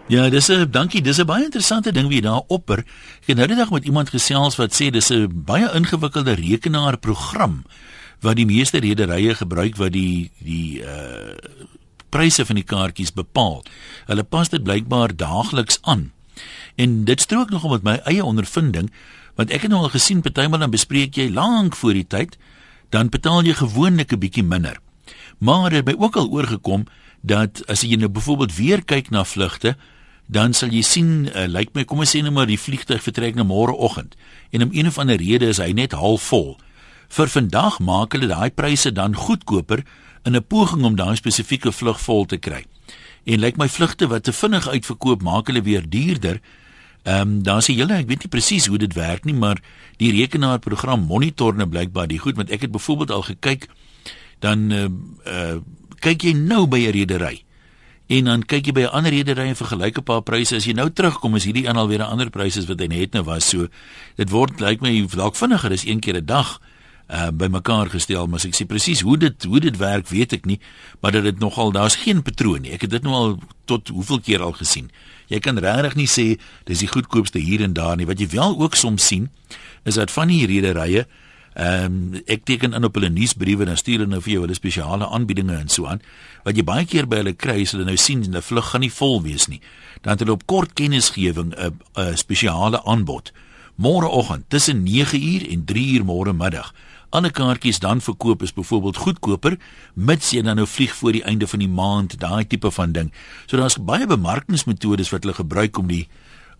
Ja, 0.06 0.28
dis 0.28 0.50
'n 0.50 0.70
dankie, 0.70 1.02
dis 1.02 1.18
'n 1.18 1.26
baie 1.26 1.44
interessante 1.44 1.92
ding 1.92 2.08
wie 2.08 2.20
daar 2.20 2.42
opper. 2.48 2.78
Ek 3.22 3.26
het 3.26 3.36
nou 3.36 3.46
die 3.46 3.56
dag 3.56 3.70
met 3.70 3.84
iemand 3.84 4.10
gesels 4.10 4.56
wat 4.56 4.74
sê 4.74 4.90
dis 4.90 5.10
'n 5.10 5.28
baie 5.44 5.70
ingewikkelde 5.74 6.34
rekenaarprogram 6.34 7.64
wat 8.20 8.36
die 8.36 8.46
meeste 8.46 8.78
rederye 8.78 9.34
gebruik 9.34 9.76
wat 9.76 9.92
die 9.92 10.30
die 10.38 10.82
uh 10.82 11.34
pryse 12.12 12.44
van 12.46 12.58
die 12.60 12.66
kaartjies 12.68 13.12
bepaal. 13.12 13.62
Hulle 14.06 14.22
pas 14.22 14.48
dit 14.48 14.62
blykbaar 14.62 15.16
daagliks 15.16 15.78
aan. 15.82 16.12
En 16.76 17.04
dit 17.04 17.20
strook 17.20 17.50
nogal 17.50 17.70
met 17.70 17.82
my 17.82 17.94
eie 18.04 18.24
ondervinding, 18.24 18.92
want 19.36 19.50
ek 19.50 19.62
het 19.62 19.70
nou 19.70 19.82
al 19.82 19.94
gesien 19.94 20.20
partymal 20.20 20.58
dan 20.58 20.70
bespreek 20.70 21.16
jy 21.16 21.30
lank 21.30 21.76
voor 21.76 21.92
die 21.92 22.06
tyd, 22.06 22.38
dan 22.90 23.08
betaal 23.08 23.44
jy 23.44 23.54
gewoonlik 23.54 24.12
'n 24.12 24.18
bietjie 24.18 24.44
minder. 24.44 24.80
Maar 25.38 25.70
dit 25.70 25.78
het 25.78 25.84
by 25.84 25.94
ook 25.98 26.16
al 26.16 26.30
oorgekom 26.30 26.86
dat 27.20 27.62
as 27.66 27.80
jy 27.80 27.96
nou 27.96 28.08
byvoorbeeld 28.08 28.56
weer 28.56 28.84
kyk 28.84 29.10
na 29.10 29.24
vlugte, 29.24 29.76
dan 30.26 30.52
sal 30.52 30.68
jy 30.68 30.82
sien 30.82 31.28
uh, 31.28 31.46
lyk 31.46 31.52
like 31.54 31.70
my 31.74 31.84
kom 31.84 31.98
ons 31.98 32.14
sê 32.14 32.22
net 32.22 32.32
maar 32.32 32.46
die 32.46 32.60
vliegtuig 32.60 33.02
vertrek 33.02 33.34
na 33.34 33.44
môreoggend 33.44 34.14
en 34.50 34.62
om 34.62 34.70
een 34.72 34.86
of 34.86 34.98
ander 34.98 35.16
rede 35.20 35.46
is 35.46 35.58
hy 35.58 35.72
net 35.72 35.92
half 35.92 36.22
vol. 36.22 36.56
Vir 37.12 37.28
vandag 37.28 37.80
maak 37.80 38.14
hulle 38.16 38.30
daai 38.30 38.50
pryse 38.50 38.92
dan 38.92 39.14
goedkoper 39.14 39.84
in 40.24 40.36
'n 40.36 40.44
poging 40.46 40.84
om 40.84 40.96
daai 40.96 41.16
spesifieke 41.16 41.72
vlug 41.72 42.00
vol 42.00 42.24
te 42.24 42.38
kry. 42.38 42.64
En 43.24 43.40
lyk 43.40 43.54
like 43.54 43.58
my 43.58 43.68
vlugte 43.68 44.08
wat 44.08 44.24
te 44.24 44.32
vinnig 44.32 44.68
uitverkoop 44.68 45.22
maak 45.22 45.46
hulle 45.46 45.62
weer 45.62 45.84
duurder. 45.88 46.40
Ehm 47.02 47.20
um, 47.20 47.42
daar 47.42 47.62
sê 47.62 47.74
julle 47.74 47.98
ek 47.98 48.06
weet 48.06 48.26
nie 48.26 48.30
presies 48.30 48.66
hoe 48.70 48.78
dit 48.78 48.92
werk 48.94 49.24
nie, 49.24 49.34
maar 49.34 49.58
die 49.98 50.12
rekenaarprogram 50.14 51.02
monitor 51.06 51.54
nou 51.54 51.66
blykbaar 51.66 52.06
die 52.06 52.20
goed 52.22 52.36
want 52.36 52.50
ek 52.50 52.66
het 52.66 52.72
byvoorbeeld 52.74 53.10
al 53.10 53.22
gekyk 53.22 53.68
dan 54.38 54.70
uh, 54.70 54.86
uh 55.26 55.56
kyk 56.02 56.22
jy 56.26 56.32
nou 56.34 56.66
by 56.66 56.80
'n 56.82 56.94
redery 56.94 57.44
en 58.10 58.24
dan 58.24 58.42
kyk 58.42 58.66
jy 58.66 58.72
by 58.72 58.82
'n 58.82 58.94
ander 58.98 59.12
redery 59.14 59.46
en 59.48 59.56
vergelyk 59.56 59.98
'n 59.98 60.02
paar 60.02 60.22
pryse. 60.22 60.56
As 60.56 60.64
jy 60.64 60.72
nou 60.72 60.90
terugkom 60.90 61.36
is 61.36 61.44
hierdie 61.44 61.66
een 61.66 61.76
alweer 61.76 62.02
'n 62.02 62.10
ander 62.10 62.30
pryse 62.30 62.58
as 62.58 62.66
wat 62.66 62.80
hy 62.80 62.86
net 62.86 63.12
nou 63.12 63.24
was. 63.24 63.48
So 63.48 63.68
dit 64.16 64.30
word 64.30 64.60
lyk 64.60 64.80
like 64.80 64.82
my 64.82 65.06
dalk 65.06 65.36
vinniger 65.36 65.72
is 65.72 65.86
een 65.86 66.00
keer 66.00 66.16
'n 66.16 66.26
dag 66.26 66.60
uh 67.12 67.30
by 67.30 67.48
mekaar 67.52 67.90
gestel 67.92 68.26
maar 68.26 68.40
ek 68.44 68.56
sê 68.56 68.66
presies 68.68 69.02
hoe 69.04 69.18
dit 69.20 69.44
hoe 69.44 69.60
dit 69.60 69.76
werk 69.76 70.08
weet 70.08 70.32
ek 70.32 70.46
nie 70.48 70.60
maar 71.00 71.12
dat 71.12 71.26
dit 71.28 71.38
nogal 71.38 71.72
daar's 71.72 72.00
geen 72.04 72.22
patroon 72.22 72.62
nie 72.62 72.72
ek 72.72 72.86
het 72.86 72.90
dit 72.90 73.02
nou 73.02 73.14
al 73.14 73.34
tot 73.64 73.88
hoeveel 73.88 74.20
keer 74.20 74.42
al 74.42 74.56
gesien 74.56 74.90
jy 75.28 75.38
kan 75.38 75.58
regtig 75.58 75.94
nie 75.94 76.08
sê 76.08 76.26
dis 76.64 76.84
die 76.84 76.88
goedkoopste 76.88 77.38
hier 77.38 77.62
en 77.62 77.76
daar 77.76 77.96
nie 77.96 78.08
wat 78.08 78.20
jy 78.20 78.28
wel 78.32 78.56
ook 78.58 78.74
soms 78.74 79.06
sien 79.06 79.28
is 79.84 80.00
dat 80.00 80.10
van 80.10 80.32
die 80.32 80.46
rederye 80.46 81.06
Ehm 81.52 81.84
um, 81.84 82.20
ek 82.32 82.46
teken 82.48 82.72
in 82.72 82.84
op 82.84 82.94
hulle 82.96 83.10
nuusbriewe 83.12 83.66
en 83.68 83.76
stuur 83.76 84.00
hulle 84.00 84.08
nou 84.14 84.22
vir 84.24 84.32
jou 84.32 84.42
hulle 84.46 84.54
spesiale 84.56 85.04
aanbiedinge 85.04 85.52
en 85.52 85.68
so 85.68 85.84
aan. 85.84 86.00
Wat 86.46 86.56
jy 86.56 86.64
baie 86.64 86.86
keer 86.88 87.04
by 87.04 87.18
hulle 87.20 87.34
kry 87.36 87.58
is 87.60 87.74
hulle 87.76 87.84
nou 87.84 87.96
sien 88.00 88.24
'n 88.24 88.40
vlug 88.40 88.70
gaan 88.70 88.80
nie 88.80 88.90
vol 88.90 89.20
wees 89.22 89.48
nie. 89.48 89.60
Dan 90.00 90.12
het 90.12 90.20
hulle 90.20 90.32
op 90.32 90.46
kort 90.46 90.72
kennisgewing 90.72 91.52
'n 91.52 91.76
'n 91.96 92.16
spesiale 92.16 92.80
aanbod. 92.84 93.32
Môreoggend 93.76 94.48
tussen 94.48 94.86
9uur 94.86 95.50
en 95.52 95.64
3uur 95.64 96.04
môre 96.04 96.32
middag. 96.32 96.72
Ander 97.12 97.30
kaartjies 97.30 97.78
dan 97.78 98.00
verkoop 98.00 98.42
is 98.42 98.54
byvoorbeeld 98.56 98.96
goedkoper 98.96 99.58
mits 99.94 100.30
jy 100.32 100.40
dan 100.46 100.56
nou 100.56 100.64
vlieg 100.66 100.94
voor 100.96 101.12
die 101.12 101.24
einde 101.28 101.46
van 101.46 101.60
die 101.60 101.68
maand, 101.68 102.14
daai 102.20 102.46
tipe 102.48 102.70
van 102.72 102.94
ding. 102.96 103.10
So 103.46 103.60
daar's 103.60 103.76
baie 103.76 104.06
bemarkingsmetodes 104.08 105.12
wat 105.12 105.26
hulle 105.26 105.36
gebruik 105.36 105.76
om 105.78 105.90
die 105.92 106.06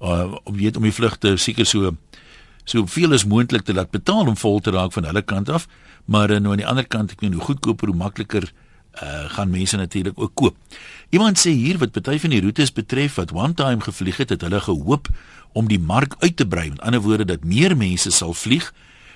uh, 0.02 0.34
om 0.44 0.58
weet 0.58 0.76
om 0.76 0.84
die 0.84 0.92
vlugte 0.92 1.38
seker 1.40 1.64
so 1.66 1.94
soveel 2.68 3.16
as 3.16 3.24
moontlik 3.24 3.64
te 3.64 3.72
laat 3.72 3.90
betaal 3.96 4.28
om 4.28 4.36
vol 4.36 4.60
te 4.60 4.74
raak 4.76 4.92
van 4.92 5.08
hulle 5.08 5.22
kant 5.24 5.48
af, 5.48 5.66
maar 6.04 6.30
uh, 6.30 6.36
nou 6.36 6.52
aan 6.52 6.60
die 6.60 6.68
ander 6.68 6.86
kant 6.86 7.16
ek 7.16 7.24
weet 7.24 7.32
hoe 7.38 7.48
goedkoper 7.48 7.88
hoe 7.88 7.96
makliker 7.96 8.44
uh, 9.00 9.24
gaan 9.32 9.50
mense 9.50 9.80
natuurlik 9.80 10.20
ook 10.20 10.34
koop. 10.34 10.78
Iemand 11.16 11.40
sê 11.40 11.56
hier 11.56 11.80
wat 11.80 11.96
party 11.96 12.18
van 12.20 12.36
die 12.36 12.44
roetes 12.44 12.76
betref 12.76 13.16
wat 13.16 13.32
one 13.32 13.56
time 13.56 13.80
gevlieg 13.80 14.20
het, 14.20 14.36
het 14.36 14.44
hulle 14.44 14.60
gehoop 14.60 15.08
om 15.56 15.68
die 15.68 15.80
mark 15.80 16.16
uit 16.20 16.36
te 16.36 16.46
brei. 16.46 16.68
Met 16.70 16.80
ander 16.80 17.00
woorde 17.00 17.24
dat 17.24 17.44
meer 17.44 17.76
mense 17.76 18.12
sal 18.12 18.36
vlieg 18.36 18.68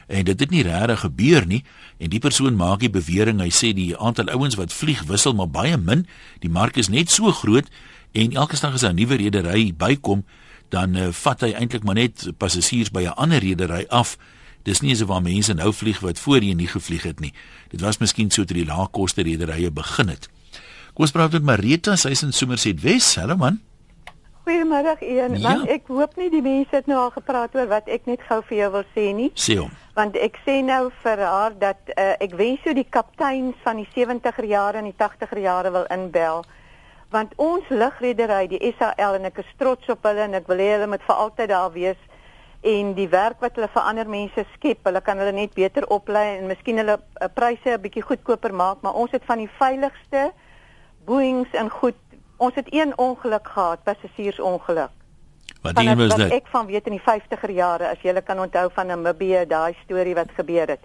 en 0.06 0.24
dit 0.24 0.40
het 0.40 0.50
nie 0.50 0.62
regtig 0.62 1.00
gebeur 1.00 1.46
nie 1.46 1.64
en 1.98 2.10
die 2.10 2.22
persoon 2.22 2.56
maak 2.56 2.80
die 2.80 2.90
bewering 2.90 3.40
hy 3.40 3.50
sê 3.50 3.72
die 3.74 3.96
aantal 3.98 4.28
ouens 4.34 4.54
wat 4.54 4.72
vlieg 4.72 5.02
wissel 5.10 5.34
maar 5.34 5.50
baie 5.50 5.76
min 5.76 6.06
die 6.40 6.50
mark 6.50 6.76
is 6.76 6.88
net 6.88 7.10
so 7.10 7.32
groot 7.32 7.66
en 8.12 8.32
elke 8.32 8.60
dag 8.60 8.74
as 8.74 8.82
'n 8.82 8.94
nuwe 8.94 9.16
redery 9.16 9.72
bykom 9.76 10.24
dan 10.68 10.96
uh, 10.96 11.10
vat 11.12 11.44
hy 11.44 11.52
eintlik 11.54 11.84
maar 11.86 11.98
net 11.98 12.26
passasiers 12.38 12.90
by 12.90 13.06
'n 13.06 13.16
ander 13.16 13.38
redery 13.38 13.86
af. 13.88 14.16
Dis 14.62 14.80
nie 14.80 14.96
so 14.96 15.06
waar 15.06 15.22
mense 15.22 15.54
nou 15.54 15.72
vlieg 15.72 16.00
wat 16.00 16.18
voorheen 16.18 16.56
nie 16.56 16.66
gevlieg 16.66 17.02
het 17.02 17.20
nie. 17.20 17.32
Dit 17.70 17.80
was 17.80 17.98
miskien 17.98 18.30
so 18.30 18.44
toe 18.44 18.56
die 18.56 18.66
laagkoste 18.66 19.22
rederye 19.22 19.70
begin 19.70 20.08
het. 20.08 20.28
Kom 20.94 21.04
ons 21.04 21.10
praat 21.10 21.32
met 21.32 21.42
Marita, 21.42 21.96
sy 21.96 22.08
is 22.08 22.22
in 22.22 22.32
Somerset 22.32 22.80
Wes. 22.80 23.14
Hallo 23.14 23.36
man. 23.36 23.60
Goeiemôre 24.46 24.96
een. 25.00 25.38
Ja. 25.38 25.56
Want 25.56 25.68
ek 25.68 25.86
hoop 25.86 26.16
nie 26.16 26.30
die 26.30 26.42
mense 26.42 26.74
het 26.74 26.86
nou 26.86 26.98
al 26.98 27.10
gepraat 27.10 27.54
oor 27.54 27.66
wat 27.68 27.88
ek 27.88 28.06
net 28.06 28.20
gou 28.28 28.42
vir 28.48 28.58
jou 28.58 28.70
wil 28.72 28.86
sê 28.94 29.14
nie. 29.14 29.30
Sê 29.34 29.58
hom. 29.58 29.70
Want 29.96 30.16
ek 30.20 30.36
sê 30.44 30.60
nou 30.60 30.90
vir 31.02 31.22
haar 31.24 31.54
dat 31.58 31.80
uh, 31.94 32.14
ek 32.20 32.36
wens 32.36 32.60
so 32.64 32.74
die 32.76 32.88
kapteins 32.88 33.56
van 33.64 33.80
die 33.80 33.88
70er 33.94 34.44
jare 34.44 34.82
en 34.82 34.90
die 34.90 34.98
80er 34.98 35.40
jare 35.40 35.72
wil 35.72 35.88
inbel 35.88 36.44
want 37.14 37.32
ons 37.38 37.68
lugredery 37.70 38.48
die 38.50 38.72
SAL 38.78 39.16
en 39.18 39.28
ek 39.28 39.38
is 39.38 39.52
trots 39.60 39.88
op 39.94 40.04
hulle 40.08 40.24
en 40.26 40.34
ek 40.34 40.48
wil 40.50 40.60
hê 40.60 40.72
hulle 40.74 40.88
moet 40.90 41.04
vir 41.06 41.20
altyd 41.22 41.52
daar 41.52 41.70
wees 41.72 42.00
en 42.66 42.94
die 42.96 43.08
werk 43.12 43.42
wat 43.44 43.54
hulle 43.58 43.68
vir 43.70 43.86
ander 43.88 44.08
mense 44.10 44.42
skep, 44.56 44.80
hulle 44.88 45.02
kan 45.06 45.20
hulle 45.22 45.34
net 45.36 45.54
beter 45.54 45.86
oplei 45.96 46.24
en 46.34 46.48
miskien 46.50 46.80
hulle 46.82 46.96
uh, 46.98 47.28
pryse 47.38 47.76
'n 47.76 47.82
bietjie 47.84 48.02
goedkoper 48.08 48.54
maak, 48.54 48.82
maar 48.82 48.98
ons 49.02 49.14
het 49.14 49.24
van 49.24 49.38
die 49.38 49.52
veiligste 49.60 50.32
Boeings 51.06 51.52
en 51.54 51.70
goed. 51.70 51.98
Ons 52.42 52.54
het 52.58 52.66
een 52.74 52.92
ongeluk 52.98 53.46
gehad, 53.48 53.84
passasiersongeluk. 53.84 54.95
Wat 55.66 55.76
ding 55.82 55.94
was 56.00 56.14
dit? 56.14 56.32
Ek 56.38 56.50
van 56.54 56.66
weet 56.66 56.86
in 56.90 56.96
die 56.98 57.04
50er 57.04 57.52
jare 57.54 57.90
as 57.92 58.02
jy 58.02 58.14
kan 58.22 58.40
onthou 58.40 58.68
van 58.74 58.86
Namibië, 58.92 59.44
daai 59.50 59.76
storie 59.84 60.14
wat 60.14 60.32
gebeur 60.36 60.74
het. 60.76 60.82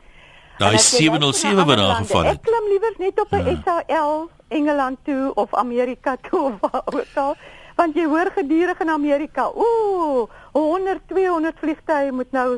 Daai 0.62 0.78
707 0.78 1.66
wat 1.66 1.78
daar 1.78 1.96
geval 2.04 2.24
het. 2.24 2.38
Ek 2.38 2.46
klim 2.50 2.70
liewer 2.74 2.94
net 2.98 3.22
op 3.22 3.32
'n 3.32 3.46
ja. 3.46 3.58
SAL 3.66 4.30
Engeland 4.48 4.98
toe 5.04 5.32
of 5.34 5.54
Amerika 5.56 6.18
toe 6.30 6.40
of 6.40 6.54
waar 6.60 6.82
ook 6.86 7.16
al 7.16 7.36
want 7.76 7.96
jy 7.96 8.06
hoor 8.06 8.32
gedurig 8.36 8.82
in 8.84 8.90
Amerika 8.90 9.48
ooh 9.56 10.30
100 10.54 11.08
200 11.08 11.60
vliegtye 11.64 12.12
moet 12.12 12.32
nou 12.36 12.50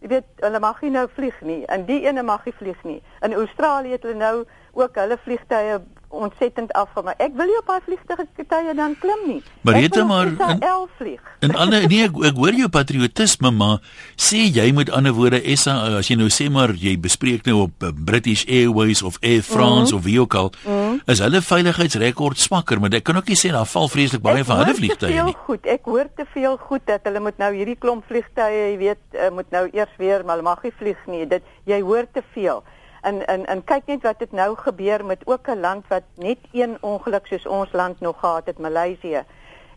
jy 0.00 0.10
weet 0.14 0.44
hulle 0.44 0.60
mag 0.62 0.82
nie 0.84 0.92
nou 0.94 1.06
vlieg 1.16 1.40
nie 1.44 1.62
en 1.74 1.86
die 1.88 2.02
ene 2.06 2.22
mag 2.22 2.44
nie 2.44 2.54
vlieg 2.58 2.84
nie 2.88 3.00
in 3.26 3.36
Australië 3.36 3.96
het 3.96 4.06
hulle 4.06 4.20
nou 4.20 4.36
ook 4.78 5.00
hulle 5.02 5.18
vliegtye 5.24 5.80
ontsettend 6.10 6.72
afgaan, 6.72 7.04
maar 7.04 7.18
ek 7.22 7.34
wil 7.38 7.46
nie 7.46 7.56
op 7.60 7.68
daai 7.70 7.80
vliegtuie 7.86 8.46
tye 8.50 8.74
dan 8.74 8.96
klim 8.98 9.20
nie. 9.28 9.40
Maar 9.62 9.78
jy 9.78 9.82
het 9.86 9.98
maar 10.06 10.26
in 10.26 10.88
vlieg. 10.98 11.20
En 11.40 11.54
ander 11.54 11.86
nee, 11.88 12.04
ek, 12.08 12.16
ek 12.30 12.38
hoor 12.40 12.56
jou 12.58 12.68
patriotisme, 12.72 13.52
maar 13.54 13.78
sê 14.18 14.42
jy 14.50 14.66
met 14.76 14.90
ander 14.94 15.14
woorde 15.16 15.40
SA 15.56 15.76
as 16.00 16.10
jy 16.10 16.18
nou 16.20 16.28
sê 16.32 16.48
maar 16.52 16.74
jy 16.74 16.96
bespreek 17.00 17.46
nou 17.46 17.66
op 17.68 17.86
uh, 17.86 17.92
British 17.94 18.42
Airways 18.48 19.04
of 19.06 19.20
Air 19.22 19.42
France 19.46 19.94
mm 19.94 19.98
-hmm. 19.98 19.98
of 19.98 20.04
wie 20.04 20.20
ook 20.20 20.34
al, 20.34 20.52
mm 20.64 20.72
-hmm. 20.72 21.00
is 21.06 21.22
hulle 21.22 21.42
veiligheidsrekord 21.42 22.38
swakker, 22.38 22.80
maar 22.80 22.94
ek 22.94 23.04
kan 23.04 23.16
ook 23.16 23.28
nie 23.28 23.38
sê 23.38 23.52
daar 23.52 23.66
val 23.66 23.88
vreeslik 23.88 24.22
baie 24.22 24.40
ek 24.40 24.46
van 24.46 24.56
hulle 24.64 24.74
vliegtye 24.74 25.22
nie. 25.22 25.36
Goed, 25.46 25.66
ek 25.66 25.84
hoor 25.84 26.08
te 26.16 26.26
veel 26.34 26.56
goed 26.56 26.82
dat 26.84 27.00
hulle 27.02 27.20
moet 27.20 27.38
nou 27.38 27.54
hierdie 27.54 27.78
klomp 27.78 28.04
vliegtye, 28.06 28.50
jy 28.50 28.76
weet, 28.76 29.02
uh, 29.12 29.30
moet 29.30 29.50
nou 29.50 29.68
eers 29.72 29.94
weer, 29.96 30.24
maar 30.24 30.36
hulle 30.36 30.48
mag 30.48 30.62
nie 30.62 30.72
vlieg 30.76 31.06
nie. 31.06 31.26
Dit 31.26 31.42
jy 31.64 31.80
hoor 31.80 32.06
te 32.12 32.22
veel 32.34 32.62
en 33.00 33.26
en 33.26 33.46
en 33.46 33.64
kyk 33.64 33.86
net 33.86 34.02
wat 34.02 34.18
dit 34.18 34.32
nou 34.32 34.56
gebeur 34.56 35.04
met 35.04 35.22
ook 35.24 35.48
'n 35.48 35.60
land 35.60 35.84
wat 35.88 36.02
net 36.14 36.38
een 36.52 36.76
ongeluk 36.80 37.26
soos 37.26 37.46
ons 37.46 37.72
land 37.72 38.00
nog 38.00 38.20
gehad 38.20 38.46
het, 38.46 38.58
Maleisië. 38.58 39.24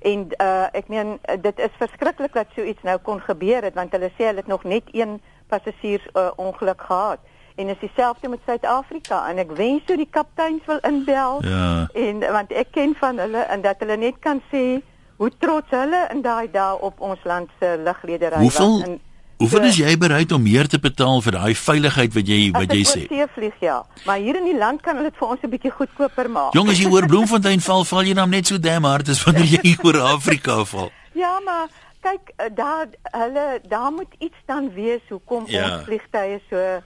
En 0.01 0.27
uh 0.41 0.65
ek 0.71 0.87
meen 0.87 1.19
dit 1.41 1.59
is 1.59 1.75
verskriklik 1.77 2.33
dat 2.33 2.47
so 2.55 2.61
iets 2.61 2.81
nou 2.81 2.97
kon 2.97 3.21
gebeur 3.21 3.63
het 3.63 3.73
want 3.73 3.91
hulle 3.91 4.11
sê 4.11 4.25
hulle 4.25 4.43
het 4.43 4.47
nog 4.47 4.63
net 4.63 4.83
een 4.91 5.21
passasiers 5.47 6.07
uh, 6.13 6.31
ongeluk 6.35 6.81
gehad. 6.81 7.19
En 7.55 7.67
is 7.67 7.79
dieselfde 7.79 8.29
met 8.29 8.39
Suid-Afrika 8.45 9.29
en 9.29 9.37
ek 9.37 9.51
wens 9.51 9.81
so 9.87 9.95
die 9.95 10.09
kapteins 10.09 10.65
wil 10.65 10.79
inbel 10.81 11.43
ja. 11.45 11.87
en 11.93 12.19
want 12.19 12.51
ek 12.51 12.71
ken 12.71 12.95
van 12.99 13.17
hulle 13.17 13.37
en 13.37 13.61
dat 13.61 13.75
hulle 13.79 13.97
net 13.97 14.19
kan 14.19 14.41
sê 14.51 14.81
hoe 15.15 15.31
trots 15.37 15.69
hulle 15.69 16.07
in 16.11 16.21
daai 16.21 16.51
dae 16.51 16.79
op 16.79 17.01
ons 17.01 17.23
land 17.23 17.49
se 17.59 17.75
lugredery 17.85 18.43
was 18.43 18.59
en 18.59 18.99
Hoeveel 19.43 19.65
is 19.67 19.77
jy 19.81 19.93
bereid 19.99 20.31
om 20.31 20.39
meer 20.39 20.69
te 20.71 20.79
betaal 20.79 21.19
vir 21.25 21.35
daai 21.35 21.53
veiligheid 21.59 22.13
wat 22.15 22.29
jy 22.31 22.39
wat 22.55 22.71
jy 22.71 22.83
sê? 22.87 23.01
Ek 23.11 23.33
vlieg 23.35 23.57
ja, 23.59 23.81
maar 24.07 24.21
hier 24.23 24.37
in 24.39 24.45
die 24.47 24.55
land 24.55 24.79
kan 24.85 24.95
hulle 24.95 25.11
dit 25.11 25.19
vir 25.19 25.33
ons 25.35 25.43
'n 25.43 25.51
bietjie 25.51 25.71
goedkoper 25.71 26.29
maak. 26.31 26.53
Jongens, 26.55 26.79
jy 26.79 26.87
hoor 26.87 27.07
Bloemfontein 27.11 27.59
val, 27.59 27.83
val 27.83 28.07
jy 28.07 28.13
nou 28.15 28.27
net 28.27 28.47
so 28.47 28.57
damn 28.57 28.87
hard 28.87 29.09
as 29.09 29.23
wanneer 29.25 29.49
jy 29.59 29.75
oor 29.83 29.99
Afrika 30.15 30.63
val. 30.63 30.91
Ja, 31.11 31.39
maar 31.43 31.67
kyk, 31.99 32.31
eh, 32.37 32.47
daar 32.55 32.87
hulle 33.11 33.59
daar 33.67 33.91
moet 33.91 34.15
iets 34.19 34.39
dan 34.45 34.71
wees 34.73 35.03
hoekom 35.09 35.43
ja. 35.47 35.63
ons 35.63 35.83
vliegtye 35.83 36.39
so 36.49 36.79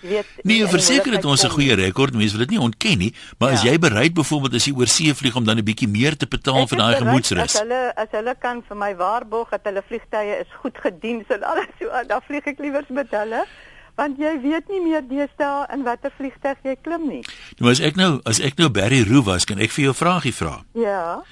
weet 0.00 0.26
Nee, 0.42 0.66
verseker 0.66 1.10
dit 1.10 1.24
ons 1.24 1.44
'n 1.44 1.50
goeie 1.50 1.74
rekord, 1.74 2.14
mense 2.14 2.36
wil 2.36 2.46
dit 2.46 2.56
nie 2.56 2.60
ontken 2.60 2.98
nie, 2.98 3.14
maar 3.38 3.50
ja. 3.50 3.54
as 3.54 3.62
jy 3.62 3.78
bereid 3.78 4.14
byvoorbeeld 4.14 4.54
as 4.54 4.64
jy 4.64 4.74
oor 4.76 4.86
see 4.86 5.14
vlieg 5.14 5.36
om 5.36 5.44
dan 5.44 5.58
'n 5.58 5.64
bietjie 5.64 5.88
meer 5.88 6.16
te 6.16 6.26
betaal 6.26 6.66
vir 6.66 6.78
daai 6.78 6.94
gemoedsrus. 6.96 7.54
As 7.54 7.60
hulle 7.60 7.92
as 7.96 8.10
hulle 8.10 8.34
kan 8.38 8.62
vir 8.68 8.76
my 8.76 8.94
waarborg 8.96 9.50
dat 9.50 9.64
hulle 9.64 9.82
vliegtye 9.82 10.38
is 10.40 10.50
goed 10.62 10.78
gedien 10.78 11.24
en 11.28 11.42
alles 11.42 11.72
so, 11.78 11.90
dan 12.06 12.20
vlieg 12.26 12.46
ek 12.46 12.58
liewer 12.58 12.84
met 12.88 13.10
hulle 13.10 13.46
want 13.98 14.20
jy 14.22 14.36
weet 14.42 14.70
nie 14.72 14.80
meer 14.84 15.02
deesdae 15.02 15.66
in 15.74 15.82
watter 15.86 16.12
vliegtuig 16.14 16.62
jy 16.62 16.76
klim 16.82 17.08
nie. 17.10 17.24
Nou 17.58 17.72
as 17.72 17.82
ek 17.82 17.98
nou 17.98 18.20
as 18.28 18.40
ek 18.40 18.60
nou 18.60 18.70
Barry 18.70 19.02
Roo 19.02 19.24
was, 19.26 19.48
kan 19.48 19.58
ek 19.58 19.74
vir 19.74 19.88
jou 19.90 19.92
'n 19.92 20.00
vragie 20.02 20.34
vra? 20.34 20.62
Ja. 20.74 21.22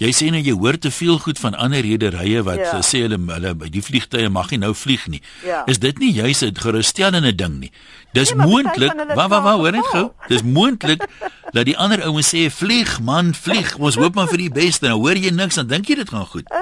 Jy 0.00 0.10
sê 0.16 0.30
nou 0.32 0.40
jy 0.40 0.54
hoor 0.56 0.78
te 0.80 0.90
veel 0.90 1.18
goed 1.20 1.38
van 1.38 1.54
ander 1.54 1.82
rederye 1.84 2.42
wat 2.46 2.62
ja. 2.62 2.80
sê 2.80 3.02
hulle 3.04 3.18
hulle 3.20 3.52
by 3.54 3.68
die 3.68 3.82
vliegtye 3.84 4.30
mag 4.32 4.50
nie 4.50 4.60
nou 4.62 4.72
vlieg 4.74 5.04
nie. 5.12 5.20
Ja. 5.44 5.64
Is 5.66 5.78
dit 5.82 5.98
nie 5.98 6.12
juis 6.12 6.42
'n 6.42 6.56
gerusstellende 6.56 7.34
ding 7.34 7.58
nie? 7.60 7.72
Dis 8.12 8.32
nee, 8.32 8.46
moontlik. 8.46 8.92
Wa 9.16 9.28
wa 9.28 9.40
wa, 9.42 9.52
hoor 9.56 9.72
net 9.72 9.86
gou. 9.92 10.12
Dis 10.28 10.42
moontlik 10.42 11.04
dat 11.52 11.64
die 11.64 11.76
ander 11.76 12.02
ouens 12.04 12.28
sê 12.32 12.48
vlieg 12.50 13.00
man, 13.00 13.34
vlieg. 13.34 13.76
Ons 13.78 13.96
hoop 14.00 14.14
maar 14.14 14.28
vir 14.28 14.46
die 14.46 14.52
beste. 14.52 14.86
Nou 14.86 14.98
hoor 15.00 15.16
jy 15.16 15.32
niks 15.32 15.60
dan 15.60 15.66
dink 15.66 15.88
jy 15.88 15.96
dit 16.00 16.08
gaan 16.08 16.26
goed. 16.26 16.48
Uh, 16.52 16.61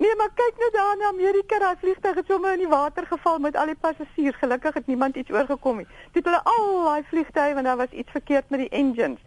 Nee, 0.00 0.14
maar 0.16 0.30
kyk 0.34 0.54
net 0.56 0.72
daar 0.72 0.94
in 0.96 1.02
Amerika, 1.12 1.58
daai 1.60 1.76
vliegtuig 1.80 2.14
het 2.14 2.28
sommer 2.28 2.52
in 2.56 2.62
die 2.64 2.68
water 2.68 3.04
geval 3.06 3.38
met 3.38 3.56
al 3.56 3.68
die 3.68 3.80
passasiers. 3.80 4.38
Gelukkig 4.40 4.74
het 4.74 4.86
niemand 4.86 5.16
iets 5.16 5.30
oorgekom 5.30 5.76
nie. 5.76 5.88
Toe 6.12 6.22
het 6.22 6.30
hulle 6.30 6.44
al 6.44 6.84
daai 6.84 7.02
vliegtuie 7.10 7.54
want 7.54 7.68
daar 7.68 7.76
was 7.76 7.92
iets 7.92 8.10
verkeerd 8.10 8.48
met 8.48 8.64
die 8.64 8.68
engines. 8.68 9.20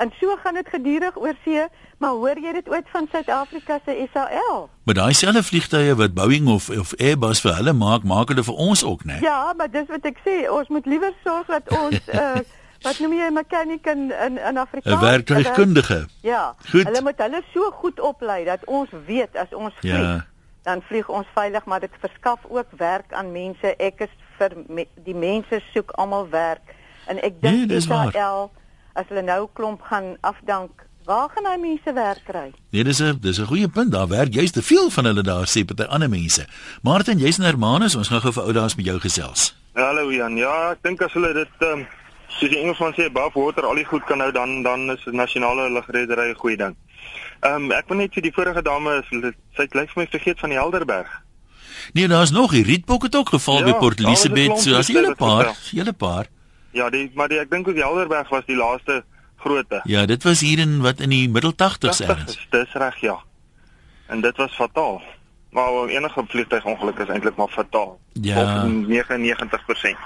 En 0.00 0.12
so 0.20 0.36
gaan 0.42 0.54
dit 0.54 0.68
gedurig 0.68 1.16
oor 1.18 1.34
see, 1.44 1.64
maar 1.98 2.10
hoor 2.10 2.38
jy 2.40 2.52
dit 2.52 2.68
ooit 2.68 2.86
van 2.92 3.08
Suid-Afrika 3.12 3.80
se 3.84 4.06
SAL? 4.12 4.68
Maar 4.84 4.94
daai 4.94 5.12
selfe 5.12 5.42
vliegtye 5.42 5.94
wat 5.98 6.14
Boeing 6.14 6.48
of 6.48 6.70
of 6.70 6.94
Airbus 6.96 7.42
vir 7.44 7.58
hulle 7.58 7.74
maak, 7.76 8.06
maak 8.06 8.30
hulle 8.32 8.46
vir 8.46 8.54
ons 8.54 8.84
ook, 8.84 9.04
né? 9.04 9.18
Ja, 9.20 9.52
maar 9.58 9.68
dis 9.70 9.90
wat 9.90 10.06
ek 10.08 10.22
sê, 10.24 10.46
ons 10.48 10.70
moet 10.72 10.86
liewer 10.86 11.12
sorg 11.26 11.50
dat 11.52 11.68
ons 11.82 12.00
uh 12.14 12.40
wat 12.82 12.98
noem 12.98 13.12
jy 13.12 13.26
'n 13.28 13.32
mechanic 13.34 13.86
in 13.86 14.12
in 14.26 14.38
in 14.38 14.56
Afrika? 14.58 14.90
'n 14.90 15.00
Werktuigkundige. 15.00 16.06
Ja. 16.22 16.54
Goed. 16.70 16.84
Hulle 16.84 17.02
moet 17.02 17.18
hulle 17.18 17.42
so 17.54 17.70
goed 17.70 18.00
oplei 18.00 18.44
dat 18.44 18.64
ons 18.64 18.88
weet 19.06 19.36
as 19.36 19.48
ons 19.54 19.72
vlieg, 19.80 19.96
Ja. 19.98 20.26
dan 20.62 20.82
vlieg 20.82 21.08
ons 21.08 21.26
veilig, 21.34 21.64
maar 21.64 21.80
dit 21.80 21.90
verskaf 22.00 22.38
ook 22.48 22.66
werk 22.76 23.12
aan 23.12 23.32
mense. 23.32 23.76
Ek 23.76 24.00
is 24.00 24.08
vir 24.38 24.50
me, 24.68 24.86
die 25.04 25.14
mense 25.14 25.60
soek 25.74 25.90
almal 25.90 26.28
werk. 26.30 26.74
En 27.06 27.16
ek 27.22 27.32
Nee, 27.40 27.66
dink 27.66 27.84
waar. 27.84 28.06
Israel 28.06 28.50
as 28.94 29.04
hulle 29.08 29.22
nou 29.22 29.48
klomp 29.52 29.80
gaan 29.82 30.16
afdank, 30.20 30.70
waar 31.04 31.28
gaan 31.34 31.44
hy 31.52 31.58
mense 31.60 31.92
werk 31.92 32.20
kry? 32.24 32.52
Nee, 32.70 32.84
dis 32.84 33.00
'n 33.00 33.18
dis 33.20 33.38
'n 33.38 33.46
goeie 33.46 33.68
punt. 33.68 33.92
Daar 33.92 34.08
werk 34.08 34.32
juist 34.34 34.52
te 34.54 34.62
veel 34.62 34.90
van 34.90 35.04
hulle 35.04 35.22
daar 35.22 35.46
sê 35.46 35.64
party 35.64 35.82
ander 35.82 36.08
mense. 36.08 36.46
Martin, 36.82 37.18
jy's 37.18 37.38
in 37.38 37.44
Hermanus, 37.44 37.94
ons 37.96 38.08
gaan 38.08 38.20
gou 38.20 38.32
vir 38.32 38.42
ou 38.42 38.52
daas 38.52 38.74
met 38.74 38.84
jou 38.86 38.98
gesels. 39.00 39.54
Hallo 39.74 40.10
Jan. 40.12 40.36
Ja, 40.36 40.70
ek 40.70 40.82
dink 40.82 41.02
as 41.02 41.12
hulle 41.12 41.32
dit 41.32 41.48
ehm 41.60 41.78
um, 41.78 41.86
soos 42.38 42.50
die 42.50 42.60
Engelsman 42.60 42.94
sê 42.96 43.08
above 43.10 43.38
water 43.38 43.66
al 43.66 43.80
die 43.80 43.86
goed 43.88 44.04
kan 44.08 44.20
hou 44.20 44.30
dan 44.32 44.62
dan 44.62 44.90
is 44.94 45.04
nasionale 45.12 45.70
lugredery 45.70 46.30
'n 46.30 46.38
goeie 46.42 46.56
ding. 46.56 46.76
Ehm 47.40 47.54
um, 47.54 47.72
ek 47.72 47.88
wil 47.88 47.96
net 47.96 48.14
vir 48.14 48.22
die 48.22 48.32
vorige 48.32 48.62
dame 48.62 49.00
is 49.00 49.08
sy 49.56 49.62
het 49.62 49.74
lyk 49.74 49.90
vir 49.90 50.02
my 50.02 50.08
vergeet 50.10 50.40
van 50.40 50.50
die 50.50 50.58
Helderberg. 50.58 51.10
Nee, 51.92 52.08
daar's 52.08 52.30
nog 52.30 52.50
die 52.50 52.62
Rietbok 52.62 53.02
het 53.02 53.16
ook 53.16 53.28
geval 53.28 53.58
Ja, 53.58 53.64
by 53.64 53.72
Port 53.78 54.00
Elizabeth, 54.00 54.60
so 54.60 54.74
as 54.76 54.88
hele 54.88 55.14
paar, 55.14 55.56
hele 55.70 55.92
paar. 55.92 56.26
Ja, 56.72 56.90
die 56.90 57.10
maar 57.14 57.28
die, 57.28 57.38
ek 57.38 57.50
dink 57.50 57.68
ook 57.68 57.74
die 57.74 57.84
Helderberg 57.84 58.28
was 58.28 58.44
die 58.46 58.56
laaste 58.56 59.04
grootte. 59.36 59.80
Ja, 59.84 60.06
dit 60.06 60.22
was 60.22 60.40
hier 60.40 60.58
in 60.58 60.80
wat 60.80 61.00
in 61.00 61.10
die 61.10 61.28
middel 61.28 61.52
80s 61.52 61.56
80 61.56 62.08
ergens. 62.08 62.36
is 62.36 62.46
dis 62.50 62.72
reg 62.72 63.00
ja. 63.00 63.18
En 64.06 64.20
dit 64.20 64.36
was 64.36 64.54
fataal. 64.54 65.02
Maar 65.50 65.88
enige 65.88 66.24
vliegtuigongeluk 66.28 66.98
is 66.98 67.08
eintlik 67.08 67.36
maar 67.36 67.48
fataal. 67.48 67.98
Ja. 68.12 68.42
Of 68.42 68.70
99%. 68.86 69.96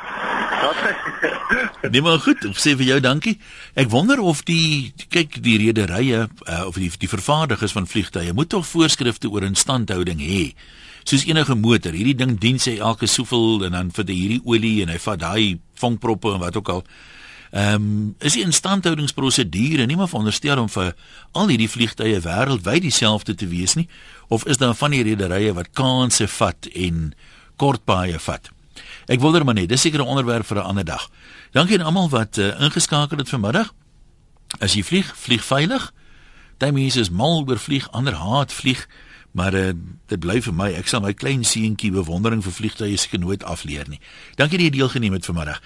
Nee 1.90 2.02
maar 2.02 2.18
goed, 2.18 2.40
sê 2.56 2.72
vir 2.78 2.86
jou 2.88 3.00
dankie. 3.00 3.34
Ek 3.76 3.90
wonder 3.92 4.20
of 4.24 4.40
die 4.48 4.94
kyk 5.12 5.36
die 5.44 5.58
rederye 5.60 6.24
uh, 6.24 6.62
of 6.66 6.78
die 6.80 6.88
die 6.98 7.10
vervaardigers 7.10 7.74
van 7.76 7.86
vliegtye 7.86 8.32
moet 8.32 8.48
tog 8.48 8.64
voorskrifte 8.66 9.28
oor 9.28 9.44
instandhouding 9.44 10.22
hê. 10.24 10.54
Soos 11.04 11.26
enige 11.28 11.54
motor, 11.54 11.92
hierdie 11.92 12.16
ding 12.16 12.38
dien 12.40 12.58
sy 12.58 12.78
elke 12.80 13.06
soveel 13.10 13.66
en 13.68 13.76
dan 13.76 13.92
vir 13.92 14.08
die 14.08 14.16
hierdie 14.16 14.40
olie 14.48 14.78
en 14.86 14.94
hy 14.94 14.98
vat 15.04 15.20
daai 15.20 15.60
vonkproppe 15.80 16.32
en 16.32 16.40
wat 16.46 16.56
ook 16.56 16.72
al. 16.78 16.86
Ehm 17.54 17.74
um, 17.74 18.14
is 18.18 18.34
die 18.34 18.42
instandhoudingsprosedure 18.42 19.86
nie 19.86 20.00
maar 20.00 20.10
veronderstel 20.10 20.58
om 20.58 20.72
vir 20.72 20.94
al 21.36 21.52
hierdie 21.52 21.70
vliegtye 21.70 22.24
wêreldwyd 22.24 22.88
dieselfde 22.88 23.36
te 23.38 23.46
wees 23.52 23.76
nie 23.78 23.86
of 24.28 24.46
is 24.46 24.56
daar 24.56 24.74
van 24.74 24.90
die 24.90 25.02
rederye 25.02 25.52
wat 25.54 25.72
kansse 25.72 26.28
vat 26.28 26.68
en 26.74 27.14
kortpaaie 27.56 28.18
vat? 28.18 28.50
Ek 29.06 29.20
wonder 29.20 29.44
maar 29.44 29.54
net, 29.54 29.68
dis 29.68 29.80
seker 29.80 30.00
'n 30.00 30.08
onderwerp 30.08 30.46
vir 30.46 30.58
'n 30.58 30.66
ander 30.66 30.84
dag. 30.84 31.10
Dankie 31.52 31.78
aan 31.78 31.86
almal 31.86 32.08
wat 32.08 32.36
uh, 32.36 32.60
ingeskakel 32.60 33.18
het 33.18 33.28
vanmiddag. 33.28 33.74
As 34.58 34.74
jy 34.74 34.82
vlieg, 34.82 35.16
vlieg 35.16 35.44
veilig. 35.44 35.92
Daai 36.58 36.72
mense 36.72 37.00
is 37.00 37.10
mal 37.10 37.44
oor 37.46 37.58
vlieg, 37.58 37.90
ander 37.90 38.14
haat 38.14 38.52
vlieg, 38.52 38.88
maar 39.32 39.54
uh, 39.54 39.72
dit 40.06 40.20
bly 40.20 40.40
vir 40.42 40.54
my, 40.54 40.72
ek 40.78 40.86
sal 40.86 41.00
my 41.00 41.12
klein 41.12 41.44
seentjie 41.44 41.90
bewondering 41.90 42.42
vir 42.44 42.52
vliegtye 42.52 42.96
seker 42.96 43.18
nooit 43.18 43.44
afleer 43.44 43.88
nie. 43.88 44.00
Dankie 44.36 44.58
dat 44.58 44.66
jy 44.66 44.76
deelgeneem 44.78 45.12
het 45.12 45.24
vanmiddag. 45.24 45.64